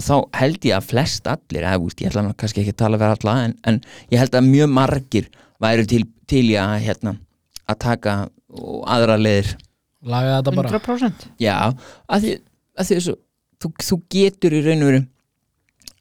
og 0.00 0.04
þá 0.06 0.14
held 0.38 0.64
ég 0.66 0.76
að 0.76 0.90
flest 0.90 1.26
allir, 1.28 1.62
eða, 1.62 1.78
þú 1.78 1.88
veist, 1.88 2.02
ég 2.02 2.10
ætla 2.10 2.36
kannski 2.40 2.62
ekki 2.62 2.74
að 2.74 2.82
tala 2.82 3.00
fyrir 3.00 3.18
alla, 3.18 3.34
en, 3.46 3.56
en 3.68 3.80
ég 4.10 4.22
held 4.22 4.36
að 4.38 4.46
mjög 4.48 4.70
margir 4.74 5.26
væru 5.60 5.86
til, 5.90 6.04
til 6.30 6.46
í 6.48 6.56
að 6.58 6.76
hérna, 6.86 7.16
að 7.68 7.80
taka 7.84 8.14
aðra 8.90 9.18
leðir 9.20 9.54
Laga 10.00 10.38
þetta 10.38 10.52
bara. 10.56 10.70
100% 10.72 11.24
Já, 11.42 11.56
að 12.08 12.24
því, 12.24 12.34
að 12.80 12.88
því 12.88 13.00
svo, 13.04 13.16
þú, 13.60 13.70
þú 13.84 13.98
getur 14.14 14.56
í 14.56 14.62
raun 14.64 14.84
og 14.84 14.90
veru 14.90 15.00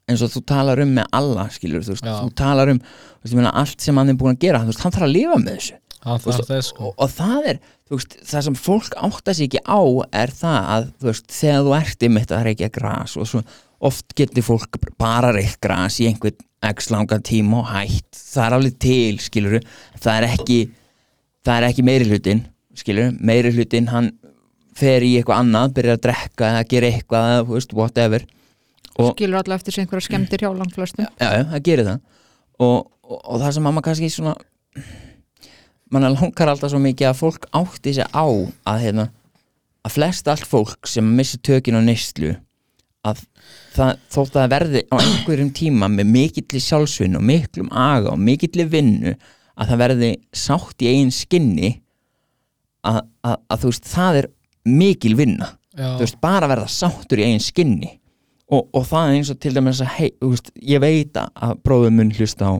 eins 0.09 0.23
og 0.25 0.31
þú 0.33 0.41
talar 0.49 0.81
um 0.83 0.95
með 0.97 1.11
alla 1.19 1.45
skilur, 1.53 1.85
þú, 1.85 1.95
veist, 1.95 2.07
þú 2.07 2.33
talar 2.39 2.73
um 2.73 2.81
þú 2.81 3.27
veist, 3.27 3.37
meina, 3.37 3.53
allt 3.61 3.85
sem 3.85 4.01
hann 4.01 4.11
er 4.11 4.17
búin 4.19 4.35
að 4.35 4.43
gera 4.47 4.63
veist, 4.67 4.83
hann 4.83 4.95
þarf 4.95 5.07
að 5.07 5.15
lifa 5.15 5.39
með 5.39 5.55
þessu. 5.57 5.79
Það 5.99 6.27
veist, 6.27 6.43
þess 6.49 6.71
sko. 6.71 6.89
og, 6.89 6.99
og 7.03 7.13
það 7.15 7.49
er, 7.51 7.61
það 8.31 8.45
sem 8.47 8.59
fólk 8.59 8.99
átta 9.09 9.35
sig 9.35 9.49
ekki 9.49 9.63
á 9.67 9.81
er 10.21 10.35
það 10.41 10.69
að, 10.75 10.91
þegar 11.03 11.65
þú 11.65 11.73
ert 11.79 12.05
einmitt 12.07 12.35
að 12.35 12.45
reykja 12.47 12.71
gras 12.79 13.17
og, 13.19 13.27
svo, 13.29 13.43
oft 13.89 14.15
getur 14.17 14.45
fólk 14.45 14.79
bara 14.99 15.33
reykt 15.35 15.59
gras 15.63 15.99
í 15.99 16.07
einhvern 16.09 16.39
x 16.69 16.89
langan 16.91 17.23
tíma 17.23 17.61
og 17.61 17.69
hætt. 17.71 18.09
Það 18.19 18.45
er 18.45 18.55
alveg 18.57 18.79
til, 18.83 19.19
skilur 19.23 19.59
það 19.95 20.15
er 20.15 20.25
ekki 20.33 20.57
það 21.45 21.53
er 21.55 21.67
ekki 21.69 21.85
meiri 21.87 22.09
hlutin 22.09 22.41
skilur, 22.79 23.13
meiri 23.19 23.51
hlutin 23.55 23.89
hann 23.91 24.11
fer 24.79 25.03
í 25.03 25.15
eitthvað 25.19 25.43
annað, 25.43 25.73
byrjar 25.77 25.97
að 25.97 26.03
drekka 26.05 26.49
eða 26.53 26.67
gera 26.71 26.91
eitthvað, 26.93 27.53
whatever 27.75 28.25
Og- 28.99 29.13
skilur 29.15 29.39
alla 29.41 29.55
eftir 29.55 29.75
sig 29.75 29.85
einhverja 29.85 30.07
skemmtir 30.09 30.43
hjá 30.43 30.49
langflöstum 30.55 31.05
já, 31.07 31.29
já, 31.37 31.43
það 31.53 31.63
gerir 31.67 31.87
það. 31.87 32.01
Og, 32.59 32.77
og, 33.03 33.19
og 33.23 33.39
það 33.41 33.53
sem 33.55 33.63
mamma 33.69 33.83
kannski 33.85 34.09
svona 34.11 34.35
manna 35.89 36.11
langar 36.13 36.51
alltaf 36.51 36.71
svo 36.73 36.81
mikið 36.83 37.09
að 37.09 37.17
fólk 37.21 37.47
átti 37.55 37.95
sig 37.97 38.05
á 38.13 38.25
að 38.69 38.83
hérna 38.83 39.07
að 39.87 39.95
flest 39.95 40.27
allt 40.29 40.45
fólk 40.45 40.89
sem 40.89 41.07
missir 41.17 41.41
tökin 41.45 41.79
á 41.79 41.81
neyslu 41.81 42.35
að 43.07 43.21
það, 43.73 43.93
þótt 44.11 44.35
að 44.35 44.41
það 44.41 44.51
verði 44.53 44.81
á 44.91 44.95
einhverjum 44.99 45.51
tíma 45.55 45.87
með 45.91 46.09
mikilli 46.11 46.59
sjálfsvinn 46.61 47.15
og 47.17 47.23
miklum 47.25 47.69
aga 47.71 48.11
og 48.11 48.19
mikilli 48.19 48.65
vinnu 48.69 49.13
að 49.59 49.71
það 49.71 49.81
verði 49.85 50.09
sátt 50.35 50.83
í 50.83 50.89
eigin 50.91 51.13
skinni 51.15 51.71
að, 52.83 52.99
að, 53.23 53.37
að 53.47 53.63
þú 53.63 53.71
veist 53.71 53.89
það 53.91 54.19
er 54.21 54.27
mikil 54.69 55.15
vinna. 55.17 55.47
Já, 55.79 55.95
þú 55.95 56.03
veist, 56.03 56.19
bara 56.21 56.47
verða 56.51 56.67
sáttur 56.71 57.21
í 57.21 57.25
eigin 57.29 57.43
skinni 57.43 57.93
og, 58.49 58.69
og 58.73 58.85
það 58.89 59.07
er 59.07 59.17
eins 59.17 59.31
og 59.33 59.39
til 59.43 59.55
dæmis 59.55 59.81
að 59.83 59.91
hei, 59.97 60.09
veist, 60.23 60.51
ég 60.65 60.81
veit 60.83 61.17
að 61.19 61.57
bróður 61.65 61.95
mun 61.95 62.13
hlusta 62.17 62.49
á, 62.49 62.53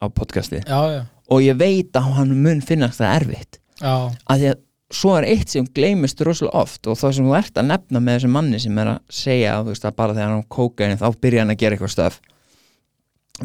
á 0.00 0.06
podcastið. 0.08 0.64
Já, 0.68 0.80
já, 0.92 1.00
og 1.32 1.42
ég 1.44 1.58
veit 1.60 1.98
að 1.98 2.12
hann 2.18 2.36
mun 2.44 2.62
finnast 2.64 3.00
það 3.00 3.16
erfitt. 3.20 3.60
Já, 3.80 3.94
að 4.30 4.44
því 4.44 4.52
að 4.52 4.62
svo 4.94 5.14
er 5.18 5.26
eitt 5.26 5.50
sem 5.50 5.66
gleymist 5.74 6.20
rosalega 6.22 6.60
oft 6.60 6.86
og 6.86 6.98
það 7.00 7.16
sem 7.16 7.26
þú 7.26 7.36
ert 7.38 7.58
að 7.58 7.68
nefna 7.72 8.00
með 8.00 8.18
þessum 8.18 8.34
manni 8.36 8.60
sem 8.62 8.78
er 8.78 8.92
að 8.92 9.14
segja 9.16 9.54
veist, 9.66 9.86
að 9.88 9.96
bara 9.98 10.14
þegar 10.14 10.30
hann 10.30 10.44
á 10.44 10.54
kókaini 10.54 10.98
þá 11.00 11.06
byrja 11.24 11.44
hann 11.44 11.54
að 11.54 11.60
gera 11.62 11.76
eitthvað 11.76 11.94
stöf. 11.96 12.18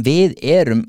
Við 0.05 0.35
erum, 0.45 0.83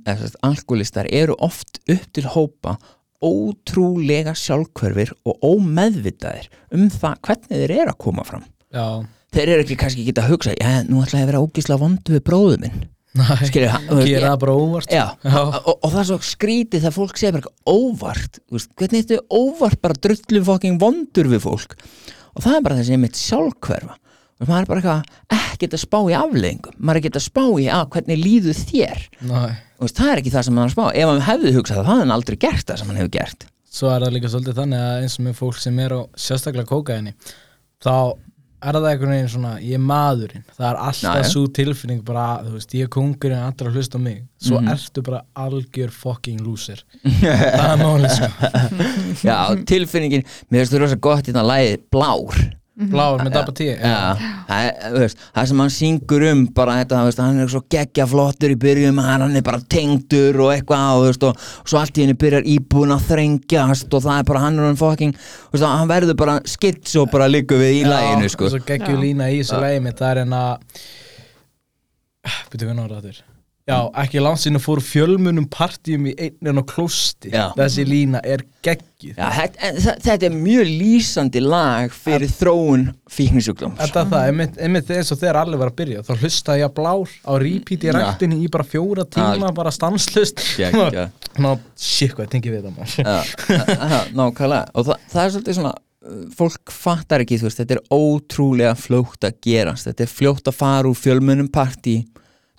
alkoholistar 0.44 1.08
eru 1.08 1.36
oft 1.40 1.80
upp 1.88 2.10
til 2.12 2.26
hópa 2.34 2.76
ótrúlega 3.24 4.34
sjálfkörfir 4.36 5.14
og 5.28 5.40
ómeðvitaðir 5.44 6.50
um 6.76 6.86
það 6.92 7.16
hvernig 7.26 7.62
þeir 7.62 7.74
eru 7.78 7.94
að 7.94 7.98
koma 8.04 8.26
fram. 8.28 8.44
Já 8.72 9.00
þeir 9.34 9.52
eru 9.54 9.64
ekki 9.64 9.76
kannski 9.80 10.04
ekki 10.04 10.16
að 10.20 10.32
hugsa 10.32 10.54
já, 10.56 10.70
nú 10.88 11.02
ætla 11.04 11.20
ég 11.20 11.26
að 11.26 11.30
vera 11.32 11.44
ógislega 11.44 11.82
vondu 11.82 12.16
við 12.16 12.24
bróðu 12.26 12.58
minn. 12.64 12.82
Nei, 13.18 13.46
skilur 13.48 13.72
það 13.74 14.04
gera 14.06 14.28
það 14.28 14.42
bara 14.44 14.52
óvart. 14.54 14.92
Já, 14.94 15.04
Já. 15.26 15.38
Og, 15.42 15.72
og 15.72 15.88
það 15.88 16.00
er 16.02 16.08
svo 16.12 16.18
skrítið 16.28 16.84
þegar 16.84 16.94
fólk 16.94 17.18
segir 17.18 17.34
bara 17.34 17.42
eitthvað 17.42 17.80
óvart 17.80 18.38
veist, 18.54 18.70
hvernig 18.78 19.02
þetta 19.02 19.16
er 19.16 19.40
óvart 19.40 19.80
bara 19.82 19.98
drullu 20.06 20.42
fokking 20.46 20.78
vondur 20.78 21.30
við 21.32 21.42
fólk? 21.42 21.74
Og 22.36 22.44
það 22.44 22.54
er 22.54 22.62
bara 22.68 22.78
þessi 22.78 23.00
mitt 23.02 23.18
sjálfhverfa. 23.18 23.96
Og 24.40 24.48
maður 24.48 24.62
er 24.62 24.70
bara 24.70 24.94
ekkert 25.34 25.74
að 25.76 25.82
spá 25.82 25.98
í 26.06 26.14
afleggingum 26.16 26.78
maður 26.78 26.96
er 26.96 27.02
ekkert 27.02 27.18
að 27.18 27.26
spá 27.26 27.42
í 27.60 27.66
að 27.66 27.90
hvernig 27.96 28.22
líðu 28.22 28.54
þér. 28.62 29.02
Veist, 29.26 29.98
það 29.98 30.12
er 30.14 30.22
ekki 30.22 30.32
það 30.36 30.46
sem 30.46 30.56
maður 30.56 30.68
er 30.68 30.70
að 30.70 30.76
spá. 30.78 30.86
Ef 30.94 31.10
maður 31.10 31.26
hefði 31.26 31.52
hugsað 31.58 31.80
það, 31.80 31.90
það 31.90 32.00
hann 32.04 32.14
aldrei 32.14 32.38
gert 32.46 32.70
það 32.70 32.80
sem 32.80 32.92
hann 32.92 33.00
hefur 33.02 33.12
gert. 33.18 33.46
Svo 33.70 33.90
er 33.90 34.06
það 34.06 34.14
líka 34.16 34.30
svolítið 34.32 34.62
þannig 34.62 34.86
að 34.86 35.02
eins 35.04 35.18
og 35.18 35.26
með 35.26 35.36
fólk 35.42 35.60
sem 35.62 35.82
er 35.82 35.92
á 35.94 36.00
sérstaklega 36.18 36.70
kókaini 36.70 37.12
þá 37.82 37.94
er 38.62 38.76
það 38.76 38.86
einhvern 38.90 39.12
veginn 39.14 39.28
svona 39.32 39.52
ég 39.64 39.74
er 39.78 39.82
maðurinn, 39.88 40.44
það 40.56 40.66
er 40.70 40.78
alltaf 40.86 41.26
svo 41.30 41.42
tilfinning 41.56 42.02
bara, 42.04 42.26
þú 42.44 42.52
veist, 42.58 42.74
ég 42.76 42.82
er 42.86 42.92
kongurinn 42.92 43.40
allir 43.46 43.70
að 43.70 43.76
hlusta 43.78 43.96
á 43.96 44.00
mig, 44.04 44.22
svo 44.40 44.60
Mhm. 44.60 44.68
ertu 44.74 45.02
bara 45.06 45.22
algjör 45.36 45.90
fucking 45.90 46.40
loser. 46.44 46.82
Það 47.20 47.70
er 47.72 47.80
málið 47.84 48.10
sko, 48.16 48.28
já, 49.24 49.38
tilfinningin, 49.64 50.24
mér 50.50 50.60
finnst 50.64 50.74
þú 50.74 50.82
rosa 50.84 50.96
gott 51.00 51.24
í 51.28 51.32
þetta 51.32 51.46
lagið 51.46 51.84
blár 51.90 52.40
blár 52.88 53.20
með 53.20 53.34
dabba 53.34 53.54
tíu 53.56 53.74
Já, 53.74 53.96
það, 54.48 54.68
er, 55.04 55.14
sem 55.50 55.62
hann 55.62 55.72
syngur 55.74 56.24
um 56.30 56.42
bara 56.56 56.78
þetta, 56.80 57.02
veist, 57.08 57.22
hann 57.22 57.42
er 57.44 57.50
svo 57.52 57.62
geggja 57.72 58.06
flottur 58.10 58.54
í 58.54 58.58
byrjum, 58.60 59.00
hann 59.04 59.24
hann 59.26 59.36
er 59.36 59.44
bara 59.46 59.62
tengdur 59.72 60.40
og 60.46 60.52
eitthvað, 60.54 61.00
og, 61.00 61.20
og, 61.30 61.48
og 61.64 61.72
svo 61.72 61.80
allt 61.80 62.00
í 62.00 62.06
henni 62.06 62.18
byrjar 62.20 62.48
íbúin 62.54 62.94
að 62.96 63.06
þrengjast 63.10 63.96
og 63.96 64.06
það 64.06 64.22
er 64.22 64.28
bara, 64.30 64.44
hann 64.46 64.60
er 64.60 64.70
hann 64.70 64.78
veist, 64.80 65.66
hann 65.66 65.90
verður 65.90 66.20
bara 66.20 66.38
skits 66.48 66.96
og 67.00 67.10
bara 67.12 67.28
liggur 67.30 67.60
við 67.60 67.82
í 67.82 67.88
læginu, 67.88 68.30
sko. 68.32 68.52
svo 68.52 68.62
geggjur 68.64 68.96
Já. 68.96 69.02
lína 69.04 69.32
í 69.32 69.42
þessu 69.42 69.60
lægi 69.62 69.84
mitt 69.84 70.00
það 70.00 70.14
er 70.14 70.22
en 70.24 70.38
að 70.40 70.86
byrju 72.52 72.70
hvernig 72.70 72.86
var 72.86 72.96
þetta 73.00 73.29
Já, 73.70 73.78
ekki 74.02 74.20
langt 74.22 74.42
sinni 74.42 74.60
fór 74.62 74.80
fjölmunum 74.82 75.46
partíum 75.50 76.08
í 76.10 76.14
einnin 76.18 76.58
og 76.60 76.66
klósti. 76.70 77.30
Já. 77.30 77.50
þessi 77.56 77.84
lína 77.86 78.20
er 78.26 78.42
geggjuð. 78.64 79.14
Já, 79.14 79.28
þetta, 79.36 79.68
en 79.68 79.78
þetta 80.04 80.26
er 80.28 80.34
mjög 80.36 80.70
lýsandi 80.80 81.42
lag 81.44 81.94
fyrir 81.94 82.32
þróun 82.34 82.88
fíknisjúkdóm 83.10 83.76
Þetta 83.78 84.02
er 84.02 84.10
það, 84.10 84.24
einmitt, 84.28 84.58
einmitt 84.60 84.90
eins 84.96 85.12
og 85.14 85.20
þegar 85.22 85.40
allir 85.44 85.60
var 85.62 85.72
að 85.72 85.78
byrja 85.80 86.04
þá 86.08 86.12
hlustaði 86.18 86.64
ég 86.64 86.72
á 86.72 86.76
blár 86.80 87.14
á 87.24 87.32
repeat 87.40 87.86
í 87.86 87.90
Já. 87.90 87.94
ræktinni 87.96 88.40
í 88.44 88.50
bara 88.52 88.66
fjóra 88.66 89.06
tíma 89.06 89.52
bara 89.56 89.72
stanslust. 89.74 90.42
Ná, 91.40 91.52
shit 91.78 92.16
hvað 92.16 92.26
ég 92.26 92.34
tengi 92.34 92.52
við 92.52 92.66
það 92.66 94.10
nákvæmlega. 94.18 94.64
Og 94.74 94.90
það, 94.90 95.06
það 95.14 95.22
er 95.22 95.34
svolítið 95.36 95.60
svona 95.60 95.74
uh, 95.76 96.22
fólk 96.36 96.74
fattar 96.74 97.24
ekki, 97.24 97.38
þú 97.40 97.48
veist, 97.48 97.62
þetta 97.62 97.78
er 97.78 97.84
ótrúlega 97.94 98.74
fljótt 98.78 99.28
að 99.30 99.38
gerast, 99.46 99.88
þetta 99.88 100.06
er 100.06 100.12
fljótt 100.18 100.50
að 100.50 100.58
fara 100.58 100.90
úr 100.90 100.98
fjölmunum 100.98 101.48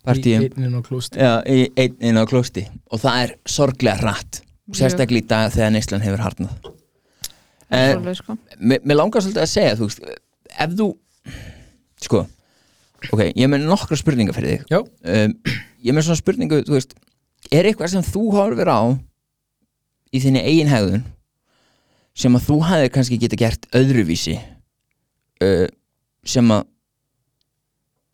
partí 0.05 0.35
í 0.35 0.37
partíum, 0.39 0.57
einnin 0.57 0.79
og 0.79 0.87
klósti 0.87 1.21
já, 1.21 1.33
í 1.45 1.69
einn 1.79 2.09
inn 2.09 2.19
á 2.21 2.25
klósti 2.29 2.65
og 2.89 3.03
það 3.03 3.23
er 3.25 3.33
sorglega 3.57 4.01
hratt 4.01 4.41
sérstaklega 4.71 5.23
í 5.25 5.29
dag 5.29 5.53
þegar 5.53 5.73
neyslan 5.75 6.05
hefur 6.05 6.25
harnað 6.25 6.69
eh, 7.69 8.13
sko. 8.17 8.37
mér 8.59 8.97
langar 8.97 9.23
svolítið 9.23 9.45
að 9.45 9.51
segja, 9.53 9.79
þú 9.79 9.89
veist 9.89 10.05
ef 10.51 10.77
þú, 10.77 10.91
sko 12.07 12.25
ok, 13.09 13.23
ég 13.33 13.49
með 13.49 13.65
nokkra 13.65 13.97
spurningar 13.97 14.35
fyrir 14.37 14.59
þig. 14.59 14.67
Já, 14.69 14.81
um, 14.83 15.33
ég 15.81 15.95
með 15.95 16.07
svona 16.07 16.21
spurningu 16.21 16.61
þú 16.67 16.75
veist, 16.77 16.93
er 17.49 17.69
eitthvað 17.69 17.95
sem 17.95 18.05
þú 18.05 18.25
horfir 18.35 18.69
á 18.69 18.81
í 20.11 20.21
þinni 20.21 20.43
eigin 20.45 20.71
hegðun 20.71 21.05
sem 22.21 22.35
að 22.35 22.49
þú 22.49 22.57
hafði 22.67 22.91
kannski 22.93 23.19
geta 23.21 23.39
gert 23.39 23.67
öðruvísi 23.77 24.35
uh, 24.37 25.67
sem 26.27 26.53
að 26.53 26.67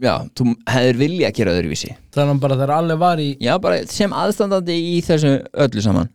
já, 0.02 0.14
þú 0.38 0.54
hefðir 0.70 1.00
vilja 1.02 1.30
að 1.30 1.40
gera 1.40 1.56
öðruvísi. 1.58 1.96
Þannig 2.16 2.36
að 2.36 2.44
bara 2.44 2.58
þegar 2.60 2.76
allir 2.78 3.00
var 3.02 3.22
í 3.22 3.30
já, 3.44 3.54
bara 3.62 3.82
sem 3.90 4.14
aðstandandi 4.14 4.78
í 4.94 4.98
þessu 5.06 5.34
öllu 5.66 5.84
saman. 5.86 6.12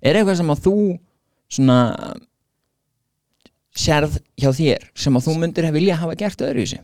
Er 0.00 0.18
eitthvað 0.18 0.40
sem 0.40 0.52
að 0.54 0.62
þú 0.68 0.76
svona 1.58 1.78
sérð 3.78 4.18
hjá 4.38 4.50
þér 4.56 4.86
sem 4.98 5.18
að 5.18 5.26
þú 5.28 5.34
myndir 5.42 5.68
vilja 5.74 5.98
hafa 6.00 6.16
gert 6.18 6.44
öðruvísi? 6.44 6.80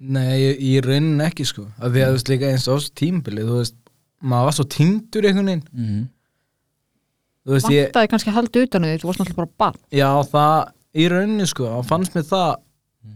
Nei, 0.00 0.38
ég- 0.40 0.60
í 0.64 0.80
raunin 0.80 1.20
ekki 1.20 1.44
sko. 1.44 1.66
Að 1.78 1.92
því 1.92 2.00
að 2.00 2.08
þú 2.08 2.16
veist 2.16 2.32
líka 2.32 2.50
eins 2.50 2.68
og 2.68 2.78
þessu 2.80 2.94
tímbili 2.96 3.44
þú 3.44 3.58
veist, 3.58 3.76
maður 4.22 4.48
var 4.48 4.56
svo 4.56 4.64
týndur 4.64 5.26
einhvern 5.28 5.46
veginn. 5.46 5.66
Mm 5.72 5.86
-hmm. 5.86 6.08
þú 7.44 7.52
veist, 7.52 7.70
ég, 7.70 7.84
vantaði 7.84 8.08
kannski 8.08 8.30
að 8.30 8.38
halda 8.38 8.62
utan 8.62 8.82
því, 8.82 8.98
þú 8.98 9.06
varst 9.06 9.20
náttúrulega 9.20 9.36
bara 9.36 9.56
barn. 9.58 9.78
Já 9.92 10.10
það 10.32 10.72
í 10.94 11.08
rauninni 11.08 11.46
sko, 11.46 11.82
fannst 11.82 12.14
mér 12.14 12.24
það 12.24 12.56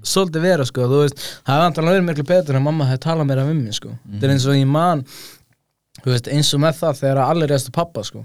svolítið 0.05 0.45
vera 0.47 0.65
sko, 0.69 0.89
veist 0.89 1.19
það 1.45 1.55
hefði 1.55 1.69
antalega 1.69 1.95
verið 1.99 2.09
miklu 2.09 2.25
betur 2.31 2.57
en 2.59 2.63
mamma 2.65 2.87
hefði 2.89 3.03
talað 3.05 3.27
meira 3.31 3.45
um 3.51 3.63
mig 3.65 3.75
sko, 3.77 3.93
þetta 4.11 4.27
er 4.29 4.35
eins 4.35 4.47
og 4.49 4.57
ég 4.59 4.67
man 4.71 5.05
þú 6.05 6.11
veist, 6.13 6.29
eins 6.33 6.53
og 6.57 6.61
með 6.65 6.79
það 6.81 7.01
þegar 7.03 7.21
allir 7.25 7.51
reyðast 7.53 7.73
pappa 7.77 8.05
sko, 8.05 8.25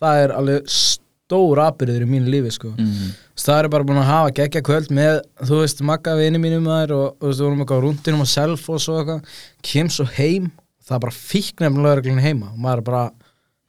það 0.00 0.22
er 0.24 0.34
alveg 0.38 0.70
stór 0.70 1.60
aðbyrður 1.62 2.02
í 2.06 2.08
mínu 2.10 2.30
lífi 2.32 2.50
sko. 2.56 2.70
Mhm. 2.74 3.10
það 3.40 3.58
er 3.64 3.68
bara 3.72 3.84
búin 3.86 4.00
að 4.02 4.08
hafa 4.10 4.30
geggja 4.34 4.62
kvöld 4.66 4.88
með, 4.90 5.20
þú 5.46 5.60
veist, 5.62 5.80
makka 5.86 6.16
vini 6.18 6.38
mínum 6.42 6.66
þær 6.66 6.90
og 6.96 7.18
þú 7.20 7.26
veist, 7.30 7.40
við 7.40 7.46
vorum 7.46 7.60
eitthvað 7.62 7.78
á 7.80 7.84
rúndinum 7.86 8.20
og 8.24 8.30
selfos 8.30 8.88
og 8.90 8.98
eitthvað, 9.00 9.22
kem 9.62 9.88
svo 9.88 10.04
heim 10.18 10.50
það 10.84 10.96
er 10.96 11.04
bara 11.06 11.12
fíknefn 11.14 11.82
lögreglun 11.86 12.20
heima 12.24 12.50
og 12.50 12.58
maður 12.58 12.78
er 12.82 12.86
bara, 12.90 13.04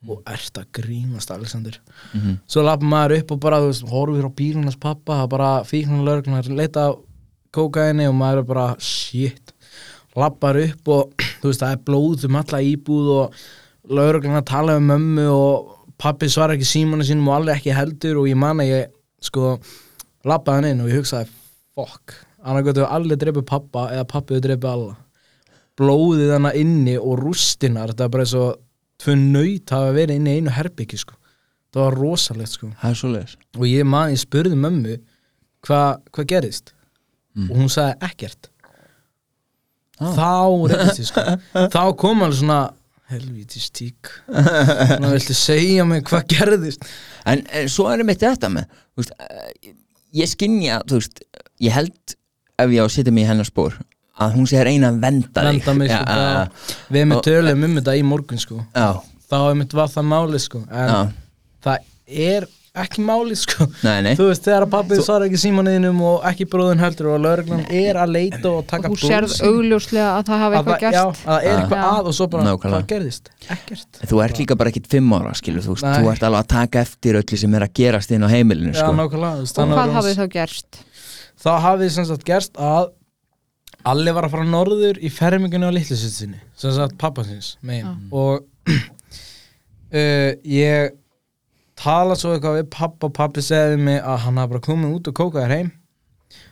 og 0.10 0.24
ert 0.26 0.58
að 0.58 0.66
grínast 0.74 1.30
Alexander, 1.32 1.78
Mhm. 2.16 2.40
svo 2.50 2.64
lappa 2.66 2.84
maður 2.86 3.20
upp 3.20 3.32
og 3.32 3.40
bara, 3.40 3.60
þú 3.62 3.68
veist, 3.70 3.86
horfir 3.90 4.26
á 4.26 4.32
bílunars 4.34 4.80
pappa 4.80 5.14
það 5.14 5.24
er 5.24 5.28
bara 5.38 5.52
fíknefn 5.64 6.04
lögreglun 6.04 6.40
að 6.42 6.56
leita 6.58 6.90
á 6.90 6.98
kókaini 7.56 8.08
og 8.10 8.16
maður 8.18 8.44
er 8.44 8.48
bara 8.50 8.68
shit, 8.80 9.54
lappar 10.18 10.60
upp 10.62 10.92
og 10.92 11.28
þú 11.42 11.52
veist, 11.52 11.62
það 11.64 11.76
er 11.76 11.84
blóð 11.88 12.26
um 12.28 12.40
alla 12.42 12.64
íbúð 12.64 13.12
og 13.18 13.44
lögreglun 13.92 14.40
að 14.40 14.50
tala 14.52 14.78
um 14.80 14.90
mömmu 14.92 15.28
og 15.34 15.78
pappi 16.02 16.30
svarar 16.32 16.58
ekki 16.58 16.70
símanu 16.70 17.06
sínum 17.06 17.30
og 17.30 17.40
allir 17.40 17.58
ekki 17.58 17.76
heldur 17.76 18.22
og 18.22 18.30
ég 18.30 18.40
man 18.40 18.62
að 18.64 18.72
ég 18.72 18.92
sko 19.22 19.56
lappaði 20.28 20.60
hann 20.60 20.70
inn 20.72 20.84
og 20.84 20.92
ég 20.92 21.02
hugsaði 21.02 21.30
fuck, 21.78 22.18
annað 22.42 22.68
gott 22.68 22.82
ef 22.82 22.92
allir 22.98 23.22
dreipið 23.22 23.48
pappa 23.50 23.88
eða 23.94 24.10
pappi 24.10 24.36
hefur 24.36 24.46
dreipið 24.48 24.70
alla. 24.72 24.98
Blóðið 25.80 26.34
hana 26.36 26.52
inni 26.58 26.98
og 27.00 27.22
rústinar 27.22 27.94
þetta 27.94 28.06
er 28.06 28.14
bara 28.14 28.26
eins 28.26 28.36
og 28.38 28.60
tvö 29.02 29.16
nöyt 29.18 29.74
hafa 29.74 29.96
verið 29.96 30.20
inni 30.20 30.36
í 30.36 30.42
einu 30.42 30.54
herbyggi 30.54 31.00
sko. 31.02 31.16
Það 31.72 31.86
var 31.86 31.98
rosalegt 31.98 32.54
sko. 32.58 32.70
Og 33.58 33.66
ég 33.70 33.88
man, 33.88 34.12
ég 34.12 34.22
spurði 34.22 34.58
mömmu 34.60 34.98
hvað 35.66 36.02
hva 36.12 36.28
gerðist 37.36 37.50
og 37.50 37.58
hún 37.62 37.70
sagði 37.72 37.96
ekkert. 38.10 38.50
Ah. 40.02 40.14
þá 40.18 40.30
reyndist 40.72 41.02
ég 41.04 41.10
sko. 41.12 41.24
Þá 41.76 41.82
kom 42.02 42.24
alveg 42.26 42.40
svona 42.40 42.60
helvítis 43.12 43.68
tík 43.76 44.08
svona 44.32 45.12
viltu 45.12 45.36
segja 45.38 45.84
mig 45.86 46.06
hvað 46.08 46.26
gerðist? 46.32 46.88
En, 47.30 47.44
en 47.54 47.68
svo 47.70 47.90
er 47.92 48.02
mitt 48.08 48.24
þetta 48.24 48.50
með 48.50 48.66
veist, 48.98 49.12
eh, 49.20 49.74
ég 50.24 50.32
veist, 51.04 51.22
ég 51.62 51.76
held 51.76 52.16
ef 52.62 52.74
ég 52.74 52.82
á 52.82 52.86
að 52.88 52.94
setja 52.96 53.14
mig 53.14 53.28
í 53.28 53.30
hennar 53.30 53.46
spór 53.50 53.78
að 54.22 54.36
hún 54.40 54.48
sé 54.50 54.62
reyna 54.66 54.90
að 54.94 55.00
venda 55.04 55.44
þig. 55.84 55.92
Já, 55.92 56.00
sko, 56.02 56.18
já. 56.22 56.82
Við 56.94 57.06
Og- 57.20 57.24
tölum 57.26 57.64
um 57.68 57.78
þetta 57.80 57.96
í 57.98 58.04
morgun 58.06 58.42
sko. 58.42 58.58
Já, 58.76 58.90
Þá 59.32 59.38
hefum 59.48 59.62
þetta 59.64 59.78
var 59.80 59.88
það 59.94 60.10
máli 60.12 60.40
sko 60.44 60.60
En 60.68 60.90
já, 60.92 60.98
það 61.64 61.86
er 62.32 62.50
ekki 62.72 63.04
máli 63.04 63.36
sko. 63.36 63.66
Nei, 63.84 63.98
nei. 64.06 64.14
Þú 64.16 64.28
veist, 64.30 64.46
þegar 64.46 64.64
að 64.66 64.70
pappi 64.72 64.98
svarar 65.04 65.26
ekki 65.28 65.40
símaninum 65.42 65.98
og 66.08 66.22
ekki 66.30 66.46
bróðun 66.52 66.80
heldur 66.80 67.10
og 67.12 67.18
lauruglan 67.26 67.66
er 67.68 68.00
að 68.00 68.14
leita 68.16 68.46
og 68.48 68.62
og 68.62 68.68
taka 68.70 68.92
þú 68.94 69.00
sérð 69.02 69.28
blóðsýni. 69.28 69.50
augljóslega 69.50 70.06
að 70.14 70.24
það 70.30 70.44
hafi 70.46 70.56
Að 70.56 70.62
eitthvað 70.62 70.78
það- 70.78 70.96
Já, 70.96 71.04
gerst. 71.04 71.26
að 71.26 71.34
það 71.34 71.44
er 71.50 71.58
eitthvað 71.58 71.82
Já. 71.82 71.90
að 71.92 72.08
og 72.12 72.16
svo 72.16 72.28
bara, 72.32 72.56
hvað 72.64 72.88
gerðist? 72.94 73.30
Ekkert. 73.50 74.00
Þú 74.08 74.24
ert 74.24 74.40
líka 74.40 74.58
bara 74.58 74.70
ekkit 74.72 74.88
fimm 74.88 75.12
ára, 75.18 75.34
skilur 75.36 75.62
þú 75.68 75.76
veist, 75.76 75.84
Nei. 75.84 76.00
þú 76.00 76.12
ert 76.14 76.24
alveg 76.30 76.40
að 76.40 76.48
taka 76.48 76.80
eftir 76.80 77.14
öllu 77.20 77.38
sem 77.44 77.54
er 77.60 77.62
að 77.68 77.74
gerast 77.74 78.12
inn 78.12 78.24
á 78.24 78.30
heimilinu, 78.32 78.72
Já, 78.72 78.80
sko. 78.88 78.96
veist, 78.96 79.60
og 79.60 79.68
hvað 79.68 79.84
að 79.84 79.94
hafið 80.00 80.16
þá 80.16 80.28
gerst? 80.32 80.84
Þá 81.44 81.52
hafið 81.60 81.90
sem 81.92 82.06
sagt 82.06 82.24
gerst 82.24 82.54
að 82.56 82.92
Alli 83.84 84.12
var 84.14 84.28
að 84.28 84.30
fara 84.36 84.46
norður 84.46 85.00
í 85.02 85.10
fermingunni 85.10 85.66
á 85.66 85.74
litlusitsinni 85.74 86.38
sem 86.56 86.72
sagt 86.72 87.00
pappasins 87.02 87.58
megin. 87.66 87.96
Og 88.14 88.44
uh, 88.70 90.32
ég 90.46 90.92
tala 91.82 92.18
svo 92.20 92.36
eitthvað 92.36 92.60
við 92.60 92.72
pappa 92.74 93.10
og 93.10 93.16
pappi 93.18 93.44
segði 93.46 93.80
mig 93.82 94.00
að 94.00 94.24
hann 94.26 94.40
hafði 94.42 94.54
bara 94.54 94.66
komið 94.68 94.98
út 94.98 95.12
og 95.12 95.18
kókaði 95.18 95.58
heim. 95.58 95.72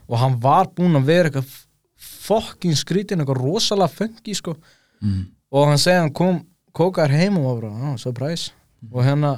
Og 0.10 0.22
hann 0.22 0.38
var 0.44 0.72
búinn 0.76 1.00
að 1.00 1.10
vera 1.10 1.30
eitthvað 1.30 1.58
fokkin 2.00 2.78
skrítin, 2.78 3.22
eitthvað 3.22 3.44
rosalega 3.44 3.94
fengi 3.94 4.38
sko. 4.38 4.58
Mm. 5.00 5.30
og 5.56 5.70
hann 5.70 5.80
segði 5.80 5.96
að 5.96 6.02
hann 6.04 6.18
kom 6.18 6.40
kókaði 6.76 7.22
heim 7.22 7.38
og 7.40 7.46
var 7.46 7.62
bara, 7.62 7.92
ah, 7.92 7.96
surprise. 8.02 8.52
Og 8.92 9.06
hérna 9.06 9.38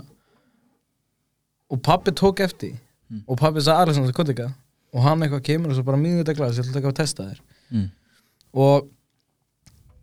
og 1.71 1.81
pappi 1.85 2.11
tók 2.11 2.41
eftir. 2.43 2.79
Mm. 3.11 3.23
og 3.27 3.37
pappi 3.37 3.61
sagði 3.63 3.85
Alexander, 3.85 4.15
hvað 4.15 4.33
ekki 4.33 4.49
og 4.91 5.05
hann 5.05 5.23
eitthvað 5.23 5.45
kemur 5.47 5.71
og 5.71 5.77
svo 5.77 5.87
bara 5.87 5.99
mjög 5.99 6.21
þetta 6.21 6.35
glas 6.37 6.59
ég 6.59 6.67
ætla 6.67 6.81
ekki 6.81 6.91
að 6.91 6.99
testa 6.99 7.27
þér. 7.29 7.41
Mm. 7.71 7.87
og 8.65 8.87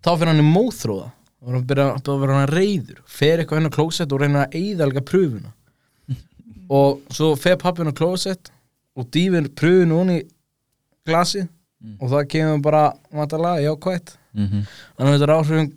þá 0.05 0.11
fyrir 0.15 0.31
hann 0.33 0.43
í 0.43 0.49
móþróða 0.49 1.09
og 1.39 1.53
hann 1.55 1.67
byrja 1.69 1.87
að 1.99 2.23
vera 2.23 2.39
hann 2.39 2.53
reyður 2.53 3.03
fer 3.19 3.41
eitthvað 3.41 3.61
hennar 3.61 3.75
klósett 3.75 4.13
og 4.13 4.23
reynir 4.23 4.45
að 4.45 4.57
eyðalga 4.59 5.05
pröfuna 5.09 5.53
og 6.69 7.01
svo 7.11 7.35
fer 7.37 7.57
pappi 7.57 7.83
hennar 7.83 7.95
klósett 7.97 8.51
og 8.97 9.07
dýfir 9.15 9.49
pröfunu 9.55 10.01
hún 10.03 10.11
í 10.19 10.23
glasið 11.07 11.49
og 12.01 12.11
það 12.11 12.29
kemur 12.29 12.63
bara 12.63 12.93
vantarlega 13.13 13.63
jákvætt 13.69 14.17
Mm 14.35 14.47
-hmm. 14.47 14.65
þannig 14.99 15.15
að 15.15 15.19
þetta 15.19 15.33
er 15.33 15.39
áhrifin 15.39 15.73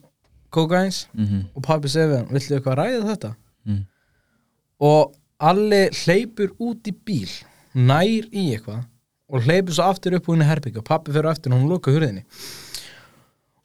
kókains 0.52 1.08
Mm 1.14 1.26
-hmm. 1.26 1.44
og 1.56 1.64
pappi 1.64 1.88
segir 1.88 2.10
við 2.10 2.18
hann, 2.18 2.28
viltu 2.34 2.54
eitthvað 2.56 2.76
ræða 2.78 3.08
þetta? 3.16 3.34
Mm. 3.66 3.86
og 4.80 5.14
Alli 5.40 5.90
hleypur 6.04 6.50
út 6.60 6.88
í 6.88 6.94
bíl 7.06 7.30
nær 7.74 8.26
í 8.32 8.52
eitthvað 8.54 8.84
og 9.30 9.42
hleypur 9.42 9.74
svo 9.74 9.84
aftur 9.84 10.14
upp 10.14 10.28
úr 10.30 10.34
henni 10.34 10.46
herbyggja 10.46 10.80
og 10.80 10.86
pappi 10.86 11.12
fyrir 11.12 11.30
aftur 11.32 11.54
og 11.54 11.60
hún 11.62 11.70
loka 11.70 11.92
hurðinni 11.92 12.24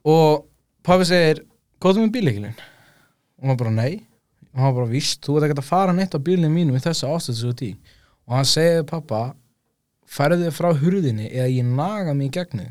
og 0.04 0.46
pappi 0.84 1.04
segir 1.04 1.42
góðum 1.80 2.06
með 2.06 2.12
bíleikilin 2.12 2.54
og 3.42 3.48
hann 3.48 3.56
bara 3.56 3.70
nei 3.70 4.06
og 4.56 4.62
hann 4.64 4.74
bara 4.74 4.88
víst, 4.88 5.20
þú 5.26 5.36
ert 5.36 5.50
ekki 5.50 5.58
að 5.60 5.68
fara 5.68 5.92
neitt 5.92 6.14
á 6.16 6.20
bílinu 6.24 6.48
mínum 6.48 6.76
í 6.78 6.80
þessa 6.80 7.10
ástöðu 7.12 7.36
svo 7.42 7.52
tí 7.58 7.70
og 8.26 8.34
hann 8.38 8.48
segir 8.48 8.78
við 8.80 8.86
pappa 8.90 9.20
færðu 10.16 10.46
þig 10.46 10.54
frá 10.56 10.70
hurðinni 10.80 11.28
eða 11.28 11.48
ég 11.52 11.68
naga 11.76 12.14
mig 12.16 12.30
í 12.30 12.34
gegnu 12.38 12.66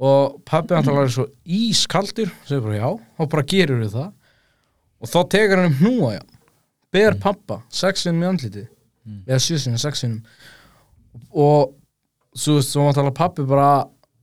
og 0.00 0.40
pappi 0.48 0.74
hann 0.74 0.86
talar 0.86 1.10
svo 1.12 1.26
ískaldur 1.44 2.30
segir 2.48 2.62
bara 2.64 2.78
já, 2.80 2.88
þá 3.18 3.22
bara 3.34 3.46
gerur 3.52 3.82
við 3.84 3.94
það. 3.94 4.10
Og 5.00 5.08
þá 5.12 5.18
tekur 5.32 5.60
hann 5.60 5.70
um 5.70 5.76
hnúa 5.80 6.10
já. 6.16 6.22
Ber 6.92 7.14
pappa, 7.22 7.60
sexinum 7.72 8.24
í 8.24 8.28
andlitið. 8.30 8.66
Eða 9.28 9.38
sjösinum, 9.44 9.78
sexinum 9.80 10.18
og 11.34 11.72
svo 12.36 12.56
veist, 12.58 12.72
svo 12.74 12.84
hann 12.86 12.94
talar 12.96 13.14
pappi 13.16 13.44
bara 13.48 13.70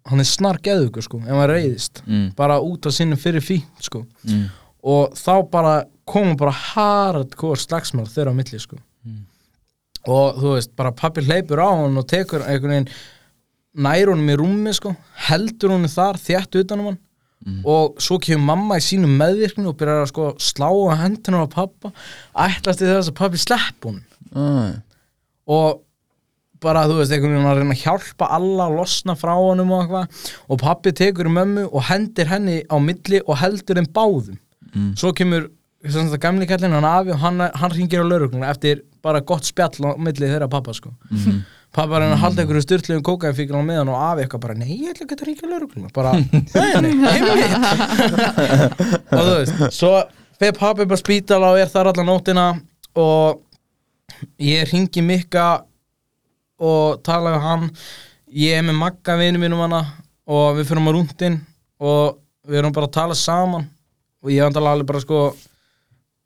hann 0.07 0.21
er 0.23 0.28
snar 0.30 0.57
geðugur 0.63 1.03
sko, 1.03 1.19
ef 1.25 1.34
hann 1.36 1.49
reyðist 1.51 2.01
Mm. 2.07 2.30
bara 2.38 2.59
út 2.63 2.86
af 2.88 2.93
sinni 2.95 3.15
fyrir 3.19 3.41
fínt 3.43 3.82
sko. 3.84 4.05
Mm. 4.23 4.45
og 4.84 5.13
þá 5.13 5.34
bara 5.51 5.73
koma 6.08 6.36
bara 6.39 6.53
hardcore 6.55 7.60
slagsmál 7.62 8.08
þeirra 8.10 8.34
á 8.34 8.38
milli 8.38 8.60
sko. 8.62 8.80
Og 10.08 10.38
þú 10.39 10.53
veist, 10.55 10.72
bara 10.80 10.95
pappi 10.95 11.24
hleypur 11.26 11.60
á 11.60 11.70
hann 11.84 11.99
og 11.99 12.08
tekur 12.08 12.45
einhvern 12.45 12.74
veginn 12.74 12.91
nær 13.78 14.12
honum 14.14 14.32
í 14.32 14.38
rúmi 14.39 14.74
sko 14.74 14.93
heldur 15.28 15.76
honum 15.76 15.91
þar 15.91 16.20
þétt 16.22 16.62
utanum 16.62 16.91
hann. 16.91 17.01
Og 17.68 17.99
svo 18.01 18.18
kemur 18.24 18.47
mamma 18.49 18.80
í 18.80 18.84
sínum 18.84 19.14
meðvirkni 19.20 19.68
og 19.70 19.76
byrjar 19.80 20.05
að 20.05 20.12
sko 20.14 20.30
slá 20.41 20.70
á 20.72 20.99
hendina 21.03 21.43
á 21.43 21.47
pappa 21.51 21.91
ætlast 22.34 22.82
til 22.82 22.89
þess 22.89 23.12
að 23.12 23.20
pappi 23.20 23.41
slepp 23.41 23.89
honum. 23.89 24.03
Ah. 24.36 24.74
og 25.47 25.84
bara 26.60 26.82
þú 26.89 26.97
veist 26.97 27.14
einhvern 27.16 27.38
veginn 27.38 27.47
að 27.47 27.60
reyna 27.62 27.76
að 27.78 27.84
hjálpa 27.86 28.28
alla 28.36 28.66
að 28.66 28.74
losna 28.80 29.14
frá 29.16 29.32
honum 29.38 29.72
og 29.72 29.84
eitthvað. 29.84 30.26
Og 30.49 30.60
pappi 30.64 30.91
tekur 30.97 31.30
í 31.30 31.36
mömmu 31.36 31.68
og 31.70 31.86
hendir 31.88 32.28
henni 32.32 32.58
á 32.66 32.76
milli 32.82 33.22
og 33.24 33.39
heldur 33.43 33.80
þeim 33.80 33.91
báðum. 33.93 34.39
Mm. 34.78 34.91
svo 34.99 35.14
kemur 35.16 35.47
gamli 36.21 36.47
kallinn 36.49 36.73
hann 36.73 36.86
afi 36.86 37.13
og 37.13 37.19
hann, 37.21 37.39
hann 37.39 37.71
ringir 37.75 38.01
á 38.01 38.05
laurugluna 38.07 38.49
eftir 38.49 38.82
bara 39.03 39.21
gott 39.21 39.45
spjall 39.45 39.78
á 39.86 39.97
milli 39.97 40.25
þeirra 40.28 40.49
pappa 40.49 40.73
sko. 40.73 40.93
Mhm. 41.11 41.43
pappa 41.78 41.99
reyna 41.99 42.15
að 42.15 42.21
halda 42.23 42.41
einhverju 42.41 42.63
styrtlegum 42.65 43.03
kókaðfíkil 43.05 43.53
á 43.53 43.61
meðan 43.61 43.89
og 43.93 43.99
afi 44.01 44.23
eitthvað 44.23 44.41
bara 44.41 44.53
nei 44.57 44.71
ég 44.71 44.93
ætla 44.93 45.05
ekki 45.05 45.17
að 45.17 45.28
ringja 45.28 45.45
á 45.45 45.51
laurugluna 45.53 45.89
bara 45.93 46.13
nei 46.13 46.93
nei 46.97 47.11
heimilið 47.13 47.51
og 49.13 49.21
þú 49.21 49.34
veist 49.38 49.78
svo 49.78 49.91
fer 50.39 50.53
pappi 50.57 50.86
bara 50.88 50.97
á 50.97 51.03
spítala 51.03 51.51
og 51.53 51.59
er 51.61 51.69
þar 51.69 51.91
alla 51.91 52.07
nóttina 52.07 52.47
og 52.97 53.43
ég 54.41 54.65
ringi 54.71 55.03
Mikka 55.05 55.47
og 56.57 57.03
tala 57.05 57.36
við 57.36 57.43
hann. 57.45 57.65
Ég 58.34 58.57
er 58.59 58.65
með 58.65 58.80
Magga 58.82 59.17
vinu 59.19 59.41
mínum 59.41 59.61
hana 59.61 59.84
og 60.28 60.57
við 60.57 60.69
fyrir 60.71 60.89
á 60.89 60.91
rúndin 60.95 61.38
og 61.80 62.17
við 62.47 62.61
erum 62.61 62.73
bara 62.75 62.89
að 62.89 62.95
tala 62.97 63.17
saman. 63.17 63.67
Og 64.23 64.32
ég 64.34 64.43
vandala 64.43 64.73
alveg 64.73 64.89
bara 64.89 65.03
sko 65.03 65.19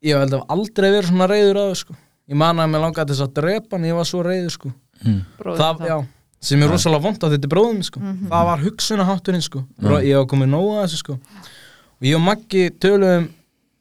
ég 0.02 0.18
held 0.18 0.38
að 0.38 0.46
aldrei 0.54 0.88
verið 0.90 1.10
svona 1.10 1.28
reyður 1.30 1.60
að 1.64 1.74
sko 1.82 1.98
ég 2.32 2.38
man 2.38 2.62
að 2.62 2.72
mér 2.72 2.84
langaði 2.86 3.10
til 3.10 3.16
þess 3.16 3.26
að 3.26 3.36
drepa 3.40 3.76
hann 3.76 3.88
ég 3.88 3.98
var 3.98 4.08
svo 4.08 4.22
reyður 4.26 4.56
sko 4.56 4.72
Mm. 5.02 5.22
bróðir 5.38 5.58
það, 5.62 5.80
já, 5.88 5.96
sem 6.42 6.62
er 6.62 6.70
rosalega 6.70 7.02
vond 7.02 7.24
að 7.26 7.34
þetta 7.34 7.48
er 7.48 7.52
bróðum 7.52 7.80
sko. 7.86 8.02
það 8.30 8.46
var 8.48 8.62
hugsunahátturinn 8.62 9.44
sko. 9.44 9.64
mm. 9.80 9.96
ég 10.06 10.20
var 10.20 10.28
komið 10.30 10.52
nóga 10.52 10.84
þessu 10.84 11.00
sko. 11.00 11.16
og 11.16 12.06
ég 12.06 12.18
og 12.18 12.22
Maggi 12.22 12.68
töluðum 12.82 13.28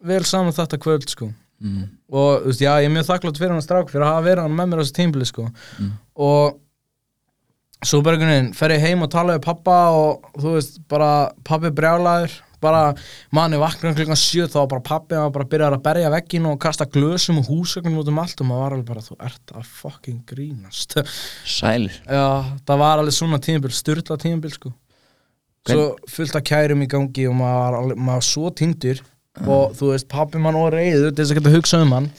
vel 0.01 0.23
saman 0.25 0.55
þetta 0.57 0.79
kvöld 0.81 1.07
sko. 1.09 1.29
Mm. 1.61 1.83
og 2.09 2.47
veist, 2.47 2.63
já, 2.63 2.73
ég 2.81 2.89
er 2.89 2.95
mjög 2.95 3.09
þakklátt 3.11 3.37
fyrir 3.37 3.53
hann 3.53 3.61
strák 3.65 3.91
fyrir 3.91 4.05
að 4.07 4.13
hafa 4.15 4.25
verið 4.25 4.47
hann 4.47 4.57
með 4.57 4.71
mér 4.71 4.81
á 4.81 4.83
þessu 4.83 4.97
tímbili 4.97 5.29
sko. 5.29 5.47
Mm. 5.77 5.91
og 6.15 6.57
svo 7.85 8.01
bara 8.05 8.31
fer 8.57 8.75
ég 8.75 8.87
heim 8.87 9.05
og 9.05 9.11
tala 9.13 9.37
við 9.37 9.45
pappa 9.45 9.77
og 9.93 10.25
þú 10.37 10.55
veist, 10.57 10.81
bara 10.89 11.11
pappi 11.45 11.69
brjálaður 11.69 12.33
bara 12.61 12.81
manni 13.35 13.59
vaknar 13.61 13.95
klukkan 13.97 14.19
sjö 14.19 14.47
þá 14.49 14.59
var 14.61 14.69
bara 14.75 14.85
pappi 14.85 15.17
að 15.17 15.31
bara 15.37 15.47
byrja 15.53 15.69
að 15.71 15.83
berja 15.85 16.11
veggin 16.13 16.47
og 16.49 16.59
kasta 16.61 16.87
glösum 16.89 17.41
og 17.41 17.49
húsögnum 17.49 17.99
út 18.01 18.11
um 18.11 18.21
allt 18.21 18.43
og 18.43 18.49
maður 18.49 18.61
var 18.63 18.75
alveg 18.75 18.91
bara 18.91 19.05
þú 19.05 19.17
ert 19.27 19.55
að 19.55 19.71
fucking 19.81 20.21
grínast. 20.29 20.97
Sælir. 21.45 21.97
Já, 22.05 22.27
það 22.67 22.83
var 22.83 23.01
alveg 23.01 23.17
svona 23.17 23.41
tímabil, 23.41 23.73
styrla 23.75 24.19
tímabil 24.21 24.53
sko. 24.55 24.73
Svo 25.69 25.89
fullt 26.09 26.37
af 26.39 26.45
kærum 26.47 26.81
í 26.81 26.89
gangi 26.89 27.27
og 27.29 27.35
maður 27.37 27.75
var, 27.77 27.97
maður 27.97 28.21
var 28.21 28.29
svo 28.29 28.53
tindur 28.57 29.03
og 29.45 29.75
þú 29.77 29.91
veist, 29.93 30.09
pappi 30.11 30.41
mann 30.41 30.57
og 30.59 30.71
reyður 30.73 31.11
til 31.11 31.21
þess 31.21 31.33
að 31.33 31.37
geta 31.39 31.53
hugsa 31.53 31.83
um 31.85 31.93
hann. 31.95 32.09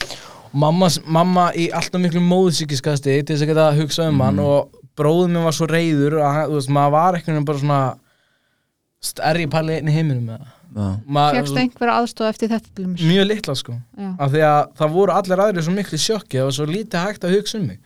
Og 0.53 0.61
mamma, 0.63 0.89
mamma 1.09 1.49
í 1.57 1.67
alltaf 1.75 2.01
miklu 2.01 2.23
móðsíkiskasti 2.25 3.19
til 3.19 3.35
þess 3.35 3.45
að 3.45 3.53
geta 3.53 3.73
hugsa 3.77 4.07
um 4.13 4.23
hann 4.25 4.41
og 4.43 4.79
bróðum 4.99 5.35
minn 5.37 5.47
var 5.47 5.57
svo 5.57 5.69
reyður 5.71 6.19
að 6.21 6.41
þú 6.51 6.57
veist, 6.59 6.73
maður 6.77 6.95
var 6.97 7.19
eitthvað 7.19 7.45
bara 7.49 7.63
svona 7.63 7.83
stærri 9.03 9.49
pæli 9.51 9.79
einn 9.79 9.91
í 9.91 9.95
heiminum 9.95 10.29
það 10.33 10.51
Fékkst 10.73 11.59
einhverja 11.61 11.95
aðstof 12.01 12.29
eftir 12.31 12.49
þetta 12.49 12.87
mjög 12.97 13.27
litla 13.29 13.55
sko. 13.59 13.75
Af 14.17 14.33
því 14.33 14.43
að 14.49 14.61
það 14.79 14.95
voru 14.95 15.13
allir 15.13 15.43
aðrir 15.45 15.67
svo 15.67 15.75
miklu 15.77 15.99
sjokki 16.01 16.39
það 16.39 16.47
var 16.49 16.57
svo 16.57 16.67
lítið 16.71 17.07
hægt 17.07 17.27
að 17.29 17.35
hugsa 17.37 17.59
um 17.59 17.67
mig. 17.69 17.81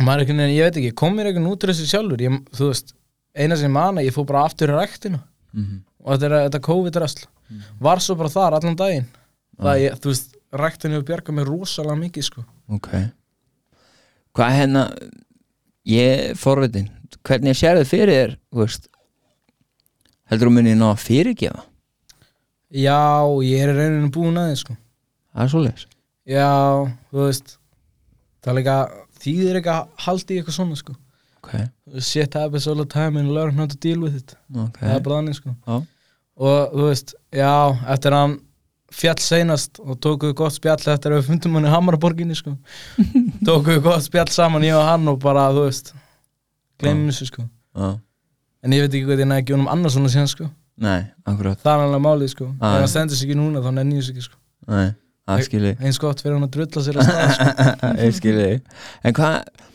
Maður 0.00 0.14
er 0.14 0.22
einhvern 0.22 0.40
veginn, 0.40 0.56
ég 0.56 0.68
veit 0.68 0.78
ekki 0.80 0.92
kom 1.02 1.16
mér 1.18 1.28
einhvern 1.28 1.50
út 1.50 1.66
úr 1.66 1.72
þessu 1.74 1.88
sjálfur? 1.90 2.22
Ég, 2.24 2.38
þú 2.56 2.68
veist, 2.70 2.94
eina 3.36 3.58
sem 3.60 3.68
ég 3.68 3.74
man 3.74 4.00
að 4.00 4.08
ég 4.08 4.16
fór 4.16 4.26
bara 4.30 4.46
aftur 4.48 4.72
í 4.72 4.78
ræktina. 4.78 5.20
Mhm. 5.52 5.82
og 6.02 6.14
þetta, 6.16 6.26
er, 6.26 6.46
þetta 6.48 6.60
COVID-ræsl 6.66 7.26
var 7.84 8.00
svo 8.00 8.16
bara 8.16 8.32
þar 8.32 8.56
allan 8.56 8.78
daginn. 8.80 9.10
Það 9.60 9.82
ég, 9.82 9.98
þú 10.00 10.14
veist, 10.14 10.32
ræktinu 10.62 10.96
hefur 10.96 11.08
bjargað 11.10 11.36
mér 11.36 11.50
rosalega 11.52 11.98
mikið 12.00 12.26
sko. 12.30 12.44
Ok. 12.72 12.88
Hvað 14.32 14.56
hérna 14.56 14.86
Ég 15.88 16.30
er 16.30 16.38
forvitin 16.38 16.88
Hvernig 17.26 17.58
sérðu 17.58 17.84
fyrir 17.86 18.14
þér 18.14 18.34
þú 18.38 18.60
veist, 18.62 18.88
Heldur 20.32 20.48
þú 20.48 20.54
munið 20.56 20.78
ná 20.80 20.86
að 20.88 21.02
fyrirgefa? 21.04 21.64
Já, 22.72 23.00
ég 23.44 23.62
er 23.66 23.74
reyninu 23.76 24.08
búin 24.12 24.38
aðeins 24.40 24.62
sko. 24.64 24.76
Það 25.32 25.42
er 25.44 25.50
svoleiðis. 25.52 25.88
Já, 26.32 26.52
þú 27.12 27.24
veist 27.26 27.56
það 28.42 28.52
er 28.52 28.56
líka, 28.58 28.76
þýðir 29.22 29.58
ekki 29.60 29.72
að 29.72 29.90
haldi 30.06 30.32
í 30.32 30.38
eitthvað 30.40 30.56
svona 30.56 30.78
sko. 30.80 30.94
Ok, 31.42 31.50
shit 32.06 32.36
happens 32.38 32.68
all 32.70 32.78
the 32.78 32.86
time 32.88 33.18
and 33.20 33.34
learn 33.34 33.58
how 33.58 33.66
to 33.66 33.76
deal 33.82 34.00
with 34.00 34.16
it. 34.16 34.32
Ok. 34.54 34.78
Það 34.80 34.94
er 34.94 35.04
bara 35.04 35.18
þannig 35.18 35.36
sko. 35.36 35.52
Já. 35.66 35.82
og 36.48 36.72
þú 36.72 36.86
veist, 36.88 37.12
já, 37.34 37.52
eftir 37.92 38.16
að 38.16 38.22
hann 38.22 38.36
fjall 38.92 39.18
seinast 39.24 39.80
og 39.82 39.98
tóku 40.04 40.30
við 40.30 40.38
gott 40.40 40.56
spjall 40.56 40.78
eftir 40.78 41.12
að 41.12 41.20
við 41.20 41.28
fundum 41.28 41.58
hann 41.58 41.68
í 41.68 41.72
Hamaraborginni 41.72 42.36
sko. 42.38 42.54
Tóku 43.48 43.74
við 43.74 43.82
gott 43.84 44.06
spjall 44.06 44.30
saman 44.32 44.64
ég 44.64 44.78
og 44.78 44.86
hann 44.86 45.12
og 45.12 45.20
bara, 45.20 45.50
þú 45.52 45.66
veist 45.66 45.92
gleymum 46.80 47.10
þessu 47.10 47.28
sko. 47.28 47.44
Já. 47.76 47.92
En 48.62 48.76
ég 48.76 48.84
veit 48.84 48.94
ekki 48.94 49.08
hvað 49.08 49.24
ég 49.24 49.30
næði 49.30 49.44
ekki 49.44 49.56
honum 49.56 49.70
annars 49.72 49.96
svona 49.96 50.12
síðan 50.12 50.30
sko. 50.30 50.48
Nei, 50.82 51.00
akkurat. 51.28 51.60
Það 51.62 51.74
er 51.74 51.84
alveg 51.86 52.04
málið 52.06 52.32
sko. 52.32 52.48
Ef 52.52 52.62
já. 52.64 52.78
hann 52.78 52.90
stendur 52.90 53.18
sig 53.18 53.28
ekki 53.28 53.38
núna 53.38 53.62
þá 53.64 53.70
nenni 53.76 53.98
ég 53.98 54.06
sig 54.06 54.16
ekki 54.16 54.26
sko. 54.28 54.38
Nei, 54.72 54.94
það 55.28 55.44
skilji. 55.48 55.74
eins 55.82 56.00
gott 56.02 56.22
fyrir 56.22 56.38
hann 56.38 56.46
að 56.46 56.54
drulla 56.56 56.84
sér 56.86 57.00
að 57.00 57.10
staða 57.10 57.34
sko. 57.36 57.90
ég 58.06 58.16
skilji. 58.18 58.48
En 59.02 59.16
hvað, 59.18 59.66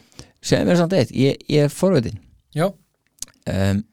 segðu 0.49 0.69
mér 0.71 0.81
samt 0.81 0.97
eitt 0.97 1.13
ég, 1.15 1.45
ég 1.51 1.67
er 1.67 1.73
forvitin. 1.73 2.17
Já, 2.57 2.65
um, 3.53 3.83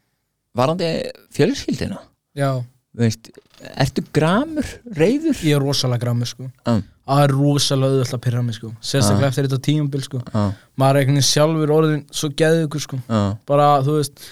varandi 0.57 0.91
fjölskyldina 1.35 2.01
já, 2.39 2.49
veist, 2.97 3.31
ertu 3.75 4.05
gramur, 4.15 4.67
reyður 4.97 5.39
ég 5.47 5.59
er 5.59 5.63
rosalega 5.63 6.07
grammi 6.07 6.29
sko. 6.29 6.49
Ah, 6.67 6.81
það 7.05 7.23
er 7.27 7.35
rosalega 7.37 7.99
auðvitað 7.99 8.17
að 8.19 8.25
pyrra 8.27 8.43
mig 8.47 8.59
sko. 8.59 8.73
Sérstaklega 8.81 9.31
eftir 9.31 9.49
þetta 9.49 9.67
tíumbil 9.69 10.03
sko. 10.07 10.23
Ah, 10.33 10.53
maður 10.81 10.99
er 10.99 11.05
einhvern 11.05 11.21
veginn 11.21 11.31
sjálfur 11.31 11.75
orðin 11.77 12.05
svo 12.15 12.31
geðugur 12.39 12.85
sko. 12.87 13.01
Ah, 13.09 13.33
bara, 13.49 13.71
þú 13.87 13.99
veist 14.01 14.27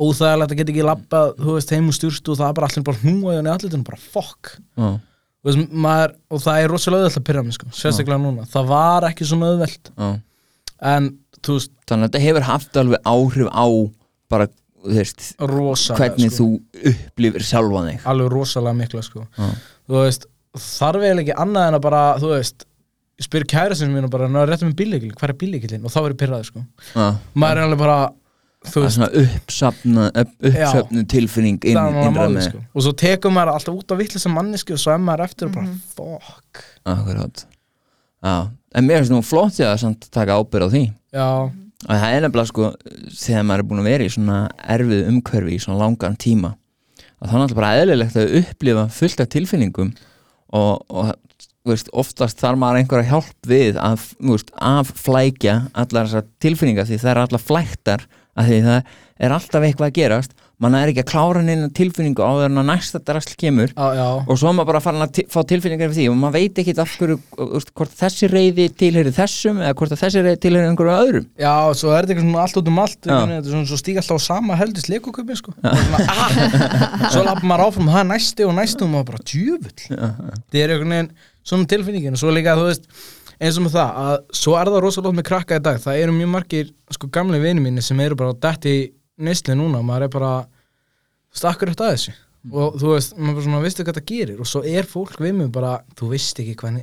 óþægilegt 0.00 0.52
að 0.52 0.60
geta 0.60 0.72
ekki 0.72 0.84
labbað, 0.86 1.32
þú 1.38 1.56
veist, 1.56 1.72
heim 1.74 1.88
og 1.90 1.96
styrstu 1.96 2.32
og 2.32 2.38
það 2.40 2.48
er 2.48 2.56
bara 2.58 2.68
allir 2.70 2.86
bara 2.88 3.02
hnúaði 3.02 3.38
hann 3.40 3.48
í 3.48 3.52
allir 3.52 3.82
bara 3.88 4.00
ah, 4.86 4.96
Þú 5.42 5.50
veist, 5.50 5.74
maður, 5.84 6.14
og 6.30 6.42
það 6.44 6.62
er 6.62 6.72
rosalega 6.72 7.02
auðvelt 7.02 7.18
að 7.18 7.26
pyrra 7.28 7.42
mig 7.42 7.56
sko, 7.56 7.68
sérstaklega 7.74 8.22
núna. 8.22 8.46
Það 8.50 8.68
var 8.70 9.06
ekki 9.08 9.26
svona 9.26 9.52
auðvelt. 9.52 9.92
Ah. 9.98 10.16
en, 10.92 11.08
þú 11.42 11.56
veist, 11.58 11.72
þannig 11.90 12.06
að 12.06 12.10
þetta 12.12 12.24
hefur 12.26 12.46
haft 12.46 12.82
alveg 12.82 13.08
áhrif 13.12 13.48
á 13.50 13.66
bara, 14.32 14.48
þú 14.82 14.98
veist 14.98 15.24
rosalega 15.50 15.98
hvernig 16.04 16.34
sko, 16.34 16.50
þú 16.52 16.92
upplifir 16.92 17.46
sjálfa 17.48 17.86
þig. 17.88 18.04
Alveg 18.12 18.30
rosalega 18.36 18.78
mikla 18.78 19.02
sko. 19.06 19.26
Þú 19.34 19.98
veist, 19.98 20.28
þarf 20.62 21.02
eiginlega 21.02 21.26
ekki 21.26 21.40
annað 21.42 21.68
en 21.68 21.78
að 21.80 21.84
bara, 21.88 22.04
þú 22.22 22.32
veist 22.36 22.66
spyr 23.22 23.46
kærastinu 23.48 23.94
mínu 23.94 24.10
bara, 24.10 24.28
ná, 24.30 24.42
réttum 24.46 24.70
með 24.70 24.78
bílíkil 24.80 25.12
hvað 25.14 25.32
er 25.32 25.38
bílíkilinn, 25.42 25.84
og 25.86 25.92
þá 25.92 25.98
er 26.02 26.14
ég 26.14 26.18
pyrraði 26.22 26.48
sko. 26.48 26.62
Maður 26.94 27.60
er 27.60 27.66
alveg 27.66 27.82
bara, 27.82 27.98
það 28.68 28.86
er 28.86 28.94
svona 28.96 29.08
uppsafna 29.22 30.08
upp, 30.22 30.34
uppsöfnu 30.50 31.04
tilfinning 31.10 31.58
inn, 31.68 31.80
innra 32.04 32.28
með 32.30 32.48
sko. 32.48 32.62
Og 32.72 32.86
svo 32.86 32.92
tekur 33.02 33.34
maður 33.34 33.56
alltaf 33.56 33.78
út 33.78 33.94
á 33.94 33.96
vitlis 33.98 34.26
sem 34.26 34.36
manneski 34.36 34.76
og 34.76 34.82
svo 34.82 34.94
er 34.94 35.02
maður 35.02 35.26
eftir 35.26 35.50
og 35.50 35.56
bara, 35.56 35.74
fuck. 35.96 36.62
Akkurat. 36.92 37.46
Já, 38.22 38.36
en 38.78 38.86
mér 38.86 39.02
finnst 39.02 39.14
nú 39.14 39.22
flott 39.26 39.56
því 39.58 39.66
að 39.66 39.80
samt 39.82 40.08
taka 40.14 40.38
ábyrð 40.38 40.70
á 40.70 40.74
því. 40.74 40.84
Já, 41.12 41.28
og 41.82 41.98
það 41.98 42.14
er 42.14 42.24
nefnilega 42.24 42.50
sko 42.50 42.70
þegar 43.10 43.46
maður 43.48 43.64
er 43.64 43.68
búin 43.70 43.82
að 43.82 43.88
vera 43.90 44.06
í 44.06 44.12
svona 44.14 44.38
erfið 44.76 45.08
umhverfi 45.10 45.56
í 45.56 45.62
svona 45.62 45.80
langan 45.82 46.18
tíma 46.20 46.54
að 47.22 47.26
það 47.28 47.34
er 47.34 47.42
náttúrulega 47.42 47.60
bara 47.60 47.82
eðlilegt 47.82 48.18
að 48.18 48.34
upplifa 48.40 48.86
fullt 48.94 49.22
af 49.22 49.30
tilfinningum 49.32 49.92
og, 50.52 50.82
og 50.90 51.12
þú 51.62 51.72
veist, 51.72 51.90
oftast 51.94 52.42
þarf 52.42 52.58
maður 52.58 52.80
einhverja 52.80 53.10
hjálp 53.10 53.50
við 53.50 53.78
að, 53.78 54.08
þú 54.18 54.34
veist, 54.34 54.50
að 54.58 54.92
flækja 55.02 55.56
allar 55.84 56.10
þessar 56.10 56.26
tilfinningar 56.42 56.88
því 56.88 56.98
það 57.02 57.12
er 57.12 57.22
allar 57.22 57.44
flæktar 57.46 58.06
að 58.38 58.48
því 58.52 58.60
það 58.68 58.94
er 59.22 59.34
alltaf 59.36 59.62
eitthvað 59.66 59.90
að 59.90 59.98
gerast. 59.98 60.32
Mann 60.62 60.76
er 60.78 60.92
ekki 60.92 61.02
að 61.02 61.08
klára 61.10 61.40
neina 61.42 61.66
tilfinningu 61.74 62.22
en 62.46 62.60
að 62.60 62.66
næsta 62.68 63.00
drasl 63.02 63.32
kemur. 63.38 63.72
Já, 63.74 63.86
já. 63.98 64.04
Og 64.30 64.36
svo 64.38 64.46
er 64.52 64.54
maður 64.54 64.68
bara 64.70 64.80
að 65.02 65.12
ti- 65.16 65.24
fá 65.26 65.40
tilfinningar 65.50 65.90
fyrir 65.90 65.96
því 65.98 66.04
og 66.12 66.18
maður 66.20 66.36
veit 66.36 66.60
ekki 66.62 66.74
af 66.78 66.92
hverju 67.00 67.16
úst, 67.58 67.72
hvort 67.74 67.96
þessi 67.98 68.28
reyði 68.30 68.68
tilheyri 68.78 69.10
þessum 69.16 69.58
eða 69.58 69.74
hvort 69.80 69.94
að 69.96 70.02
þessi 70.04 70.22
reyði 70.22 70.40
tilheyri 70.44 70.70
einhverju 70.70 70.94
öðrum. 71.02 71.26
Já, 71.42 71.54
og 71.66 71.74
svo 71.80 71.90
er 71.90 72.06
þetta 72.06 72.14
eitthvað 72.14 72.28
svona 72.28 72.44
allt 72.46 72.60
út 72.62 72.70
um 72.70 72.78
allt. 72.84 73.10
Er 73.10 73.42
svona, 73.50 73.66
svo 73.72 73.80
stíga 73.82 74.04
alltaf 74.04 74.22
á 74.22 74.26
sama 74.28 74.58
heldist 74.62 74.88
leikuköpin 74.92 75.40
sko. 75.42 75.54
Ah, 75.66 77.10
svo 77.10 77.24
lappar 77.26 77.48
maður 77.50 77.66
áfram 77.66 77.90
það 77.90 78.06
næsti 78.12 78.46
og 78.46 78.54
næsti? 78.58 78.86
Og 78.86 78.92
maður 78.94 79.10
bara 79.10 79.26
djöfull. 79.32 79.82
Þetta 79.90 80.62
er 80.62 80.74
einhvern 80.76 80.94
veginn 80.94 81.10
svona 81.42 81.68
tilfinningin. 81.74 82.14
Og 82.14 82.22
svo 82.22 82.30
líka 82.34 82.54
þú 82.58 82.68
veist 82.70 82.86
eins 83.42 83.58
og 83.58 83.66
með 83.66 83.76
það 83.76 84.00
að 84.02 84.16
svo 84.38 84.56
er 84.58 84.70
það 84.70 84.84
rosalega 84.84 85.18
með 85.18 85.28
krakka 85.28 85.58
í 85.58 85.62
dag. 85.66 85.78
Það 85.82 86.02
eru 86.02 86.16
mjög 86.16 86.32
margir 86.36 86.74
sko 86.94 87.08
gamli 87.12 87.40
vini 87.42 87.64
mínu 87.64 87.84
sem 87.84 88.02
eru 88.04 88.18
bara 88.18 88.36
dætt 88.44 88.68
í 88.70 88.76
neysli 89.22 89.56
núna. 89.58 89.80
Maður 89.86 90.06
er 90.06 90.12
bara 90.12 90.34
stakkur 91.34 91.72
eftir 91.72 91.88
að 91.88 91.96
þessu. 91.96 92.14
Og 92.52 92.76
þú 92.80 92.92
veist, 92.96 93.16
maður 93.18 93.36
bara 93.38 93.46
svona 93.46 93.62
veistu 93.62 93.86
hvað 93.86 93.98
það 93.98 94.06
gerir? 94.10 94.38
Og 94.42 94.48
svo 94.50 94.62
er 94.66 94.88
fólk 94.90 95.18
við 95.22 95.34
mig 95.38 95.50
bara 95.54 95.76
þú 95.98 96.08
veist 96.10 96.40
ekki 96.42 96.56
hvað, 96.58 96.78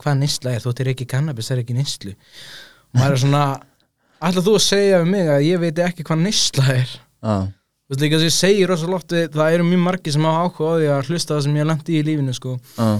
hvað 0.00 0.18
neysla 0.20 0.52
er 0.52 0.64
þú 0.64 0.74
er 0.74 0.90
ekki 0.92 1.06
kannabis, 1.08 1.48
það 1.48 1.56
er 1.56 1.62
ekki 1.64 1.76
neyslu. 1.78 2.14
Og 2.14 3.00
maður 3.00 3.16
er 3.16 3.22
svona 3.24 3.44
ætla 4.28 4.44
þú 4.44 4.56
að 4.58 4.64
segja 4.64 5.02
við 5.02 5.12
mig 5.14 5.30
að 5.32 5.46
ég 5.48 5.62
veit 5.62 5.84
ekki 5.84 6.06
hvað 6.06 6.24
neysla 6.24 6.66
er? 6.74 6.96
Já, 7.24 7.36
þú 7.48 7.94
veist 7.94 8.04
líka 8.04 8.18
þess 8.20 8.24
að 8.24 8.28
ég 8.28 8.36
segi 8.36 8.66
rosa 8.68 8.90
lofti 8.92 9.24
það 9.32 9.56
eru 9.56 9.68
mjög 9.68 9.82
margir 9.84 10.16
sem 10.16 10.28
hafa 10.28 10.44
áhuga 10.44 10.68
á 10.68 10.74
því 10.76 10.90
að 10.94 11.10
hlusta 11.10 11.34
það 11.34 11.46
sem 11.46 11.58
ég 11.60 11.70
lendi 11.70 11.96
í 11.96 12.04
lífinu 12.04 12.36
sko. 12.36 12.56
Já, 12.76 12.90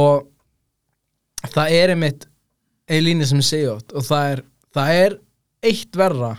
og 0.00 1.50
það 1.56 1.76
er 1.80 1.94
einmitt 1.94 2.29
ein 2.90 3.04
líni 3.06 3.26
sem 3.28 3.38
ég 3.40 3.46
segi 3.48 3.68
oft 3.70 3.92
og 3.94 4.02
það 4.06 4.32
er, 4.34 4.42
það 4.74 4.94
er 5.04 5.18
eitt 5.70 5.96
verra 6.00 6.32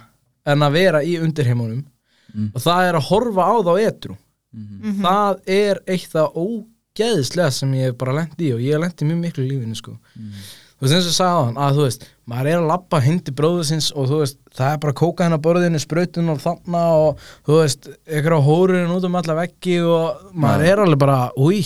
en 0.45 0.66
að 0.66 0.72
vera 0.80 1.04
í 1.06 1.18
undirheimunum 1.22 1.86
Mm. 2.32 2.52
og 2.56 2.62
það 2.64 2.86
er 2.88 2.95
að 2.95 3.08
horfa 3.10 3.43
á 3.43 3.56
þá 3.68 3.72
etru 3.89 4.14
Mhm. 4.56 5.02
það 5.04 5.39
er 5.52 5.80
eitt 5.88 6.10
það 6.14 6.38
ógeðslega 6.39 7.52
sem 7.52 7.74
ég 7.76 7.89
hef 7.89 7.97
bara 7.99 8.14
lendi 8.16 8.47
í 8.49 8.54
og 8.56 8.60
ég 8.64 8.72
hef 8.76 8.82
lendi 8.86 9.08
mjög 9.10 9.20
miklu 9.26 9.43
í 9.43 9.49
lífinu 9.52 9.76
sko 9.76 9.91
Mhm. 10.16 10.32
þú 10.80 10.88
veist 10.88 10.95
eins 10.95 11.20
og 11.20 11.28
á 11.28 11.45
hann 11.45 11.56
að 11.56 11.76
þú 11.76 11.84
veist 11.86 12.06
maður 12.28 12.47
er 12.54 12.58
að 12.62 12.68
lappa 12.72 13.02
hindi 13.04 13.32
bróðu 13.32 13.66
sinns 13.68 13.91
og 13.95 14.08
þú 14.08 14.20
veist 14.22 14.38
það 14.56 14.74
er 14.74 14.78
bara 14.78 14.93
kóka 14.93 15.24
hennar 15.28 15.39
borðinu 15.43 15.80
sprautun 15.84 16.30
og 16.32 16.39
þarna 16.39 16.84
og 16.95 17.18
þú 17.45 17.60
veist 17.62 17.88
á 18.08 18.39
hórurinn 18.47 18.95
út 18.95 19.04
um 19.04 19.16
alla 19.16 19.36
veggi 19.36 19.78
og 19.84 20.34
maður 20.34 20.64
Já. 20.66 20.72
er 20.72 20.78
alveg 20.86 20.99
bara 20.99 21.32
úi 21.38 21.62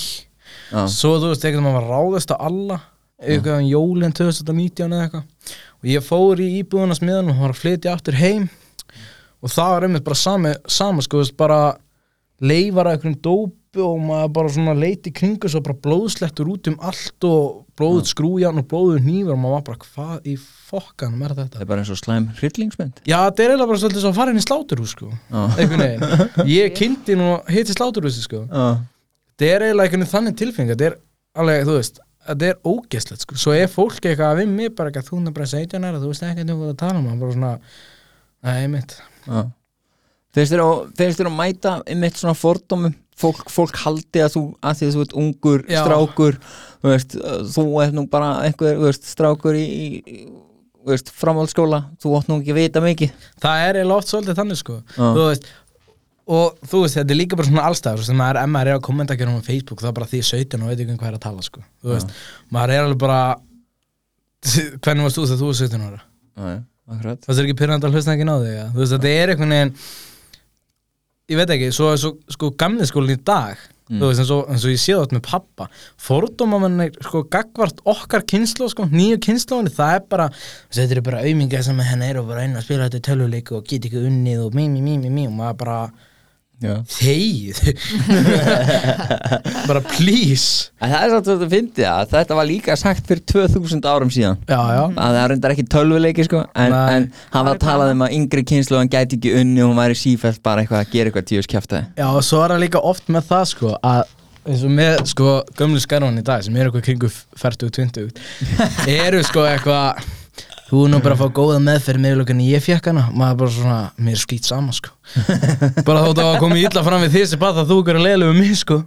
já, 0.71 0.87
svo 0.89 1.19
þú 1.21 1.29
veist, 1.29 1.45
ekkert 1.45 1.61
maður 1.61 1.89
ráðast 1.93 2.31
á 2.33 2.37
alla 2.41 2.81
eitthvað 3.21 3.61
um 3.61 3.69
jólinn 3.69 4.15
2019 4.15 4.91
eða 4.91 5.07
eitthvað. 5.07 5.55
Og 5.81 5.89
ég 5.91 6.05
fór 6.05 6.41
í 6.43 6.49
íbúðuna 6.61 6.97
smiðan 6.97 7.31
og 7.33 7.41
var 7.43 7.53
að 7.55 7.61
flytja 7.61 7.93
aftur 7.95 8.17
heim. 8.19 8.47
Og 9.45 9.51
það 9.53 9.73
var 9.75 9.85
einmitt 9.87 10.07
bara 10.07 10.17
sami, 10.17 10.55
sama 10.71 11.03
sko, 11.05 11.21
veist, 11.21 11.35
bara 11.37 11.59
leifar 12.43 12.89
að 12.89 12.97
einhverjum 12.97 13.21
dópu 13.23 13.83
og 13.85 13.99
maður 14.07 14.31
bara 14.35 14.51
svona 14.55 14.73
leiti 14.75 15.11
kringu 15.15 15.49
svo 15.51 15.59
bara 15.63 15.75
blóðslettur 15.83 16.47
út 16.51 16.67
um 16.71 16.75
allt 16.83 17.27
og 17.27 17.61
blóðut 17.79 18.07
skrújan 18.07 18.59
og 18.61 18.67
blóðut 18.71 19.03
hnífur 19.03 19.33
og 19.35 19.39
maður 19.43 19.55
var 19.57 19.65
bara 19.69 19.81
hvað 19.83 20.29
í 20.31 20.35
fokkanum 20.39 21.23
er 21.27 21.35
það 21.35 21.41
þetta 21.43 21.61
er 21.63 21.69
bara 21.71 21.83
eins 21.83 21.91
og 21.91 21.99
slæm 21.99 22.27
hryllingsmynd. 22.39 23.01
Já, 23.03 23.17
þetta 23.27 23.43
er 23.45 23.53
eiginlega 23.53 23.69
bara 23.71 23.81
svolítið 23.83 24.03
svo 24.05 24.11
að 24.13 24.19
fara 24.19 24.33
inn 24.35 24.41
í 24.41 24.45
sláturhús 24.45 24.95
sko, 24.95 25.11
Já, 25.11 25.41
einhvern 25.59 25.85
veginn. 25.85 26.29
Ég 26.55 26.75
kynnti 26.79 27.19
nú 27.19 27.29
hitti 27.51 27.75
sláturhúsi 27.75 28.23
sko. 28.23 28.43
Já, 28.47 28.65
þetta 29.35 29.51
er 29.51 29.67
eiginlega 29.69 29.91
einhvern 29.91 30.11
þannig 30.15 30.39
tilfeng 30.39 30.71
þetta 30.71 30.89
er 30.89 30.97
alveg, 31.35 31.67
þú 31.67 31.77
veist, 31.79 31.99
þetta 32.29 32.49
er 32.49 32.57
ógeslegt 32.65 33.25
sko. 33.25 33.37
svo 33.39 33.53
er 33.55 33.69
fólk 33.71 33.99
eitthvað 34.01 34.41
við 34.41 34.51
mig 34.53 34.73
bara 34.77 34.91
ekki 34.91 35.03
að 35.03 35.11
þú 35.11 35.21
er 35.21 35.35
bara 35.37 35.51
17 35.51 35.87
ára, 35.87 36.01
þú 36.01 36.11
veist 36.11 36.25
ekki 36.25 36.45
eitthvað 36.45 36.73
að 36.73 36.81
tala 36.81 36.99
um 36.99 37.07
hann 37.11 37.23
bara 37.23 37.37
svona, 37.37 37.53
nei 38.45 38.67
mitt 38.73 38.97
já. 39.25 39.45
Finnst 40.35 40.51
þér 40.51 41.27
að, 41.29 41.35
mæta 41.35 41.77
einmitt 41.87 42.17
svona 42.19 42.35
fordómum? 42.35 42.95
Fólk, 43.15 43.45
fólk 43.47 43.77
haldi 43.79 44.19
að 44.19 44.33
þú, 44.33 44.41
að 44.59 44.79
því 44.79 44.87
að 44.87 44.95
þú 44.95 45.03
ert 45.05 45.13
ungur 45.21 45.61
Já. 45.71 45.77
strákur 45.85 46.37
þú 46.83 46.89
veist, 46.89 47.13
þú 47.55 47.63
ert 47.85 47.95
nú 47.95 48.03
bara 48.11 48.31
einhver, 48.43 48.75
þú 48.75 48.89
veist, 48.89 49.07
strákur 49.07 49.55
í, 49.55 49.63
í 50.03 50.17
þú 50.85 50.91
veist, 50.91 51.11
framhaldsskóla 51.17 51.79
þú 52.03 52.11
átt 52.19 52.27
nú 52.29 52.37
ekki 52.41 52.53
að 52.53 52.59
vita 52.59 52.81
mikið. 52.83 53.13
Það 53.41 53.61
er 53.63 53.79
eiginlega 53.79 54.01
oft 54.01 54.11
svolítið 54.11 54.37
þannig 54.41 54.59
sko. 54.59 54.75
Þú 54.97 55.23
veist, 55.23 55.47
og 56.25 56.55
þú 56.65 56.79
veist, 56.81 56.97
þetta 56.97 57.13
er 57.13 57.19
líka 57.19 57.37
bara 57.37 57.47
svona 57.49 57.65
allstæður 57.69 58.05
sem 58.07 58.17
maður, 58.17 58.39
ef 58.41 58.49
maður 58.49 58.71
er 58.71 58.79
að 58.79 58.85
kommenta 58.87 59.13
ekki 59.13 59.27
á 59.29 59.45
Facebook 59.45 59.83
það 59.83 59.91
er 59.91 59.97
bara 59.99 60.09
því 60.09 60.21
17 60.29 60.63
og 60.63 60.71
veit 60.71 60.79
ekki 60.81 60.95
um 60.95 61.01
hvað 61.01 61.11
er 61.11 61.19
að 61.19 61.25
tala 61.27 61.45
sko 61.45 61.61
þú 61.83 61.91
veist, 61.91 62.15
maður 62.55 62.73
er 62.75 62.87
alveg 62.87 63.03
bara 63.03 63.19
hvernig 64.85 65.05
varst 65.05 65.19
þú 65.19 65.27
þegar 65.29 65.43
þú 65.43 65.51
var 65.51 65.59
17 65.61 65.85
ára 65.85 66.01
Já, 66.35 66.57
akkurat 66.95 67.29
það 67.29 67.37
er 67.39 67.47
ekki 67.49 67.69
hlusta 67.93 68.15
ekki 68.15 68.25
á 68.25 68.37
þig 68.41 68.55
ja? 68.55 68.65
þú 68.73 68.81
veist, 68.81 68.95
þetta 68.95 69.13
er 69.13 69.33
einhvern 69.35 69.55
veginn 69.55 69.77
ég 71.29 71.39
veit 71.41 71.55
ekki, 71.55 71.71
svo, 71.73 71.93
svo 71.97 72.13
sko 72.33 72.51
gamli 72.57 72.89
skólinn 72.89 73.17
í 73.19 73.23
dag 73.25 73.61
Mm. 73.85 73.99
þú 74.01 74.07
veist, 74.09 74.21
eins 74.23 74.29
og, 74.33 74.47
eins 74.49 74.63
og 74.65 74.71
ég 74.73 74.79
sé 74.81 74.93
þetta 74.97 75.13
með 75.13 75.21
pappa 75.27 75.65
fordóma 76.01 76.57
mann 76.57 76.87
sko 77.05 77.19
gagvart 77.29 77.83
okkar 77.85 78.23
kynslu, 78.25 78.65
sko, 78.71 78.87
nýju 78.89 79.19
kynsluðinni 79.21 79.69
það 79.75 79.91
er 79.99 80.07
bara, 80.09 80.25
þetta 80.73 80.95
eru 80.95 81.03
bara 81.05 81.19
aumingar 81.21 81.61
sem 81.67 81.83
henni 81.85 82.07
eru 82.09 82.23
bara 82.25 82.47
inn 82.47 82.57
að 82.57 82.65
spila 82.65 82.87
þetta 82.89 83.03
töluleiku 83.11 83.59
og 83.59 83.67
get 83.69 83.85
ekki 83.85 84.01
unnið 84.01 84.41
og 84.47 84.57
mí, 84.57 84.65
mí, 84.73 84.81
mí, 84.81 84.95
mí, 85.03 85.11
mí 85.13 85.27
og 85.29 85.35
maður 85.37 85.59
bara. 85.61 85.77
Þegið 86.63 87.59
bara 89.67 89.81
please. 89.95 90.71
En 90.81 90.91
það 90.93 91.03
er 91.03 91.13
satt 91.15 91.29
að 91.35 91.45
fyndi 91.51 91.85
að 91.89 92.13
þetta 92.13 92.37
var 92.39 92.47
líka 92.49 92.77
sagt 92.79 93.07
fyrir 93.09 93.23
2000 93.31 93.85
árum 93.89 94.11
síðan. 94.13 94.39
Já, 94.49 94.57
já, 94.77 94.83
að 94.87 95.15
það 95.17 95.21
er 95.21 95.31
reyndar 95.33 95.55
ekki 95.55 95.67
tölvuleiki 95.75 96.25
sko 96.27 96.41
en, 96.47 96.73
Nei. 96.73 96.95
en 96.95 97.07
hann 97.35 97.47
var 97.49 97.55
að 97.57 97.63
tala 97.65 97.87
um 97.93 98.03
að 98.07 98.15
yngri 98.17 98.45
kynslu 98.47 98.79
hann 98.79 98.91
gæti 98.91 99.19
ekki 99.19 99.33
unni 99.41 99.63
og 99.63 99.71
hún 99.71 99.79
væri 99.81 99.97
sífælt 99.99 100.41
bara 100.45 100.63
eitthvað 100.63 100.83
að 100.83 100.91
gera 100.95 101.11
eitthvað 101.11 101.29
tíus 101.31 101.49
kjaftaði 101.51 101.87
já, 101.99 102.07
og 102.09 102.21
svo 102.25 102.43
er 102.45 102.55
það 102.55 102.63
líka 102.65 102.83
oft 102.91 103.09
með 103.13 103.27
það, 103.31 103.45
sko, 103.51 103.73
að 103.85 104.03
eins 104.45 104.65
og 104.67 104.75
með, 104.77 104.99
sko, 105.11 105.31
gömlu 105.57 105.81
skarvan 105.81 106.21
í 106.21 106.25
dag 106.25 106.43
sem 106.45 106.57
eru 106.59 106.69
eitthvað 106.69 106.85
kringu 106.89 107.09
40-20 107.41 108.13
eru, 109.05 109.23
sko, 109.25 109.45
eitthvað 109.49 110.05
þú 110.65 110.81
er 110.85 110.91
nú 110.91 110.99
bara 111.05 111.15
að 111.17 111.21
fá 111.21 111.35
góða 111.37 111.61
meðferð 111.61 112.03
með 112.03 112.17
lökunni 112.21 112.49
ég 112.49 112.63
fekk 112.65 112.89
hana, 112.91 113.05
maður 113.13 113.39
bara 113.43 113.55
svona 113.55 113.79
mér 114.01 114.17
er 114.17 114.21
skýt 114.23 114.49
sama, 114.49 114.73
sko. 114.73 114.93
Bara 115.87 116.05
þótt 116.07 116.21
að 116.23 116.37
koma 116.41 116.57
illa 116.57 116.83
fram 116.85 117.03
við 117.05 117.13
því 117.13 117.23
sem 117.29 117.41
bara 117.41 117.59
það 117.59 117.73
þú 117.73 117.79
að 117.93 117.99
leiðlega 118.01 118.33
um 118.33 118.39
mig, 118.41 118.55
sko. 118.57 118.79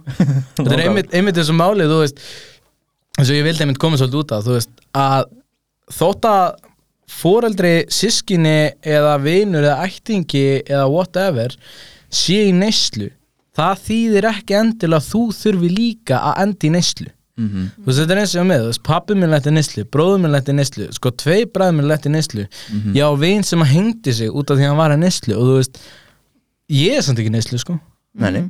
Þetta 0.59 0.73
er 0.75 0.83
einmitt, 0.85 1.13
einmitt 1.15 1.39
þessu 1.39 1.55
máli, 1.55 1.87
þú 1.87 2.01
veist. 2.01 2.19
Eins 3.15 3.31
og 3.31 3.37
ég 3.37 3.47
vildi 3.47 3.63
einmitt 3.63 3.79
koma 3.79 3.99
svolítið 3.99 4.19
út 4.19 4.33
af, 4.35 4.43
þú 4.43 4.57
veist 4.57 4.83
að 4.99 5.29
þótt 5.95 6.27
að 6.29 6.43
foreldri, 7.09 7.73
sískinni 7.91 8.57
eða 8.85 9.15
vinur 9.23 9.65
eða 9.65 9.87
ættingi 9.87 10.43
eða 10.67 10.85
whatever 10.91 11.55
sé 12.13 12.49
í 12.49 12.53
neyslu 12.55 13.09
það 13.57 13.81
þýðir 13.87 14.27
ekki 14.29 14.57
endilega 14.59 15.01
að 15.01 15.09
þú 15.09 15.23
þurfi 15.39 15.71
líka 15.73 16.21
að 16.29 16.43
enda 16.45 16.69
í 16.69 16.73
neyslu 16.75 17.09
Mhm. 17.39 17.65
þú 17.79 17.85
veist 17.87 17.99
þetta 18.03 18.15
er 18.15 18.21
eins 18.23 18.35
og 18.35 18.47
með, 18.49 18.67
pappi 18.83 19.15
minn 19.15 19.31
lætti 19.31 19.51
neyslu 19.55 19.83
bróður 19.95 20.19
minn 20.25 20.33
lætti 20.35 20.53
neyslu, 20.57 20.87
sko 20.93 21.11
tvei 21.23 21.45
bræður 21.45 21.75
minn 21.79 21.87
lætti 21.89 22.11
neyslu, 22.11 22.45
Mhm. 22.73 22.93
ég 22.93 23.03
á 23.07 23.11
vin 23.19 23.43
sem 23.43 23.59
að 23.63 23.71
hengdi 23.73 24.13
sig 24.13 24.29
út 24.29 24.51
af 24.51 24.57
því 24.57 24.63
að 24.63 24.67
hann 24.73 24.77
var 24.77 24.91
að 24.91 24.99
neyslu 25.05 25.33
og 25.39 25.43
þú 25.47 25.55
veist, 25.59 25.79
ég 26.69 26.97
er 26.97 27.01
samt 27.01 27.19
ekki 27.19 27.31
neyslu 27.31 27.57
sko. 27.59 27.79
Menni, 28.19 28.49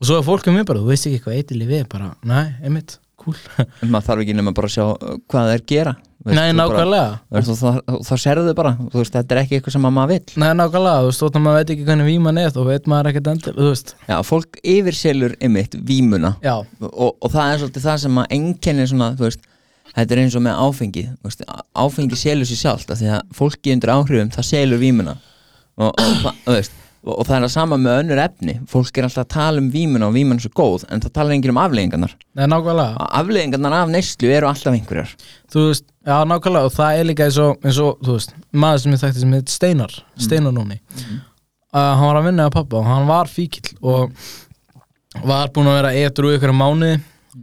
og 0.00 0.06
svo 0.06 0.18
er 0.18 0.22
fólk 0.24 0.46
um 0.48 0.54
mig 0.54 0.64
bara, 0.66 0.80
þú 0.80 0.86
veist 0.90 1.06
ekki 1.06 1.22
hvað 1.24 1.36
eitthvað 1.44 1.68
við 1.68 1.88
bara, 1.88 2.14
næ, 2.24 2.54
einmitt, 2.64 2.98
cool. 3.18 3.34
En 3.58 3.88
maður 3.90 4.06
þarf 4.08 4.20
ekki 4.24 4.54
bara 4.54 4.68
að 4.68 4.74
sjá 4.76 4.84
uh, 4.90 5.16
hvað 5.28 5.50
þeir 5.52 5.66
gera. 5.66 5.96
Veist, 5.96 6.09
nei, 6.26 6.50
þú 6.52 6.56
nákvæmlega. 6.58 7.20
Þú 7.32 7.54
þá- 8.04 8.18
serðu 8.20 8.42
þau 8.50 8.56
bara. 8.58 8.72
Þú 8.92 8.98
veist, 9.00 9.14
þetta 9.14 9.32
er 9.36 9.40
ekki 9.42 9.56
eitthvað 9.58 9.72
sem 9.76 9.86
að 9.88 9.94
maður 9.96 10.10
vill. 10.12 10.34
Nei, 10.42 10.48
nákvæmlega, 10.60 10.98
þú 11.00 11.06
veist, 11.10 11.22
þótt 11.24 11.38
að 11.38 11.44
maður 11.46 11.60
veit 11.60 11.70
ekki 11.74 11.86
hvernig 11.88 12.08
víman 12.10 12.40
er 12.42 12.50
þá 12.50 12.60
veit 12.68 12.90
maður 12.92 13.08
ekkert 13.12 13.30
endur, 13.32 13.54
þú 13.56 13.68
veist. 13.70 13.94
Já, 14.10 14.16
fólk 14.28 14.60
yfirselur 14.74 15.36
ymitt 15.40 15.78
vímuna. 15.88 16.34
Já, 16.44 16.56
og, 16.90 17.16
og 17.20 17.30
það 17.32 17.54
er 17.54 17.62
svolítið 17.64 17.86
það 17.88 18.02
sem 18.04 18.20
að 18.20 18.36
einkennir 18.36 18.90
svona, 18.92 19.08
þú 19.16 19.26
veist, 19.28 19.48
þetta 19.96 20.12
er 20.18 20.22
eins 20.26 20.36
og 20.36 20.44
með 20.44 20.60
áfengi. 20.66 21.06
Þú 21.16 21.30
veist, 21.30 21.46
áfengi 21.86 22.20
selur 22.20 22.50
sér 22.52 22.60
sjálft 22.66 22.92
því 22.92 23.10
að 23.16 23.24
fólki 23.40 23.72
undir 23.74 23.94
áhrifum, 23.96 24.30
það 24.36 24.50
selur 24.52 24.78
vímuna. 24.84 25.16
Og, 25.80 25.88
og, 25.88 26.14
það- 26.26 26.38
þú 26.44 26.54
veist, 26.58 26.72
og, 27.00 27.20
það 27.24 27.36
er 27.38 27.44
að 27.46 27.50
sama 27.54 27.76
með 27.80 27.94
önnur 28.02 28.18
efni. 28.20 28.54
Fólk 28.68 28.98
er 29.00 29.06
alltaf 29.08 29.24
að 29.24 29.30
tala 29.32 29.62
um 29.62 29.70
vímuna 29.72 30.10
og 30.10 30.12
vímuna 30.14 30.36
er 30.36 30.44
svo 30.44 30.52
góð 30.52 30.84
en 30.92 31.00
það 31.00 31.12
tala 31.16 31.32
enginn 31.32 31.54
um 31.54 31.60
afleggingarnar 31.62 32.12
nei, 32.36 32.44
nákvæmlega. 32.52 33.06
Afleggingarnar 33.22 33.72
af 33.78 33.88
neyslu 33.94 34.28
eru 34.36 34.46
alltaf 34.50 34.74
einhverjar. 34.76 35.14
Þú 35.50 35.64
veist, 35.70 35.86
já, 36.06 36.16
nákvæmlega 36.26 36.68
og 36.68 36.74
það 36.74 36.98
er 37.00 37.08
líka 37.10 37.26
eins 37.28 37.38
og, 37.42 37.58
eins 37.64 37.80
og 37.82 37.98
þú 38.04 38.16
veist, 38.16 38.34
maður 38.52 38.84
sem 38.84 38.94
ég 38.94 39.02
þekkti 39.04 39.24
sem 39.24 39.34
heit 39.36 39.52
Steinar, 39.52 39.96
Steinar 40.20 40.54
núni. 40.56 40.80
Uh, 41.70 41.78
hann 41.78 42.06
var 42.08 42.18
að 42.18 42.26
vinna 42.30 42.48
að 42.48 42.56
pappa 42.56 42.80
og 42.80 42.88
hann 42.88 43.06
var 43.06 43.30
fíkill 43.30 43.76
og 43.86 44.14
var 45.26 45.50
búinn 45.54 45.70
að 45.70 45.80
vera 45.80 45.94
etru 46.06 46.32
ykkur 46.34 46.52
mánuði 46.56 46.96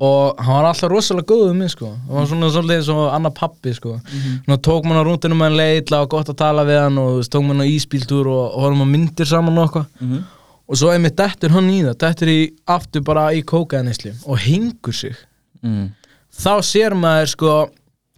og 0.03 0.39
hann 0.43 0.57
var 0.57 0.67
alltaf 0.69 0.91
rosalega 0.91 1.29
góð 1.31 1.51
um 1.53 1.61
mig 1.63 1.71
sko. 1.71 1.93
Hann 2.07 2.17
var 2.17 2.27
svona 2.27 2.49
svolítið 2.51 2.81
eins 2.81 2.89
og 2.91 3.05
annar 3.15 3.33
pappi 3.37 3.71
sko. 3.75 3.93
Nú 4.47 4.57
tók 4.59 4.83
mann 4.87 4.99
á 4.99 5.03
rúndinu 5.07 5.37
með 5.37 5.47
hann 5.47 5.59
leitla 5.61 6.01
og 6.03 6.11
gott 6.11 6.33
að 6.33 6.39
tala 6.41 6.65
við 6.67 6.81
hann 6.83 6.99
og 6.99 7.21
tók 7.31 7.45
mann 7.47 7.63
á 7.63 7.67
íspíltúr 7.71 8.27
og, 8.27 8.43
og 8.51 8.65
horfum 8.65 8.83
á 8.83 8.87
myndir 8.91 9.29
saman 9.29 9.57
og 9.57 9.69
eitthvað. 9.69 10.19
Og 10.67 10.75
svo 10.81 10.91
einmitt 10.91 11.15
dettur 11.15 11.55
hann 11.55 11.69
í 11.71 11.79
það 11.85 11.97
dettur 12.03 12.33
í 12.33 12.39
aftur 12.67 13.05
bara 13.07 13.29
í 13.31 13.39
kókaðanisli 13.47 14.11
og 14.27 14.41
hengur 14.43 14.93
sig. 14.93 15.15
Mm. 15.63 15.87
þá 16.37 16.61
sér 16.61 16.93
maður 16.93 17.31
sko 17.31 17.53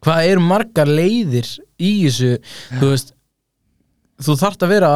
hvað 0.05 0.31
eru 0.31 0.43
margar 0.43 0.89
leiðir 0.89 1.47
í 1.79 1.93
þessu 2.05 2.35
þú 2.79 2.91
veist 2.91 3.13
þú 4.19 4.35
þarft 4.41 4.65
að 4.65 4.73
vera 4.73 4.91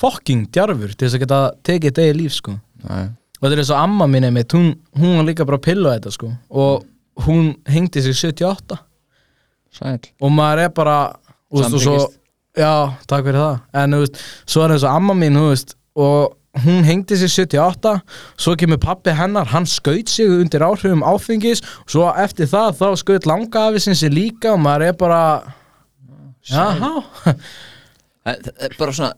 fucking 0.00 0.48
djarfur 0.52 0.92
til 0.92 1.06
þess 1.06 1.16
að 1.16 1.22
geta 1.24 1.40
tekið 1.66 1.96
degi 1.98 2.16
líf 2.18 2.34
sko. 2.36 2.58
Nei. 2.86 3.06
og 3.38 3.46
þetta 3.46 3.54
er 3.56 3.62
eins 3.62 3.72
og 3.72 3.80
amma 3.80 4.06
mín 4.10 4.26
einmitt 4.28 4.52
hún, 4.54 4.74
hún 4.98 5.16
var 5.18 5.26
líka 5.26 5.46
bara 5.48 5.58
að 5.60 5.66
pilla 5.68 5.94
þetta 5.96 6.12
sko. 6.14 6.32
Og 6.50 7.24
hún 7.26 7.54
hengdi 7.70 8.02
sig 8.04 8.16
78 8.18 8.78
Sæl 9.76 9.98
og 10.20 10.32
maður 10.32 10.66
er 10.66 10.72
bara 10.76 10.96
veist, 11.52 11.74
og 11.74 11.82
svo, 11.82 11.96
já, 12.56 12.96
takk 13.08 13.26
fyrir 13.26 13.40
það. 13.42 13.56
En 13.76 13.96
þú 13.96 14.02
veist, 14.04 14.20
svo 14.48 14.64
er 14.64 14.74
eins 14.76 14.86
og 14.86 14.92
amma 14.92 15.16
mín 15.18 15.36
þú 15.36 15.46
veist, 15.50 15.76
og 15.96 16.36
hún 16.64 16.86
hengdi 16.86 17.18
sig 17.20 17.30
78 17.32 17.92
svo 18.40 18.54
kemur 18.58 18.80
pappi 18.80 19.12
hennar 19.16 19.50
hann 19.52 19.66
skaut 19.68 20.08
sig 20.08 20.30
undir 20.30 20.64
áhrifum 20.64 21.04
áfengis 21.04 21.62
svo 21.84 22.08
eftir 22.16 22.48
það 22.50 22.78
þá 22.80 22.86
skaut 23.02 23.28
langa 23.28 23.66
af 23.68 23.76
þessi 23.76 24.10
líka 24.12 24.54
og 24.54 24.62
maður 24.64 24.88
er 24.88 24.96
bara 24.96 25.20
eh, 28.26 28.36
bara 28.78 28.92
svona, 28.92 29.12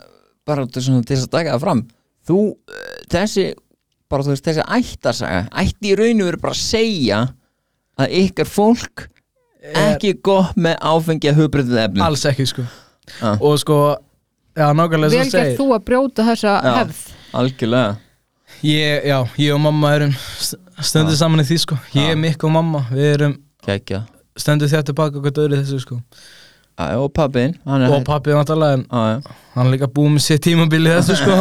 bara 0.47 0.67
svona, 0.67 1.05
til 1.05 1.15
þess 1.17 1.29
að 1.29 1.35
taka 1.37 1.55
það 1.55 1.65
fram. 1.67 1.85
Þú, 2.29 2.39
eh, 2.73 2.97
þessi 3.13 3.47
bara 4.09 4.25
þú 4.25 4.35
veist, 4.35 4.49
þessi 4.49 4.65
ættarsaga 4.79 5.45
ætti 5.63 5.93
í 5.93 5.97
rauninu 5.99 6.29
verið 6.31 6.43
bara 6.43 6.57
að 6.57 6.65
segja 6.65 7.21
að 7.99 8.19
ykkar 8.23 8.49
fólk 8.49 9.09
ekki 9.77 10.15
gott 10.25 10.57
með 10.57 10.79
áfengi 10.87 11.31
að 11.31 11.43
hugbreytið 11.43 11.81
efni 11.83 12.05
alls 12.05 12.25
ekki 12.29 12.47
sko. 12.49 12.65
Ah. 13.25 13.39
og 13.41 13.57
sko, 13.61 13.97
já, 14.57 14.69
nákvæmlega 14.77 15.17
Vel 15.17 15.31
segir. 15.33 15.55
þú 15.59 15.71
að 15.77 15.85
brjóta 15.89 16.27
þessa 16.29 16.55
Já. 16.61 16.73
hefð 16.83 17.01
algjörlega 17.37 17.97
ég, 18.65 19.05
já, 19.09 19.19
ég 19.39 19.55
og 19.55 19.61
mamma 19.61 19.93
erum 19.99 20.13
st- 20.41 20.59
stöndum 20.81 21.17
saman 21.19 21.43
í 21.43 21.47
því 21.49 21.59
sko 21.65 21.79
ég, 21.95 22.13
Já. 22.15 22.19
Mikk 22.19 22.45
og 22.49 22.55
mamma, 22.55 22.85
við 22.91 23.09
erum 23.15 23.35
Kækja. 23.67 24.05
stöndum 24.39 24.71
þér 24.71 24.87
tilbaka 24.89 25.19
okkur 25.21 25.35
döðri 25.37 25.61
þessu 25.63 25.81
sko 25.85 25.99
Já, 26.79 26.95
og 27.03 27.11
pappin 27.13 27.57
hann 27.67 27.83
og 27.91 28.05
pappi 28.07 28.31
vantarlega 28.31 28.79
en 28.79 28.85
já. 28.87 29.33
hann 29.57 29.67
er 29.67 29.73
líka 29.75 29.89
búið 29.91 30.13
með 30.15 30.23
sér 30.29 30.39
tímabili 30.47 30.93
þessu 30.95 31.17
sko 31.19 31.39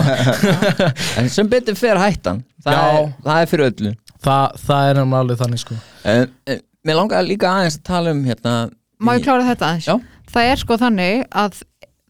en 1.22 1.30
sem 1.30 1.50
betur 1.52 1.78
fer 1.78 2.00
hættan 2.02 2.42
það, 2.66 2.74
er, 2.82 3.12
það 3.24 3.42
er 3.44 3.52
fyrir 3.54 3.70
öllu 3.72 3.94
Þa, 4.18 4.36
það 4.58 4.88
er 4.90 4.98
nefnilega 4.98 5.20
alveg 5.22 5.38
þannig 5.44 5.62
sko 5.62 5.76
uh, 5.78 6.24
uh, 6.26 6.58
mér 6.90 6.98
langar 6.98 7.22
líka 7.28 7.52
aðeins 7.54 7.78
að 7.78 7.84
tala 7.92 8.16
um 8.16 8.24
hérna 8.26 8.54
Má 8.98 9.12
ég 9.14 9.22
klára 9.28 9.46
þetta 9.46 9.68
aðeins? 9.70 9.86
Já. 9.92 10.24
Það 10.34 10.50
er 10.52 10.62
sko 10.64 10.78
þannig 10.82 11.20
að 11.38 11.60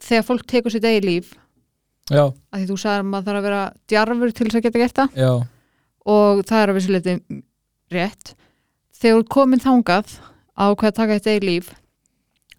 þegar 0.07 0.23
fólk 0.29 0.45
tekur 0.47 0.71
sitt 0.71 0.87
eigi 0.87 1.03
líf 1.03 1.33
já, 2.09 2.23
að 2.25 2.61
því 2.61 2.69
þú 2.71 2.77
sagðir 2.83 3.03
að 3.03 3.09
maður 3.11 3.27
þarf 3.29 3.41
að 3.41 3.47
vera 3.47 3.61
djarfur 3.91 4.33
til 4.33 4.47
þess 4.47 4.59
að 4.59 4.65
geta 4.67 4.83
gert 4.83 5.01
það. 5.01 5.19
Já, 5.23 5.31
og 6.07 6.45
það 6.47 6.61
er 6.61 6.71
að 6.71 6.79
vissu 6.79 6.95
leiti 6.95 7.17
rétt. 7.93 8.33
Þegar 8.97 9.19
þú 9.21 9.27
komin 9.37 9.63
þangað 9.63 10.15
á 10.57 10.65
hvað 10.73 10.89
að 10.89 10.97
taka 10.97 11.19
þetta 11.19 11.35
eigi 11.35 11.45
líf 11.47 11.73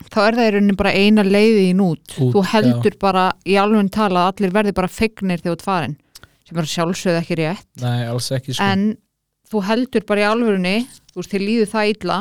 þá 0.06 0.18
er 0.22 0.36
það 0.38 0.46
í 0.46 0.52
rauninni 0.54 0.76
bara 0.78 0.94
eina 0.94 1.24
leiði 1.26 1.64
í 1.68 1.74
nút 1.76 2.14
Út, 2.16 2.30
þú 2.34 2.42
heldur 2.52 2.96
bara 3.02 3.24
í 3.48 3.56
alveg 3.58 3.90
tala 3.94 4.26
að 4.26 4.30
allir 4.32 4.54
verði 4.54 4.74
bara 4.76 4.90
fegnir 4.92 5.42
þegar 5.42 5.50
þú 5.50 5.56
ert 5.56 5.66
farin 5.66 5.96
sem 6.48 6.60
er 6.62 6.68
sjálfsögð 6.70 7.18
ekki 7.18 7.36
rétt. 7.42 7.66
Nei, 7.82 8.06
alls 8.08 8.30
ekki 8.32 8.54
sko. 8.56 8.64
En 8.64 8.84
þú 9.50 9.62
heldur 9.68 10.04
bara 10.08 10.22
í 10.22 10.28
alvörunni 10.28 10.76
þú 11.12 11.20
veist, 11.20 11.32
þið 11.34 11.44
líður 11.44 11.72
það 11.74 11.90
illa 11.92 12.18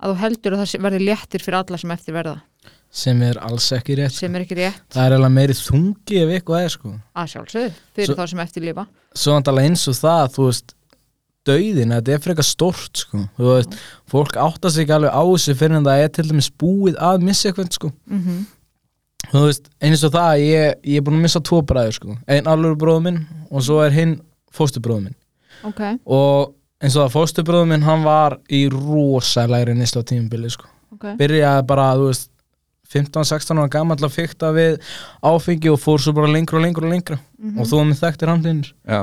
að 0.00 0.14
þú 0.14 0.20
heldur 0.24 0.56
að 0.56 0.62
það 0.64 0.86
verði 0.86 1.02
léttir 1.06 1.44
fyrir 1.44 1.58
alla 1.60 1.80
sem 1.82 1.94
eftir 1.94 2.16
verða 2.16 2.36
sem 2.90 3.22
er 3.22 3.38
alls 3.46 3.68
ekki 3.76 3.96
rétt 4.00 4.16
sem 4.16 4.34
er 4.34 4.44
ekki 4.44 4.58
rétt. 4.58 4.82
það 4.90 5.06
er 5.06 5.16
alveg 5.16 5.32
meiri 5.36 5.56
þungi 5.56 6.20
ef 6.24 6.34
eitthvað 6.34 6.66
er 6.66 6.74
sko. 6.74 6.92
Að 7.14 7.32
sjálfsögðu 7.34 7.72
fyrir 7.96 8.18
þá 8.18 8.24
sem 8.32 8.44
eftir 8.44 8.66
lifa. 8.66 8.86
Svo 9.14 9.34
vantarlega 9.36 9.70
eins 9.70 9.88
og 9.90 9.98
það, 9.98 10.24
þú 10.36 10.46
veist 10.50 10.74
dauðin, 11.48 11.94
þetta 11.96 12.14
er 12.14 12.24
frekar 12.24 12.46
stórt 12.46 13.04
sko. 13.04 13.24
Þú 13.38 13.50
veist, 13.54 13.76
fólk 14.10 14.40
átta 14.42 14.70
sig 14.70 14.84
ekki 14.84 14.96
alveg 14.98 15.14
á 15.14 15.22
þessu 15.22 15.58
fyrir 15.62 15.78
en 15.78 15.86
það 15.86 16.04
er 16.04 16.16
til 16.16 16.26
dæmis 16.30 16.50
búið 16.60 16.98
að 17.10 17.28
missa 17.28 17.50
eitthvað 17.50 17.76
sko. 17.78 17.92
Mm 18.10 18.48
þú 19.28 19.44
veist, 19.46 19.68
eins 19.84 20.04
og 20.06 20.14
það, 20.14 20.42
ég, 20.46 20.78
ég 20.88 21.00
er 21.00 21.04
búin 21.06 21.18
að 21.18 21.26
missa 21.26 21.42
tvo 21.44 21.60
bræður 21.66 21.96
sko, 21.98 22.16
einn 22.30 22.48
alveg 22.50 22.78
bróður 22.80 23.04
minn 23.06 23.20
og 23.50 23.64
svo 23.66 23.80
er 23.84 23.94
hinn 23.94 24.16
fóstubróður 24.54 25.08
minn. 25.08 25.16
Ok, 25.68 25.82
og 26.08 26.54
eins 26.80 26.96
og 26.96 27.04
það 27.04 27.14
fóstubróður 27.18 27.70
minn, 27.70 27.86
hann 27.86 28.04
var 28.06 28.38
í 28.48 28.64
rosalegri 28.72 29.76
nýsla 29.76 30.02
tímubili 30.08 30.50
sko. 30.52 30.70
Ok. 30.96 31.12
Byrjaði 31.20 31.66
bara, 31.68 31.90
þú 31.98 32.08
veist 32.10 32.29
15-16 32.90 33.60
ára 33.60 33.70
gamall 33.72 34.00
að 34.02 34.16
fykta 34.16 34.52
við 34.56 34.78
áfengi 35.22 35.70
og 35.72 35.80
fór 35.82 36.02
svo 36.02 36.14
bara 36.16 36.30
lengra 36.30 36.58
og 36.58 36.64
lengra 36.66 36.86
og 36.86 36.94
lengra. 36.94 37.18
Og 37.56 37.66
þú 37.66 37.80
var 37.80 37.90
með 37.90 38.00
þekktir 38.04 38.32
handlinir 38.32 38.72
já, 38.72 39.02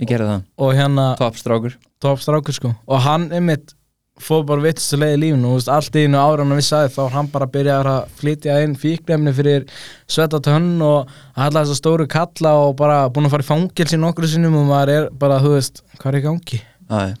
ég 0.00 0.10
gerði 0.10 0.28
það. 0.32 0.44
Og 0.58 0.76
hérna 0.78 1.08
toppstrákur 1.20 1.78
toppstrákur 2.04 2.56
sko. 2.56 2.74
Og 2.86 3.02
hann 3.04 3.30
einmitt 3.34 3.74
fór 4.22 4.44
bara 4.46 4.62
vitstu 4.62 4.98
leið 5.00 5.16
í 5.16 5.20
lífinu. 5.24 5.48
Og 5.48 5.54
þú 5.54 5.58
veist, 5.58 5.70
allt 5.74 5.96
í 5.98 6.04
einu 6.06 6.20
ára 6.20 6.44
hann 6.44 6.54
við 6.54 6.66
sagði 6.68 6.92
þá 6.94 7.00
var 7.00 7.14
hann 7.16 7.30
bara 7.32 7.48
að 7.48 7.54
byrja 7.56 7.78
að 7.80 8.12
flytja 8.20 8.58
inn 8.62 8.76
fíknefni 8.78 9.34
fyrir 9.34 9.64
svetta 10.06 10.38
tönn 10.44 10.72
og 10.86 11.10
alla 11.34 11.64
þessa 11.64 11.80
stóru 11.80 12.06
kalla 12.10 12.54
og 12.62 12.76
bara 12.78 13.08
búin 13.10 13.26
að 13.26 13.34
fara 13.34 13.46
í 13.46 13.50
fangelsi 13.50 13.98
nokkru 13.98 14.30
sinnum 14.30 14.60
og 14.60 14.68
maður 14.70 14.94
er 14.94 15.08
bara, 15.18 15.40
þú 15.42 15.56
veist, 15.56 15.82
hvað 15.98 16.12
er 16.12 16.20
í 16.20 16.24
gangi? 16.28 16.60
Já, 16.84 17.16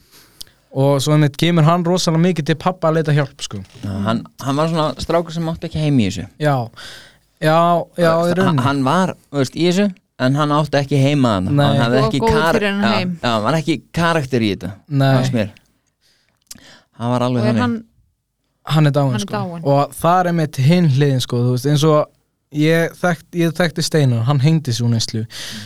og 0.74 1.00
svo 1.02 1.14
einmitt 1.14 1.36
kemur 1.38 1.66
hann 1.68 1.84
rosalega 1.86 2.22
mikið 2.26 2.48
til 2.50 2.56
pappa 2.60 2.90
að 2.90 2.98
leita 2.98 3.14
hjálp 3.16 3.44
sko. 3.46 3.60
Já, 3.84 3.90
hann, 4.08 4.24
hann 4.42 4.58
var 4.58 4.72
svona 4.72 4.86
strákur 5.02 5.34
sem 5.36 5.48
átti 5.52 5.68
ekki 5.70 5.82
heim 5.84 6.00
í 6.02 6.08
þessu. 6.08 6.26
Já, 6.42 6.56
já, 7.44 7.58
já, 8.00 8.10
í 8.30 8.38
hann, 8.40 8.58
hann 8.66 8.82
var, 8.86 9.14
veist, 9.34 9.54
í 9.54 9.68
þessu 9.70 9.88
en 10.24 10.36
hann 10.38 10.52
átti 10.54 10.78
ekki 10.78 10.98
heima 11.02 11.36
hann 11.38 11.48
Nei. 11.50 11.64
hann 11.64 11.78
hann 11.78 11.94
já, 11.94 11.96
já, 11.98 13.24
hann 13.24 13.42
var 13.42 13.56
ekki 13.58 13.80
karakter 13.94 14.44
í 14.46 14.52
þetta 14.54 14.70
Nei. 14.88 15.48
hann 17.00 17.10
var 17.10 17.24
alveg 17.26 17.48
hann 17.58 17.80
hann 18.64 18.86
er 18.86 18.94
dáin, 18.94 19.10
Hann 19.12 19.20
sko. 19.20 19.34
dáinn. 19.34 19.64
og 19.64 19.94
það 19.94 20.20
er 20.20 20.30
einmitt 20.30 20.60
hinn 20.64 20.86
hliðin 20.94 21.20
sko, 21.20 21.40
veist, 21.50 21.66
eins 21.68 21.84
og 21.84 22.06
ég, 22.54 22.94
þekkt, 23.00 23.26
ég 23.36 23.52
þekkti 23.58 23.84
Steinar, 23.84 24.24
hann 24.28 24.40
hengdi 24.40 24.72
svo 24.72 24.88
neyslu. 24.88 25.24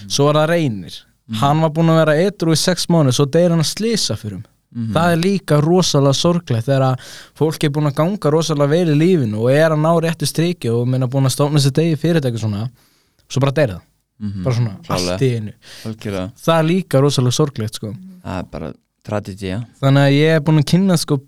Svo 0.08 0.28
var 0.30 0.40
það 0.42 0.48
reynir. 0.54 0.96
Hann 1.38 1.60
var 1.60 1.70
búinn 1.76 1.92
að 1.92 1.98
vera 2.00 2.14
eitru 2.24 2.54
í 2.54 2.58
sex 2.58 2.88
mánu 2.88 3.12
svo 3.12 3.26
deyr 3.28 3.52
hann 3.52 3.62
að 3.62 3.68
slisa 3.70 4.16
fyrir 4.16 4.40
um 4.76 4.88
það 4.94 5.12
er 5.12 5.20
líka 5.22 5.60
rosalega 5.64 6.14
sorglegt 6.14 6.66
þegar 6.68 6.84
að 6.92 7.04
fólk 7.38 7.64
er 7.64 7.70
búinn 7.72 7.88
að 7.90 7.94
ganga 8.02 8.30
rosalega 8.34 8.68
vel 8.74 8.92
í 8.92 8.98
lífinu 9.00 9.38
og 9.40 9.50
er 9.54 9.70
að 9.72 9.80
ná 9.84 9.92
réttu 10.04 10.26
striki 10.28 10.68
og 10.72 10.86
minna 10.88 11.06
búinn 11.08 11.24
að 11.30 11.36
stofna 11.38 11.62
sér 11.64 11.72
degi 11.78 11.96
fyrirtæki 12.02 12.38
svona 12.42 12.68
svo 13.28 13.40
bara 13.40 13.52
deyr 13.52 13.72
það, 13.76 13.80
Mhm, 14.20 14.42
bara 14.42 14.54
svona 14.56 14.70
klárlega. 14.82 15.12
allt 15.12 15.22
í 15.22 15.30
einu, 15.36 15.52
algjörlega. 15.86 16.30
það 16.42 16.58
er 16.58 16.64
líka 16.68 17.00
rosalega 17.00 17.32
sorglegt 17.38 17.74
sko. 17.74 17.94
Það 18.24 18.38
er 18.38 18.46
bara 18.50 18.72
tragedía 19.06 19.58
þannig 19.80 20.02
að 20.08 20.16
ég 20.18 20.34
er 20.36 20.40
búinn 20.40 20.58
að 20.58 20.66
kynna 20.72 20.96
sko 20.98 21.20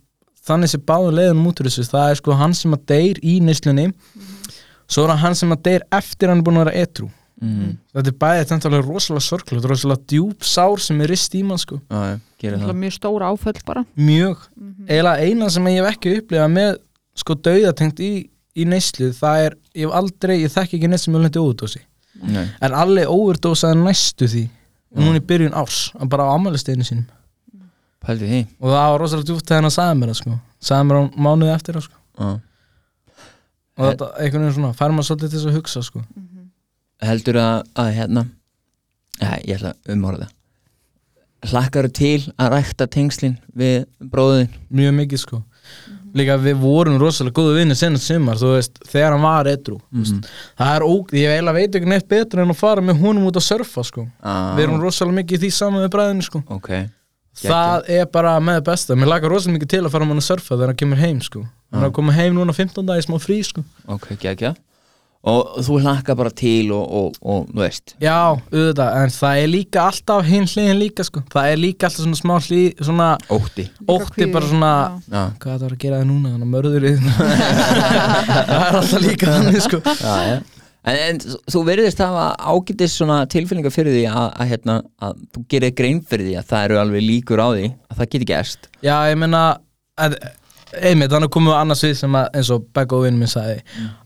þannig 0.47 0.68
sem 0.68 0.80
báðu 0.80 1.12
leiðunum 1.14 1.47
út 1.47 1.61
úr 1.61 1.66
þessu. 1.70 1.84
Það 1.91 2.11
er 2.11 2.14
sko 2.16 2.32
hann 2.34 2.55
sem 2.55 2.72
að 2.74 2.84
deyr 2.86 3.20
í 3.22 3.41
neyslunni 3.41 3.93
svo 4.91 5.05
er 5.07 5.16
hann 5.16 5.34
sem 5.38 5.51
að 5.55 5.62
deyr 5.62 5.82
eftir 5.93 6.28
hann 6.28 6.38
er 6.38 6.43
búinn 6.43 6.59
að 6.61 6.64
vera 6.66 6.82
etru 6.82 7.11
mm. 7.41 7.76
þetta 7.95 8.11
er 8.12 8.16
bæðið 8.22 8.49
þetta 8.51 8.68
er 8.68 8.74
alveg 8.74 8.88
rosalega 8.91 9.57
er 9.57 9.68
rosalega 9.70 10.07
djúb 10.12 10.47
sár 10.47 10.82
sem 10.82 11.01
er 11.05 11.12
rist 11.12 11.36
í 11.36 11.43
mann 11.47 11.61
sko, 11.61 11.80
það. 11.91 12.20
er 12.72 12.78
mjög 12.82 12.97
stóra 12.97 13.30
áföll 13.32 13.62
bara. 13.66 13.84
Mjög. 13.97 14.47
Mhm. 14.57 14.88
eiginlega 14.88 15.26
eina 15.26 15.51
sem 15.51 15.70
ég 15.70 15.80
hef 15.80 15.95
ekki 15.95 16.16
upplifað 16.20 16.53
með 16.57 16.72
sko 17.20 17.36
dauðatengt 17.47 18.03
í, 18.05 18.12
í 18.57 18.66
neyslu 18.68 19.12
það 19.16 19.47
er, 19.47 19.57
ég 19.74 19.86
hef 19.86 19.97
aldrei, 20.01 20.36
ég 20.41 20.53
þekki 20.55 20.78
ekki 20.78 20.91
neitt 20.91 21.05
sem 21.05 21.16
er 21.16 21.24
lendi 21.26 21.43
óverdósi, 21.43 21.82
Nei. 22.22 22.47
en 22.61 22.76
allir 22.76 23.11
óverdósaði 23.11 23.80
næstu 23.80 24.28
því, 24.28 24.45
og 24.95 25.03
núna 25.05 25.20
í 25.20 25.26
byrjun 25.32 25.57
árs 25.57 25.91
bara 26.11 26.28
á 26.28 26.34
ammælisteginu 26.34 26.86
sínum. 26.86 27.09
Pældi 28.01 28.24
því. 28.24 28.45
Og 28.64 28.70
það 28.72 28.86
var 28.91 29.03
rosalega 29.03 29.28
djúpt 29.28 29.51
þegar 29.51 29.66
hann 29.66 29.74
sagði 29.74 29.97
mér 30.01 30.12
það 30.12 30.20
sko, 30.22 30.36
sagði 30.64 30.86
mér 30.88 30.97
á 30.97 31.03
mánuði 31.20 31.53
eftir 31.53 31.76
það 31.76 31.84
sko. 31.84 31.99
Já. 32.20 32.30
og 33.80 33.86
þetta 33.86 34.07
einhvern 34.20 34.43
veginn 34.45 34.57
svona, 34.57 34.76
fær 34.76 34.93
maður 34.93 35.07
svolítið 35.09 35.30
til 35.30 35.38
þess 35.38 35.49
að 35.49 35.55
hugsa 35.57 35.82
sko 35.86 36.01
heldur 37.03 37.38
að, 37.40 37.62
að 37.80 37.92
hérna 37.96 38.26
ja, 39.20 39.36
ég 39.44 39.57
ætla 39.59 39.72
að 39.74 39.94
umhorða 39.96 40.28
hlakkar 41.51 41.88
til 41.96 42.18
að 42.36 42.51
rækta 42.53 42.86
tengslin 42.92 43.38
við 43.57 43.86
bróðin 44.12 44.51
mjög 44.76 44.92
mikið 44.98 45.22
sko. 45.22 45.38
Líka 46.12 46.34
við 46.42 46.59
vorum 46.61 46.98
rosalega 47.01 47.36
góðu 47.38 47.55
vinni 47.61 47.76
senast 47.78 48.09
sumar 48.11 48.36
þú 48.36 48.51
veist, 48.57 48.80
þegar 48.90 49.14
hann 49.14 49.22
var 49.24 49.46
edru 49.48 49.78
Mhm. 49.94 50.24
það 50.59 50.72
er 50.76 50.82
óg, 50.84 51.12
ég 51.14 51.30
eiginlega 51.30 51.55
veit 51.55 51.74
ekki 51.78 51.88
neitt 51.88 52.09
betur 52.09 52.42
en 52.42 52.51
að 52.51 52.57
fara 52.61 52.80
með 52.82 52.98
honum 53.01 53.28
út 53.30 53.36
að 53.38 53.46
surfa 53.46 53.84
sko. 53.86 54.09
Ah, 54.22 54.57
við 54.57 54.64
erum 54.66 54.80
rosalega 54.82 55.22
mikið 55.22 55.38
í 55.38 55.40
því 55.46 55.51
saman 55.53 55.84
við 55.86 55.92
bræðinu 55.94 56.22
sko. 56.26 56.42
Ok, 56.51 56.68
það 57.40 57.88
er 57.88 58.07
bara 58.07 58.38
með 58.40 58.59
það 58.61 58.64
besta. 58.64 58.94
Mér 58.96 59.07
lakar 59.14 59.30
rosalega 59.30 59.59
mikið 59.61 59.68
til 59.68 59.84
að 59.86 59.90
fara 59.90 60.05
með 60.05 60.09
hann 60.09 60.18
að 60.24 60.28
surfa 60.28 60.57
þegar 60.57 60.66
hann 60.66 60.76
kemur 60.82 60.98
heim 60.98 61.20
sko. 61.22 61.46
Hann 61.72 61.82
er 61.84 61.88
að 61.88 61.92
koma 61.94 62.12
heim 62.12 62.34
núna 62.34 62.53
15 62.53 62.84
dagi 62.86 63.07
smá 63.07 63.16
frí 63.22 63.40
sko. 63.46 63.64
Ok, 63.88 64.09
geggja 64.18 64.57
og 65.29 65.59
þú 65.66 65.81
hlakkar 65.85 66.16
bara 66.16 66.31
til 66.33 66.71
og, 66.73 66.85
og, 66.97 67.16
og 67.21 67.49
þú 67.51 67.61
veist. 67.61 67.95
Já, 68.01 68.14
auðvitað, 68.33 68.95
en 69.03 69.12
það 69.16 69.41
er 69.43 69.51
líka 69.53 69.83
alltaf 69.85 70.29
hinn 70.29 70.47
hliðin 70.49 70.81
líka 70.81 71.05
sko. 71.05 71.23
Það 71.35 71.51
er 71.51 71.61
líka 71.61 71.89
alltaf 71.89 72.07
svona 72.07 72.21
smá 72.21 72.37
hlið 72.47 72.81
svona 72.89 73.09
ótti. 73.37 73.66
Ótti 73.85 74.31
bara 74.33 74.49
svona 74.49 74.71
já, 75.05 75.21
hvað 75.43 75.53
það 75.53 75.66
var 75.66 75.75
að 75.77 75.83
gera 75.85 76.01
það 76.01 76.09
núna, 76.09 76.33
þannig 76.33 76.49
að 76.49 76.55
mörðurinn 76.55 77.05
það 78.49 78.57
er 78.57 78.81
alltaf 78.81 79.05
líka 79.05 79.37
þannig 79.37 79.62
sko. 79.66 79.83
Já, 80.01 80.16
já. 80.31 80.41
En, 80.81 80.97
en 80.97 81.18
þú 81.53 81.61
verðist 81.66 82.01
hafa 82.01 82.31
ágætis 82.41 82.95
svona 82.97 83.18
tilfinningar 83.29 83.75
fyrir 83.75 83.93
því 83.99 84.05
að, 84.09 84.29
að, 84.31 84.47
hérna, 84.55 84.77
að 85.05 85.18
þú 85.35 85.43
gerir 85.53 85.75
grein 85.77 86.01
fyrir 86.09 86.31
því 86.31 86.37
að 86.41 86.47
það 86.55 86.68
eru 86.68 86.79
alveg 86.81 87.05
líkur 87.05 87.43
á 87.45 87.49
því 87.53 87.66
að 87.68 87.99
það 87.99 88.12
geti 88.14 88.29
gerst. 88.31 88.71
Já, 88.81 88.95
ég 89.11 89.21
meina 89.21 89.43
að, 90.01 90.16
einmitt, 90.81 91.12
þannig 91.12 91.33
komum 91.35 91.53
við 91.53 91.59
annars 91.59 91.85
við 91.85 91.93
sem 92.01 92.16
að, 92.16 92.31
eins 92.41 92.53
og 92.57 92.64
Beggo 92.73 93.03
vinn 93.05 93.21
minn 93.21 93.29
sagði 93.29 93.59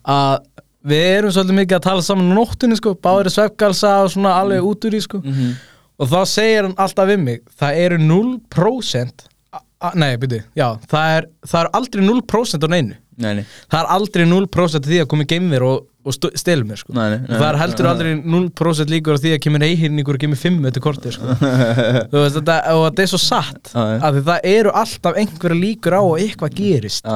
að 0.03 0.43
við 0.85 1.05
erum 1.19 1.33
svolítið 1.35 1.59
mikið 1.61 1.79
að 1.79 1.87
tala 1.89 2.03
saman 2.05 2.33
á 2.33 2.37
nóttunni 2.39 2.77
sko, 2.81 2.95
báður 2.95 3.31
svefgalsa 3.33 3.95
og 4.05 4.11
svona 4.15 4.35
alveg 4.41 4.67
út 4.69 4.85
úr 4.89 4.99
í 4.99 5.01
sko. 5.05 5.21
-hmm. 5.25 5.55
og 5.99 6.09
þá 6.11 6.19
segir 6.27 6.63
hann 6.69 6.75
alltaf 6.77 7.09
við 7.09 7.19
mig 7.23 7.41
það 7.61 7.79
eru 7.87 7.99
0% 7.99 9.25
a- 9.53 9.63
a- 9.81 9.95
nei, 9.95 10.17
byrju, 10.17 10.43
já, 10.57 10.69
það 10.91 11.17
er, 11.17 11.27
það 11.47 11.61
er 11.65 11.71
aldrei 11.73 12.05
0% 12.05 12.65
á 12.65 12.69
neinu. 12.69 12.95
Nei, 13.17 13.35
nei, 13.35 13.45
það 13.71 13.81
er 13.81 13.87
aldrei 13.95 14.25
0% 14.27 14.75
af 14.85 14.91
því 14.91 15.01
að 15.05 15.07
komi 15.07 15.25
geimver 15.31 15.63
og, 15.63 15.85
og 16.05 16.13
stelur 16.35 16.65
mér 16.67 16.77
sko. 16.81 16.93
Nei, 16.93 17.11
nei, 17.11 17.21
og 17.31 17.37
það 17.39 17.49
er 17.53 17.59
heldur 17.63 17.87
aldrei 17.87 18.15
0% 18.19 18.91
líkur 18.91 19.21
því 19.23 19.35
að 19.37 19.43
kemur 19.45 19.63
einhyrningur 19.63 20.15
og 20.19 20.21
kemur 20.25 20.37
5 20.37 20.67
eftir 20.67 20.83
korti 20.83 21.13
sko. 21.15 21.37
Þú 22.11 22.19
veist, 22.25 22.37
þetta, 22.41 22.57
og 22.75 22.83
þetta 22.91 23.03
er 23.07 23.11
svo 23.13 23.21
satt 23.23 23.71
að 23.75 24.19
það 24.27 24.41
eru 24.51 24.71
alltaf 24.75 25.15
einhverja 25.17 25.61
líkur 25.61 25.95
á 25.95 26.03
að 26.03 26.19
eitthvað 26.27 26.55
gerist. 26.59 27.07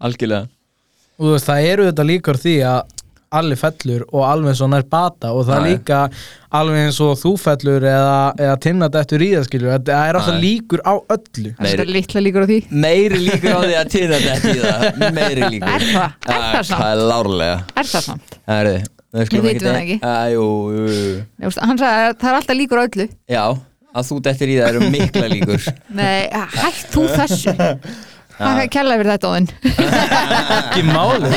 Algjörlega 0.00 0.48
og 1.18 1.26
þú 1.26 1.32
veist, 1.36 1.48
það 1.48 1.70
eru 1.72 1.88
þetta 1.90 2.06
líkur 2.10 2.38
á 2.38 2.42
því 2.44 2.54
að 2.70 2.82
allir 3.34 3.58
fellur 3.58 4.04
og 4.14 4.24
alveg 4.28 4.52
eins 4.52 4.62
og 4.62 4.70
nær 4.70 4.84
bata 4.86 5.32
og 5.34 5.46
það 5.48 5.56
er 5.56 5.64
líka 5.72 6.00
alveg 6.54 6.84
eins 6.84 7.00
og 7.02 7.16
þú 7.18 7.32
fellur 7.42 7.86
eða, 7.90 8.18
eða 8.38 8.56
tinnat 8.62 8.98
eftir 9.00 9.24
í 9.26 9.30
það 9.34 9.46
skilur. 9.48 9.74
Það 9.74 10.02
er 10.04 10.18
alltaf 10.20 10.40
líkur 10.44 10.84
á 10.86 10.94
öllu. 11.16 11.54
Það 11.58 11.70
er 11.72 11.92
litla 11.96 12.24
líkur 12.28 12.46
á 12.46 12.48
því. 12.50 12.58
Meiri 12.84 13.20
líkur 13.24 13.50
á 13.50 13.60
því 13.64 13.76
að 13.80 13.92
týna 13.96 14.20
þetta 14.28 14.54
í 14.54 14.62
það. 14.62 14.86
Meiri 15.18 15.50
líkur. 15.56 15.68
Er 15.74 15.86
það? 15.90 16.16
Er 16.30 16.44
það 16.44 16.58
samt? 16.70 16.78
það 16.78 16.88
er 16.92 17.04
lárlega. 17.10 17.60
Er 17.74 17.90
það 17.90 18.08
samt? 18.08 18.38
það 18.44 18.60
er 18.62 18.72
þið 18.72 18.90
Við 19.14 19.44
vitum 19.46 19.68
það 19.68 19.76
ekki. 19.78 19.98
Jú, 20.34 20.46
jú, 20.74 20.86
jú. 20.90 21.10
Ég 21.38 21.46
veist, 21.46 21.60
Hann 21.62 21.78
sagði 21.78 22.06
að 22.08 22.16
það 22.18 22.30
er 22.30 22.38
alltaf 22.40 22.58
líkur 22.58 22.80
á 22.80 22.84
öllu. 22.88 23.06
Já, 23.30 23.44
að 23.94 24.08
þú 24.08 24.16
dettir 24.26 24.50
í 24.50 24.56
það 24.58 24.72
eru 24.72 24.88
mikla 24.90 25.28
líkur. 25.30 25.68
Nei, 25.94 26.18
hætt 26.34 26.88
þú 26.90 27.04
þessu 27.14 27.54
Það 28.38 28.60
er 28.64 28.70
kærlega 28.72 29.00
fyrir 29.00 29.12
þetta 29.14 29.30
óðinn? 29.30 29.48
Ekki 30.58 30.82
máli 30.88 31.30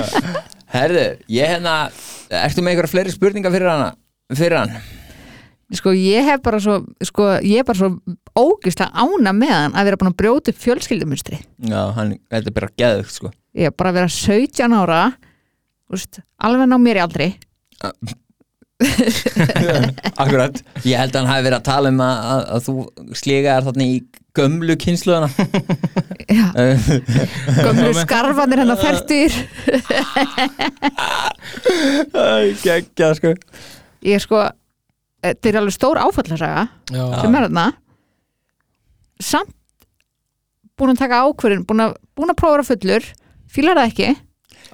herðu, 0.74 1.04
ég 1.34 1.50
hérna 1.50 1.74
ertu 2.40 2.62
með 2.62 2.72
einhverja 2.74 2.92
fleiri 2.94 3.12
spurningar 3.14 3.52
fyrir 3.54 3.70
hana 3.72 3.90
fyrir 4.38 4.60
hann? 4.60 4.74
Sko 5.76 5.92
ég 5.94 6.26
hef 6.26 6.40
bara 6.42 6.58
svo 6.62 6.80
sko, 7.06 7.26
ég 7.46 7.62
er 7.62 7.66
bara 7.68 7.78
svo 7.78 7.92
ógislega 8.38 8.90
ána 8.94 9.34
með 9.36 9.52
hann 9.54 9.76
að 9.78 9.90
vera 9.90 10.00
búin 10.00 10.10
að 10.12 10.18
brjóta 10.22 10.54
upp 10.54 10.62
fjölskyldumustri 10.64 11.38
já, 11.38 11.82
hann, 11.98 12.16
þetta 12.30 12.50
er 12.50 12.56
bara 12.56 12.72
geðugt 12.80 13.14
sko. 13.14 13.30
Ég 13.58 13.70
er 13.70 13.76
bara 13.76 13.92
að 13.92 14.00
vera 14.00 14.14
17 14.14 14.76
ára 14.80 15.02
úst, 15.90 16.22
alveg 16.42 16.70
ná 16.70 16.76
mér 16.78 17.00
í 17.00 17.04
aldri 17.04 17.28
akkurat, 20.22 20.60
ég 20.86 20.96
held 20.96 21.12
að 21.12 21.18
hann 21.20 21.28
hafi 21.28 21.44
verið 21.46 21.58
að 21.58 21.66
tala 21.66 21.90
um 21.92 22.00
að, 22.04 22.22
að, 22.30 22.42
að 22.54 22.64
þú 22.66 22.74
sligaðar 23.20 23.66
þarna 23.68 23.86
í 23.86 23.98
gömlu 24.38 24.76
kynsluðana 24.80 25.28
Já, 26.30 26.46
gömlu 27.66 27.90
skarfanir 27.98 28.62
hennar 28.62 28.80
færtur 28.80 29.34
geggja 32.62 33.12
sko. 33.18 33.34
Ég 34.06 34.16
er 34.16 34.24
sko 34.24 34.44
þetta 35.20 35.50
er 35.50 35.60
alveg 35.60 35.76
stór 35.76 36.00
áfallasaga 36.00 36.66
sem 36.90 37.36
er 37.36 37.46
þarna. 37.46 37.66
Samt 39.20 39.52
búin 40.80 40.94
að 40.94 41.02
taka 41.02 41.24
ákvörðin 41.26 41.66
búin 41.68 41.84
að, 41.84 41.98
búin 42.16 42.32
að 42.32 42.40
prófa 42.40 42.62
að 42.62 42.70
fullur. 42.72 43.10
Fílar 43.50 43.76
það 43.80 43.90
ekki, 43.90 44.08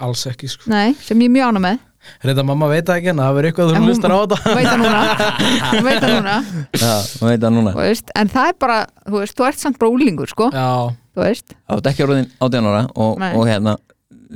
alls 0.05 0.23
ekki 0.29 0.47
sko. 0.51 0.69
Nei, 0.71 0.93
sem 1.01 1.19
ég 1.19 1.31
er 1.31 1.33
mjög 1.33 1.51
ána 1.51 1.63
með 1.63 1.83
Reynda 2.27 2.45
mamma 2.47 2.69
veit 2.71 2.85
það 2.87 2.99
ekki 3.01 3.11
en 3.13 3.21
það 3.23 3.33
verður 3.37 3.49
eitthvað 3.51 3.71
þú 3.71 3.77
hún- 3.77 3.89
hlustar 3.91 4.13
á 4.13 4.17
þetta 4.23 4.55
veit 4.57 4.67
það 4.67 4.79
núna 4.83 5.01
hún 5.73 5.87
veit 5.87 5.99
það 6.03 6.15
núna 6.15 6.37
já, 6.83 6.93
þú 7.17 7.25
veit 7.31 7.41
það 7.41 7.57
núna 7.57 7.73
þú 7.75 7.83
veist, 7.83 8.15
en 8.21 8.31
það 8.35 8.51
er 8.53 8.57
bara, 8.65 8.77
þú 9.07 9.19
veist, 9.23 9.37
þú 9.37 9.49
ert 9.49 9.65
samt 9.65 9.81
bara 9.81 9.91
úlingur 9.97 10.31
sko, 10.31 10.49
Já, 10.53 10.69
þú 11.17 11.25
veist 11.25 11.57
á 11.67 11.73
ekki 11.77 12.07
áraðin 12.07 12.31
átján 12.39 12.71
ára 12.71 12.85
og, 12.95 13.19
Nei. 13.21 13.31
og 13.33 13.47
hérna 13.49 13.77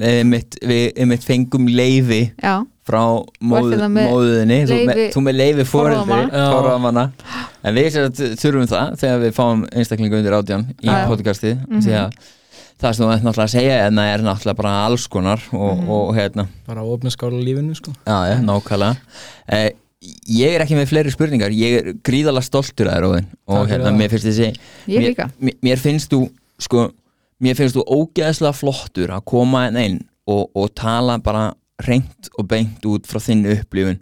við 0.02 0.22
mitt, 0.30 0.58
við 0.64 0.84
einmitt 1.04 1.26
fengum 1.28 1.66
leifi 1.68 2.22
já, 2.40 2.54
frá 2.88 3.02
móð, 3.44 3.74
með 3.92 4.08
móðinni 4.08 4.60
þú, 4.70 4.78
með, 4.88 5.02
leyfi 5.02 5.12
þú 5.14 5.24
með 5.28 5.64
forráðamanna? 5.72 6.28
Já. 6.32 6.46
forráðamanna. 6.56 7.04
en 7.62 7.76
við 7.76 7.98
þurfum 8.40 8.70
það 8.72 8.94
þegar 9.02 9.24
við 9.26 9.34
fáum 9.36 9.66
einstaklingu 9.72 10.22
undir 10.22 10.38
átján 10.38 10.64
í 10.80 10.88
Já, 10.88 10.94
já. 10.96 11.08
podcasti 11.12 11.54
því 11.68 11.98
að 12.06 12.16
það 12.82 12.96
sem 12.98 13.06
þú 13.06 13.12
ert 13.14 13.24
náttúrulega 13.26 13.48
að 13.48 13.54
segja 13.56 13.78
en 13.88 14.00
það 14.00 14.10
er 14.14 14.24
náttúrulega 14.26 14.58
bara 14.62 14.74
alls 14.88 15.06
konar 15.12 15.42
og, 15.54 15.78
Mhm. 15.78 15.90
og 15.90 16.16
hérna, 16.18 16.48
bara 16.68 16.82
opna 16.84 17.10
skála 17.14 17.40
lífinu 17.44 17.76
sko. 17.78 17.94
Já, 18.06 18.18
já, 18.32 18.38
nákvæmlega. 18.42 18.98
Eh, 19.48 19.72
ég 20.30 20.56
er 20.56 20.62
ekki 20.66 20.76
með 20.80 20.90
fleiri 20.90 21.12
spurningar. 21.14 21.52
Ég 21.54 21.78
er 21.78 21.94
gríðalega 22.02 22.44
stoltur 22.44 22.88
að 22.90 23.02
þér 23.06 23.26
og 23.48 23.68
hérna, 23.70 23.92
mér 23.94 24.10
finnst 24.10 24.26
þessi 24.26 24.56
mér, 24.88 25.16
mér, 25.40 25.58
mér 25.62 25.78
finnst 25.78 26.10
þú 26.10 26.30
sko, 26.60 26.92
mér 27.42 27.56
finnst 27.56 27.76
þú 27.76 27.86
ógeðslega 27.86 28.54
flottur 28.58 29.10
að 29.14 29.26
koma 29.26 29.68
inn 29.68 29.78
inn 29.78 30.00
og, 30.28 30.50
og 30.56 30.74
tala 30.76 31.18
bara 31.20 31.54
reynt 31.88 32.30
og 32.38 32.48
beint 32.48 32.82
út 32.86 33.06
frá 33.10 33.20
þinn 33.20 33.46
upplifun 33.46 34.00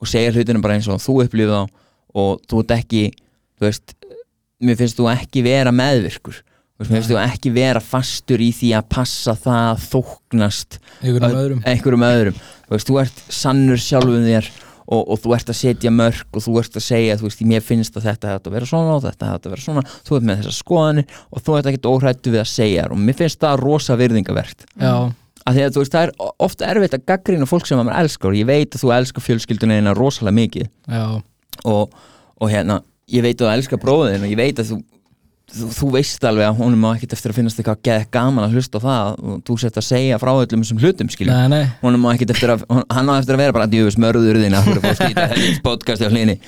og 0.00 0.06
segja 0.08 0.32
hlutinu 0.32 0.60
bara 0.60 0.74
eins 0.74 0.88
og 0.88 1.00
þú 1.00 1.24
upplifið 1.26 1.52
þá 1.52 1.68
og 2.14 2.40
þú 2.48 2.58
ert 2.60 2.74
ekki 2.76 3.04
þú 3.58 3.66
veist, 3.68 3.94
mér 4.62 4.76
finnst 4.76 4.96
þú 4.98 5.06
ekki 5.14 5.42
vera 5.42 5.70
meðvirkur 5.72 6.42
veist, 6.90 7.14
ekki 7.22 7.52
vera 7.54 7.80
fastur 7.84 8.42
í 8.42 8.50
því 8.56 8.72
að 8.78 8.90
passa 8.96 9.36
það 9.38 9.70
að 9.70 9.86
þóknast 9.92 10.78
einhverjum 11.02 11.38
öðrum. 11.38 11.62
einhverjum 11.68 12.04
öðrum. 12.08 12.42
Þú 12.66 12.76
veist, 12.76 12.90
þú 12.90 13.00
ert 13.04 13.24
sannur 13.28 13.82
sjálfum 13.82 14.26
þér 14.26 14.50
og, 14.92 15.02
og 15.02 15.20
þú 15.22 15.34
ert 15.36 15.52
að 15.52 15.58
setja 15.60 15.94
mörg 15.94 16.36
og 16.36 16.44
þú 16.44 16.58
ert 16.60 16.76
að 16.76 16.86
segja, 16.86 17.16
þú 17.20 17.28
veist, 17.28 17.42
mér 17.52 17.64
finnst 17.64 17.96
að 17.96 18.06
þetta 18.10 18.34
hægt 18.34 18.46
að 18.50 18.56
vera 18.58 18.68
svona 18.68 18.94
og 18.96 19.02
þetta 19.06 19.32
hægt 19.32 19.48
að 19.48 19.54
vera 19.54 19.66
svona. 19.66 19.82
Þú 20.08 20.18
ert 20.18 20.28
með 20.28 20.40
þessar 20.42 20.56
skoðanir 20.58 21.18
og 21.30 21.42
þú 21.46 21.58
ert 21.58 21.70
ekkert 21.70 21.90
óhrættu 21.92 22.32
við 22.34 22.42
að 22.42 22.52
segja 22.52 22.86
og 22.90 23.02
mér 23.02 23.18
finnst 23.18 23.42
það 23.42 23.60
rosa 23.62 23.98
virðingavert 24.00 24.66
af 25.42 25.56
því 25.56 25.64
að 25.66 25.74
þú 25.74 25.82
veist, 25.82 25.92
það 25.96 26.04
er 26.06 26.32
ofta 26.46 26.66
erfitt 26.70 26.96
að 26.96 27.04
gaggrina 27.10 27.48
fólk 27.50 27.66
sem 27.66 27.80
að 27.80 27.88
maður 27.88 28.04
elskar 28.04 28.30
og 28.30 28.38
ég 28.38 28.46
veit 28.46 28.76
að 28.76 28.82
þú 28.84 28.92
elskar 28.94 29.24
fjölskylduna 29.26 29.78
eina 29.80 29.94
rosalega 29.98 30.36
mikið. 30.38 30.68
Og, 31.72 31.96
og 32.38 32.52
hérna, 32.52 32.76
ég 33.10 33.24
veit 33.26 33.40
að 33.40 33.48
þú 33.48 33.52
elskar 33.56 33.80
bróðin 33.82 34.22
og 34.22 34.30
ég 34.30 34.38
veit 34.38 34.62
að 34.62 34.70
þú 34.70 34.78
þú, 35.52 35.68
þú 35.78 35.88
veist 35.94 36.24
alveg 36.28 36.48
að 36.48 36.58
honum 36.62 36.82
má 36.84 36.90
ekkert 36.96 37.14
eftir 37.16 37.32
að 37.32 37.38
finnast 37.40 37.60
eitthvað 37.60 37.80
geð 37.88 38.04
gaman 38.16 38.46
að 38.48 38.56
hlusta 38.58 38.80
á 38.80 38.84
það 38.86 39.22
og 39.32 39.40
þú 39.48 39.56
sért 39.62 39.80
að 39.82 39.86
segja 39.88 40.18
frá 40.22 40.30
öllum 40.34 40.62
þessum 40.64 40.82
hlutum 40.82 41.10
skilja 41.12 41.38
nei, 41.42 41.48
nei. 41.52 41.64
Honum 41.82 42.04
má 42.06 42.12
ekkert 42.16 42.34
eftir 42.36 42.52
að 42.56 42.64
hon- 42.70 42.86
hann 42.90 43.10
á 43.10 43.14
eftir 43.20 43.36
að 43.36 43.42
vera 43.44 43.56
bara 43.58 43.70
djöfus 43.72 43.98
mörður 44.00 44.40
þín 44.42 44.56
að 44.58 44.68
þú 44.68 44.76
eru 44.76 44.84
að 44.92 45.00
skýta 45.02 45.26
helvits 45.34 45.60
podcast 45.66 46.02
á 46.04 46.08
hlýni 46.12 46.38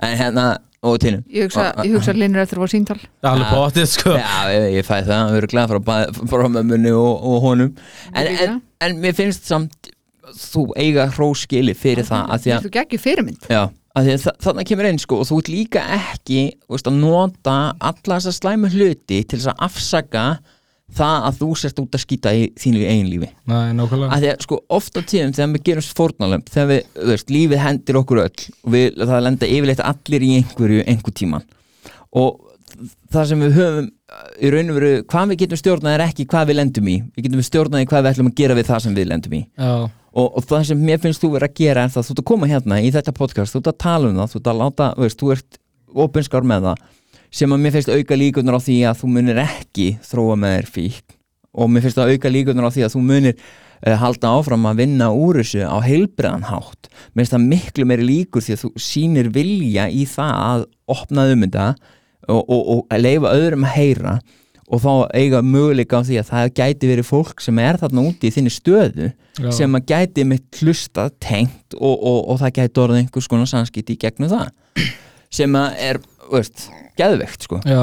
en 0.00 0.16
hérna, 0.20 0.46
og 0.82 0.98
tínum 1.02 1.22
ég 1.28 1.48
hugsa, 1.48 1.66
ég 1.84 1.94
hugsa 1.96 2.14
Linur 2.16 2.42
eftir 2.44 2.60
að 2.60 2.64
fá 2.66 2.72
síntal 2.74 2.98
Alveg 3.30 3.46
Já. 3.46 3.54
bóttið 3.56 3.88
sko. 3.94 4.14
Já, 4.16 4.36
ég, 4.54 4.66
ég 4.80 4.86
fæ 4.88 4.94
það, 5.04 5.24
við 5.34 5.40
erum 5.42 5.52
glæð 5.54 5.72
frá, 5.74 5.96
frá 6.32 6.44
mömmunni 6.56 6.92
og, 6.96 7.24
og 7.32 7.42
honum. 7.44 7.72
En, 8.14 8.30
en, 8.46 8.60
en 8.86 9.00
mér 9.02 9.16
finnst 9.18 9.44
samt 9.50 9.90
þú 10.30 10.62
eiga 10.78 11.08
hróskili 11.16 11.74
fyrir 11.76 12.06
það 12.08 12.32
að 12.32 12.42
því 12.44 12.52
að 12.54 12.64
Þú 12.66 12.72
geggjur 12.78 13.02
fyrirmynd? 13.04 13.48
Já, 13.50 13.62
að 13.96 14.06
því 14.06 14.14
að 14.14 14.24
þa- 14.24 14.36
þarna 14.46 14.64
kemur 14.70 14.88
einn 14.90 14.98
sko 15.02 15.18
og 15.22 15.28
þú 15.30 15.38
ert 15.42 15.48
líka 15.50 15.82
ekki 15.96 16.40
veist, 16.70 16.86
að 16.90 16.98
nota 17.02 17.54
alla 17.80 18.18
þessa 18.20 18.32
slæmu 18.36 18.70
hluti 18.74 19.22
til 19.24 19.38
þess 19.38 19.50
að 19.52 19.64
afsaka 19.66 20.24
það 20.90 21.26
að 21.28 21.36
þú 21.38 21.48
sért 21.60 21.80
út 21.84 21.94
að 21.94 22.02
skýta 22.02 22.30
í 22.34 22.46
þínu 22.58 22.80
eigin 22.82 23.10
lífi. 23.12 23.28
Nei, 23.46 23.70
nákvæmlega. 23.78 24.10
Að 24.10 24.24
því 24.24 24.30
að 24.32 24.40
sko 24.42 24.56
ofta 24.74 25.02
tíðum 25.06 25.34
þegar 25.36 25.52
við 25.54 25.62
gerum 25.68 25.86
fórnalömp 26.00 26.48
þegar 26.50 26.68
við, 26.72 26.80
þú 26.96 27.10
veist, 27.12 27.30
lífið 27.30 27.62
hendir 27.62 27.98
okkur 28.00 28.22
öll 28.24 28.46
og 28.64 28.72
við, 28.74 28.88
það 28.98 29.22
lenda 29.28 29.50
yfirleitt 29.54 29.82
allir 29.86 30.26
í 30.26 30.30
einhverju 30.40 30.86
einhver 30.90 31.14
tíman 31.20 31.46
og 32.10 32.40
það 33.10 33.30
sem 33.30 33.44
við 33.44 33.56
höfum 33.58 33.88
í 34.40 34.50
raun 34.54 34.72
og 34.72 34.78
veru, 34.78 34.90
hvað 35.10 35.32
við 35.32 35.40
getum 35.44 35.60
stjórnað 35.60 35.96
er 35.96 36.04
ekki 36.06 36.26
hvað 36.30 36.50
við 36.50 36.58
lendum 36.60 36.90
í, 36.90 36.96
við 37.16 37.26
getum 37.26 37.46
stjórnað 37.46 37.84
í 37.84 37.88
hvað 37.90 38.04
við 38.04 38.12
ætlum 38.12 38.30
að 38.30 38.38
gera 38.40 38.58
við 38.58 38.70
það 38.70 38.84
sem 38.84 38.96
við 38.96 39.10
lendum 39.10 39.36
í. 39.36 39.42
Já, 39.58 39.72
og, 40.10 40.28
og 40.28 40.46
það 40.50 40.64
sem 40.70 40.84
mér 40.88 41.02
finnst 41.02 41.22
þú 41.22 41.32
vera 41.36 41.50
að 41.50 41.58
gera 41.60 41.84
er 41.86 41.94
það 41.94 42.06
þú 42.06 42.14
ert 42.14 42.22
að 42.22 42.28
koma 42.30 42.50
hérna 42.50 42.80
í 42.80 42.90
þetta 42.94 43.16
podcast, 43.16 43.54
þú 43.54 43.62
ert 43.62 43.70
að 43.72 43.78
tala 43.86 44.10
um 44.10 44.20
það 44.20 44.34
þú 44.34 44.40
ert 44.40 44.50
að 44.52 44.60
láta, 44.62 44.90
veist, 44.98 45.20
þú 45.20 45.32
ert 45.36 45.60
opinskár 46.06 46.46
með 46.46 46.68
það 46.68 46.84
sem 47.30 47.54
að 47.54 47.62
mér 47.62 47.74
finnst 47.76 47.92
auka 47.94 48.18
líkunar 48.18 48.58
á 48.58 48.60
því 48.66 48.76
að 48.90 49.00
þú 49.00 49.10
munir 49.14 49.42
ekki 49.44 49.88
þróa 50.06 50.36
með 50.38 50.56
þér 50.56 50.70
fík 50.74 51.16
og 51.50 51.70
mér 51.70 51.84
finnst 51.84 51.98
það 51.98 52.14
auka 52.14 52.32
líkunar 52.32 52.66
á 52.66 52.74
því 52.74 52.86
að 52.86 52.94
þú 52.94 53.02
munir 53.06 53.36
uh, 53.36 53.94
halda 54.02 54.32
áfram 54.34 54.66
að 54.70 54.82
vinna 54.82 55.10
úr 55.14 55.40
þessu 55.40 55.62
á 55.66 55.78
heilbreðan 55.82 56.46
hátt. 56.46 56.90
Mér 57.14 57.24
finnst 57.24 57.36
það 57.36 57.46
miklu 57.52 57.86
meiri 57.90 58.06
líkur 58.06 58.44
því 58.46 58.56
að 58.56 58.64
þú 58.64 58.70
sýnir 58.86 59.30
vilja 59.34 59.86
í 59.90 60.04
það 60.10 60.34
að 60.50 60.66
opna 60.90 61.26
um 61.30 61.46
þetta 61.46 61.66
og, 62.30 62.44
og, 62.46 62.70
og 62.76 63.00
leifa 63.00 63.34
öðrum 63.36 63.66
að 63.68 63.76
heyra 63.76 64.18
og 64.70 64.82
þá 64.84 64.90
eiga 65.18 65.40
möguleika 65.42 65.98
á 65.98 66.06
því 66.06 66.20
að 66.20 66.28
það 66.30 66.52
gæti 66.60 66.90
verið 66.90 67.08
fólk 67.08 67.42
sem 67.42 67.58
er 67.62 67.78
þarna 67.80 68.04
úti 68.06 68.30
í 68.30 68.34
þinni 68.34 68.52
stöðu 68.54 69.08
já, 69.10 69.50
sem 69.56 69.74
að 69.74 69.88
gæti 69.90 70.26
mitt 70.30 70.60
hlusta 70.62 71.08
tengt 71.22 71.74
og, 71.74 71.96
og, 71.96 72.20
og 72.30 72.38
það 72.42 72.54
gæti 72.60 72.84
orðið 72.84 73.02
einhvers 73.02 73.30
konar 73.30 73.50
samskipti 73.50 73.96
í 73.96 74.02
gegnum 74.04 74.30
það 74.30 74.52
sem 75.30 75.58
að 75.58 75.82
er, 75.88 76.00
veist, 76.30 76.68
geðveikt 76.98 77.46
sko. 77.46 77.60
Já 77.66 77.82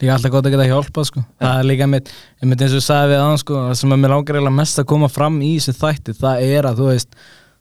Líka 0.00 0.14
alltaf 0.16 0.32
gott 0.34 0.48
að 0.48 0.54
geta 0.56 0.68
hjálpað 0.68 1.06
sko. 1.06 1.22
Það 1.40 1.60
er 1.60 1.68
líka 1.70 1.86
mitt, 1.90 2.10
mitt 2.42 2.64
eins 2.64 2.74
og 2.74 2.80
ég 2.80 2.86
sagði 2.86 3.12
við 3.12 3.22
aðan 3.22 3.42
sko 3.42 3.60
sem 3.78 3.94
að 3.94 4.02
mér 4.02 4.14
langar 4.14 4.38
eiginlega 4.38 4.58
mest 4.58 4.82
að 4.82 4.88
koma 4.90 5.10
fram 5.12 5.38
í 5.46 5.52
þessu 5.58 5.76
þætti 5.78 6.16
Það 6.18 6.44
er 6.46 6.68
að 6.70 6.82
þú 6.82 6.88
veist 6.90 7.20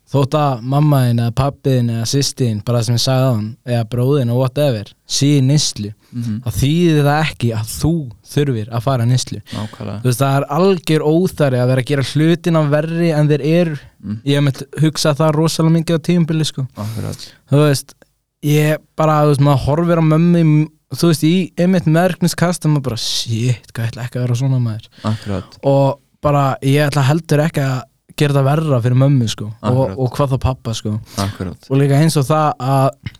Þótt 0.09 0.33
að 0.39 0.61
mammaðin 0.65 1.19
eða 1.21 1.33
pappiðin 1.37 1.89
eða 1.93 2.05
sýstin 2.09 2.61
bara 2.65 2.79
sem 2.81 2.95
ég 2.97 3.01
sagði 3.03 3.25
aðan 3.27 3.49
eða 3.69 3.83
bróðin 3.91 4.31
og 4.33 4.39
whatever 4.41 4.87
í 5.21 5.31
nýslu 5.45 5.91
Mhm. 6.09 6.39
þá 6.41 6.49
þýðir 6.57 7.03
það 7.05 7.19
ekki 7.27 7.49
að 7.53 7.65
þú 7.69 7.91
þurfir 8.25 8.69
að 8.73 8.81
fara 8.81 9.05
nýslu 9.05 9.41
þú 9.45 10.07
veist 10.07 10.19
það 10.23 10.37
er 10.39 10.45
algjör 10.57 11.03
óþæri 11.05 11.59
að 11.61 11.67
vera 11.69 11.81
að 11.83 11.89
gera 11.91 12.05
hlutina 12.09 12.63
verri 12.71 13.11
en 13.13 13.27
þeir 13.29 13.43
eru 13.45 13.77
Mm. 14.01 14.17
ég 14.25 14.35
hef 14.39 14.43
með 14.47 14.63
hugsa 14.81 15.13
það 15.13 15.33
rosalega 15.35 15.75
mikið 15.75 15.97
á 15.99 16.05
tíumbili 16.07 16.45
sko 16.47 16.65
Akkurat. 16.77 17.27
þú 17.51 17.57
veist 17.67 17.93
ég 18.43 18.77
bara, 18.97 19.21
þú 19.25 19.27
veist, 19.35 19.41
maður 19.45 19.65
horfir 19.67 19.99
á 19.99 20.03
mömmu 20.09 20.39
í- 20.41 20.69
þú 20.95 21.07
veist, 21.11 21.23
í 21.27 21.51
einmitt 21.59 21.85
meðrkniskast 21.85 22.65
og 22.65 22.71
maður 22.71 22.83
bara, 22.89 22.97
shit, 22.97 23.67
hvað 23.73 23.85
ég 23.85 23.91
ætla 23.91 24.03
ekki 24.07 24.17
að 24.17 24.25
vera 24.25 24.35
svona 24.41 24.59
maður 24.59 24.87
Akkurat 25.03 25.59
og 25.63 25.99
bara, 26.21 26.57
ég 26.63 26.89
ætla 26.89 27.03
heldur 27.03 27.45
ekki 27.45 27.61
að 27.61 27.83
gera 28.19 28.35
það 28.39 28.47
verra 28.49 28.79
fyrir 28.83 28.99
mömmu, 29.03 29.27
sko 29.31 29.47
og, 29.69 29.79
og 29.97 30.11
hvað 30.17 30.33
þá 30.35 30.39
pappa, 30.43 30.73
sko. 30.77 30.93
Akkurat. 31.23 31.69
Og 31.69 31.79
líka 31.81 31.99
eins 32.01 32.17
og 32.19 32.27
það 32.27 32.51
að 32.59 33.15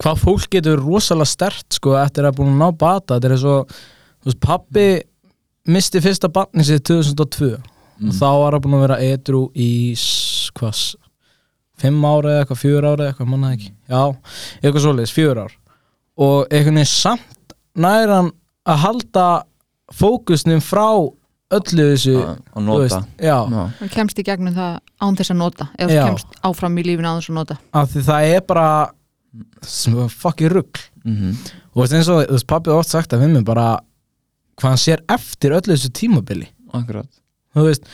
hvað 0.00 0.20
fólk 0.22 0.48
getur 0.54 0.80
rosalega 0.84 1.26
stert, 1.32 1.66
sko, 1.74 1.96
eftir 1.98 2.28
að 2.28 2.36
búin 2.38 2.52
að 2.54 2.60
ná 2.62 2.68
bata, 2.78 3.16
þetta 3.18 3.28
er 3.30 3.34
eins 3.36 3.46
og 3.50 3.74
þú 3.74 4.30
veist, 4.30 4.40
pappi 4.44 4.86
misti 5.70 6.00
fyrsta 6.04 6.30
barni 6.32 6.64
sér 6.66 6.80
2002 6.86 7.50
og 8.00 8.14
þá 8.16 8.26
var 8.40 8.54
hann 8.56 8.62
búin 8.64 8.78
að 8.78 8.84
vera 8.86 9.00
edru 9.04 9.40
í 9.60 9.70
hvað, 10.56 10.70
s- 10.72 10.96
fimm 11.80 12.00
ára 12.08 12.30
eða 12.32 12.44
eitthvað, 12.46 12.60
fjör 12.62 12.86
ára 12.86 12.94
eða 13.04 13.10
eitthvað, 13.12 13.28
manna 13.32 13.50
ekki. 13.56 13.68
Já, 13.90 14.02
eitthvað 14.62 14.84
svoleiðis, 14.86 15.12
fjör 15.16 15.38
ár. 15.44 15.52
Og 16.20 16.46
einhvern 16.52 16.78
veginn 16.80 16.88
samt 16.88 17.54
nær 17.80 18.12
hann 18.14 18.30
að 18.68 18.80
halda 18.86 19.26
fókusnum 19.96 20.60
frá 20.64 20.86
öllu 21.50 21.84
þessu 21.92 22.14
að 22.16 22.28
að 22.30 22.40
þú 22.54 22.64
nota 22.66 22.80
veist, 22.84 23.08
já, 23.18 23.36
Já. 23.50 23.62
Hann 23.80 23.88
kemst 23.96 24.18
í 24.18 24.24
gegnum 24.26 24.54
það 24.54 24.78
án 25.02 25.16
þess 25.18 25.30
að 25.34 25.36
nota 25.40 25.68
eða 25.78 26.06
kemst 26.06 26.26
áfram 26.46 26.78
í 26.78 26.84
lífinu 26.86 27.08
án 27.10 27.18
þess 27.20 27.30
að 27.32 27.38
nota 27.40 27.58
af 27.72 27.90
því 27.94 28.02
það 28.10 28.34
er 28.36 28.40
bara 28.46 28.68
fucking 30.08 30.50
rugg 30.52 30.78
Mhm. 31.04 31.36
og 31.74 31.82
veist, 31.82 31.92
eins 31.94 32.08
og 32.08 32.26
þú 32.26 32.32
veist, 32.34 32.46
pappi 32.46 32.70
har 32.70 32.78
oft 32.78 32.90
sagt 32.90 33.12
að 33.12 33.22
við 33.24 33.30
mig 33.32 33.44
bara 33.44 33.80
hvað 34.58 34.68
hann 34.68 34.76
sér 34.82 35.00
eftir 35.08 35.50
öllu 35.56 35.72
þessu 35.76 35.90
tímabili 35.96 36.48
Akkurat 36.74 37.06
þú 37.56 37.64
veist, 37.66 37.84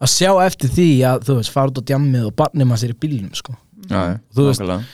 að 0.00 0.08
sjá 0.10 0.30
eftir 0.46 0.68
því 0.74 0.88
að 1.06 1.24
þú 1.28 1.36
veist, 1.38 1.50
fara 1.54 1.68
út 1.70 1.78
á 1.80 1.88
djammið 1.92 2.26
og 2.26 2.34
barnið 2.36 2.66
maður 2.66 2.82
sér 2.84 2.94
í 2.94 2.98
bílnum 3.00 3.34
sko. 3.36 3.54
Já, 3.88 4.00
já, 4.10 4.18
Þú 4.34 4.46
veist- 4.48 4.60
nákvæmlega. 4.60 4.84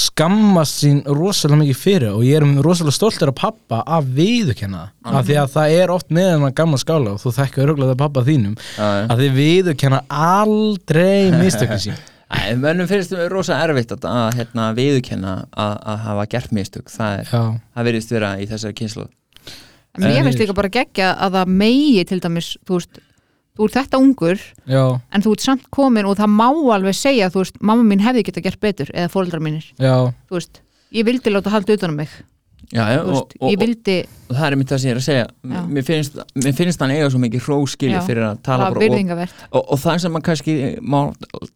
Skammast 0.00 0.82
sín 0.82 1.00
rosalega 1.06 1.60
mikið 1.60 1.78
fyrir 1.78 2.14
og 2.14 2.24
ég 2.26 2.40
er 2.40 2.46
rosalega 2.64 2.96
stoltur 2.96 3.32
af 3.32 3.38
pappa 3.40 3.80
að 3.84 4.12
viðurkenna 4.18 4.84
það. 4.88 5.18
Af 5.18 5.26
því 5.28 5.38
að 5.42 5.52
það 5.56 5.74
er 5.80 5.94
oft 5.94 6.14
með 6.16 6.30
hennar 6.34 6.54
gamla 6.60 6.80
skála 6.80 7.14
og 7.14 7.22
þú 7.22 7.34
þekkir 7.38 7.64
örgulega 7.66 7.92
það 7.92 8.00
pappa 8.04 8.24
þínum. 8.28 8.56
Að 8.86 9.24
þið 9.24 9.36
viðurkenna 9.40 10.02
aldrei 10.08 11.30
mistökkum 11.42 11.84
sín 11.88 12.00
Æ, 12.30 12.54
mönnum 12.54 12.86
finnst 12.86 13.10
það 13.10 13.24
rosa 13.32 13.56
erfitt 13.58 13.90
að, 13.90 14.04
að 14.06 14.36
hérna, 14.38 14.68
viðurkenna 14.76 15.32
að, 15.50 15.72
að 15.90 15.96
hafa 16.04 16.26
gert 16.30 16.52
mistök. 16.54 16.92
Það, 16.92 17.24
er, 17.24 17.56
það 17.74 17.88
verðist 17.88 18.12
vera 18.14 18.28
í 18.38 18.46
þessari 18.46 18.76
kynslu 18.78 19.08
mér 19.98 20.22
finnst 20.24 20.40
líka 20.40 20.54
bara 20.56 20.70
geggja 20.72 21.12
að 21.18 21.38
það 21.38 21.54
megi 21.62 22.04
til 22.06 22.20
dæmis, 22.22 22.52
þú 22.66 22.78
veist 22.78 23.00
þú 23.58 23.66
ert 23.66 23.76
þetta 23.76 24.00
ungur, 24.00 24.42
já, 24.70 24.82
en 25.12 25.24
þú 25.24 25.36
ert 25.36 25.44
samt 25.44 25.68
komin 25.74 26.08
og 26.08 26.18
það 26.20 26.34
má 26.38 26.48
alveg 26.48 26.96
segja, 26.96 27.30
þú 27.32 27.44
veist 27.44 27.60
mamma 27.60 27.86
mín 27.86 28.02
hefði 28.04 28.26
geta 28.28 28.44
gert 28.44 28.60
betur, 28.62 28.92
eða 28.94 29.12
fóldrar 29.12 29.42
mínir. 29.44 29.66
Veist, 29.80 30.62
ég 30.94 31.06
vildi 31.08 31.32
láta 31.32 31.52
halda 31.54 31.76
utan 31.76 31.94
um 31.94 32.02
mig. 32.02 32.12
Já, 32.70 32.84
já, 32.92 33.00
og, 33.02 33.08
veist, 33.10 33.34
og, 33.40 33.50
ég 33.50 33.58
vildi 33.58 33.96
og 34.28 34.36
það 34.36 34.46
er 34.46 34.56
mitt 34.60 34.70
það 34.70 34.80
sem 34.82 34.90
ég 34.90 34.94
er 34.94 35.00
að 35.00 35.06
segja. 35.08 35.26
Mér 35.74 35.86
finnst, 35.88 36.20
mér 36.38 36.54
finnst 36.54 36.84
hann 36.84 36.94
eiga 36.94 37.08
svo 37.10 37.22
mikið 37.22 37.42
hróskili 37.48 38.04
fyrir 38.06 38.28
að 38.28 38.44
tala 38.46 38.68
bara 38.70 38.92
og, 39.16 39.34
og, 39.50 39.64
og 39.64 39.82
það 39.82 39.98
sem 40.04 40.14
maður 40.14 40.26
kannski 40.28 40.56
má 40.78 41.00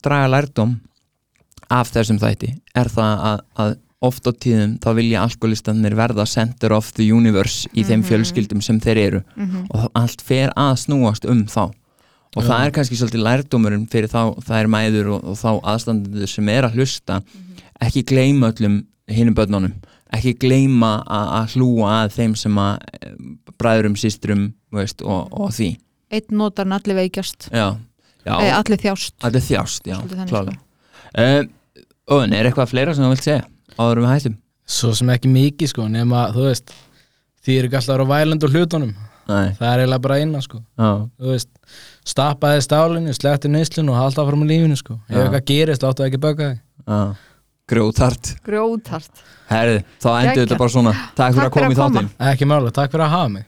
draga 0.02 0.32
lærdóm 0.32 0.74
af 1.72 1.92
þessum 1.94 2.18
þætti 2.22 2.50
er 2.76 2.90
það 2.92 3.22
að, 3.30 3.44
að 3.62 3.76
oft 4.04 4.26
á 4.28 4.32
tíðum 4.36 4.74
þá 4.82 4.90
vilja 4.98 5.22
alkoholistanir 5.24 5.96
verða 5.96 6.26
center 6.28 6.74
of 6.76 6.90
the 6.98 7.06
universe 7.14 7.70
í 7.72 7.86
þeim 7.86 8.02
fjölskyldum 8.04 8.60
sem 8.64 8.80
þeir 8.82 9.00
eru. 9.06 9.22
Mhm. 9.36 9.66
og 9.70 9.86
allt 9.94 10.24
fer 10.24 10.52
að 10.56 10.74
snúast 10.82 11.28
um 11.30 11.46
þá 11.46 11.70
og 12.34 12.42
Já. 12.42 12.48
það 12.48 12.64
er 12.66 12.74
kannski 12.76 12.98
svolítið 12.98 13.24
lærdómurinn 13.24 13.86
fyrir 13.92 14.10
þá 14.10 14.20
þær 14.46 14.70
mæður 14.74 15.10
og, 15.16 15.24
og 15.32 15.38
þá 15.38 15.50
aðstandendur 15.74 16.30
sem 16.30 16.50
er 16.52 16.68
að 16.68 16.78
hlusta. 16.80 17.20
Ekki 17.84 18.04
gleyma 18.10 18.52
öllum 18.52 18.80
hinum 19.10 19.36
börnunum. 19.38 19.74
Ekki 20.14 20.34
gleyma 20.44 20.92
að, 21.02 21.32
að 21.38 21.56
hlúa 21.56 21.94
að 22.02 22.12
þeim 22.18 22.36
sem 22.38 22.60
að 22.62 22.84
eh, 23.00 23.16
bræðurum, 23.58 23.96
systrum 23.98 24.44
veist, 24.74 25.02
og, 25.02 25.32
og 25.32 25.50
því. 25.54 25.72
Einn 26.14 26.38
notar 26.38 26.70
allir 26.76 26.98
veikjast. 27.00 27.48
Já, 27.50 27.74
já. 28.22 28.34
Eða 28.36 28.60
allir 28.60 28.82
þjást. 28.84 29.16
Er 29.26 29.40
þjást, 29.48 29.90
já, 29.90 29.96
Svolítið 29.98 30.22
þannig, 30.22 30.32
klálega. 30.34 30.60
uh, 31.18 32.14
Óðin, 32.14 32.34
er 32.36 32.50
eitthvað 32.50 32.70
fleira 32.74 32.94
sem 32.94 33.06
þú 33.06 33.14
vilt 33.14 33.24
segja 33.26 33.44
áður 33.80 34.02
við 34.04 34.10
hættum? 34.12 34.40
svo 34.64 34.94
sem 34.96 35.10
ekki 35.12 35.28
mikið 35.28 35.70
sko 35.74 35.86
nema 35.92 36.28
þú 36.32 36.46
veist 36.46 36.72
því 37.44 37.56
er 37.58 37.66
ekki 37.68 37.76
alltaf 37.76 37.92
að 37.92 37.98
vera 37.98 38.06
vælend 38.14 38.46
og 38.46 38.54
hlutunum. 38.54 38.94
Nei, 39.28 39.50
það 39.58 39.66
er 39.68 39.82
eiginlega 39.82 40.04
bara 40.04 40.16
eina 40.20 40.40
sko. 40.44 40.60
Já, 40.80 40.88
þú 41.20 41.32
veist, 41.32 41.50
stappaði 42.04 42.60
stálinu, 42.64 43.14
sletti 43.16 43.48
neyslinu 43.52 43.92
og 43.94 44.00
halda 44.00 44.22
áfram 44.24 44.44
í 44.44 44.50
lífinu 44.52 44.76
sko. 44.76 44.98
Ef 45.08 45.14
Já. 45.16 45.22
eitthvað 45.24 45.46
gerist, 45.50 45.82
láttu 45.86 46.02
það 46.04 46.10
ekki 46.10 46.20
böka 46.26 46.50
þig 46.50 46.58
já. 46.88 47.00
Grjótart 47.64 48.34
grjótart 48.44 49.22
Herði, 49.48 49.78
þá 50.02 50.08
endur 50.20 50.42
þetta 50.44 50.58
bara 50.60 50.72
svona. 50.74 50.92
Takk 51.16 51.32
fyrir 51.32 51.46
að 51.46 51.48
Takk 51.48 51.54
fyrir 51.54 51.54
koma 51.54 51.64
í 51.64 51.74
að 51.74 51.80
koma. 51.80 52.00
þáttinn. 52.02 52.32
Ekki 52.32 52.48
mála, 52.50 52.72
takk 52.76 52.92
fyrir 52.92 53.04
að 53.06 53.14
hafa 53.14 53.28
mig 53.32 53.46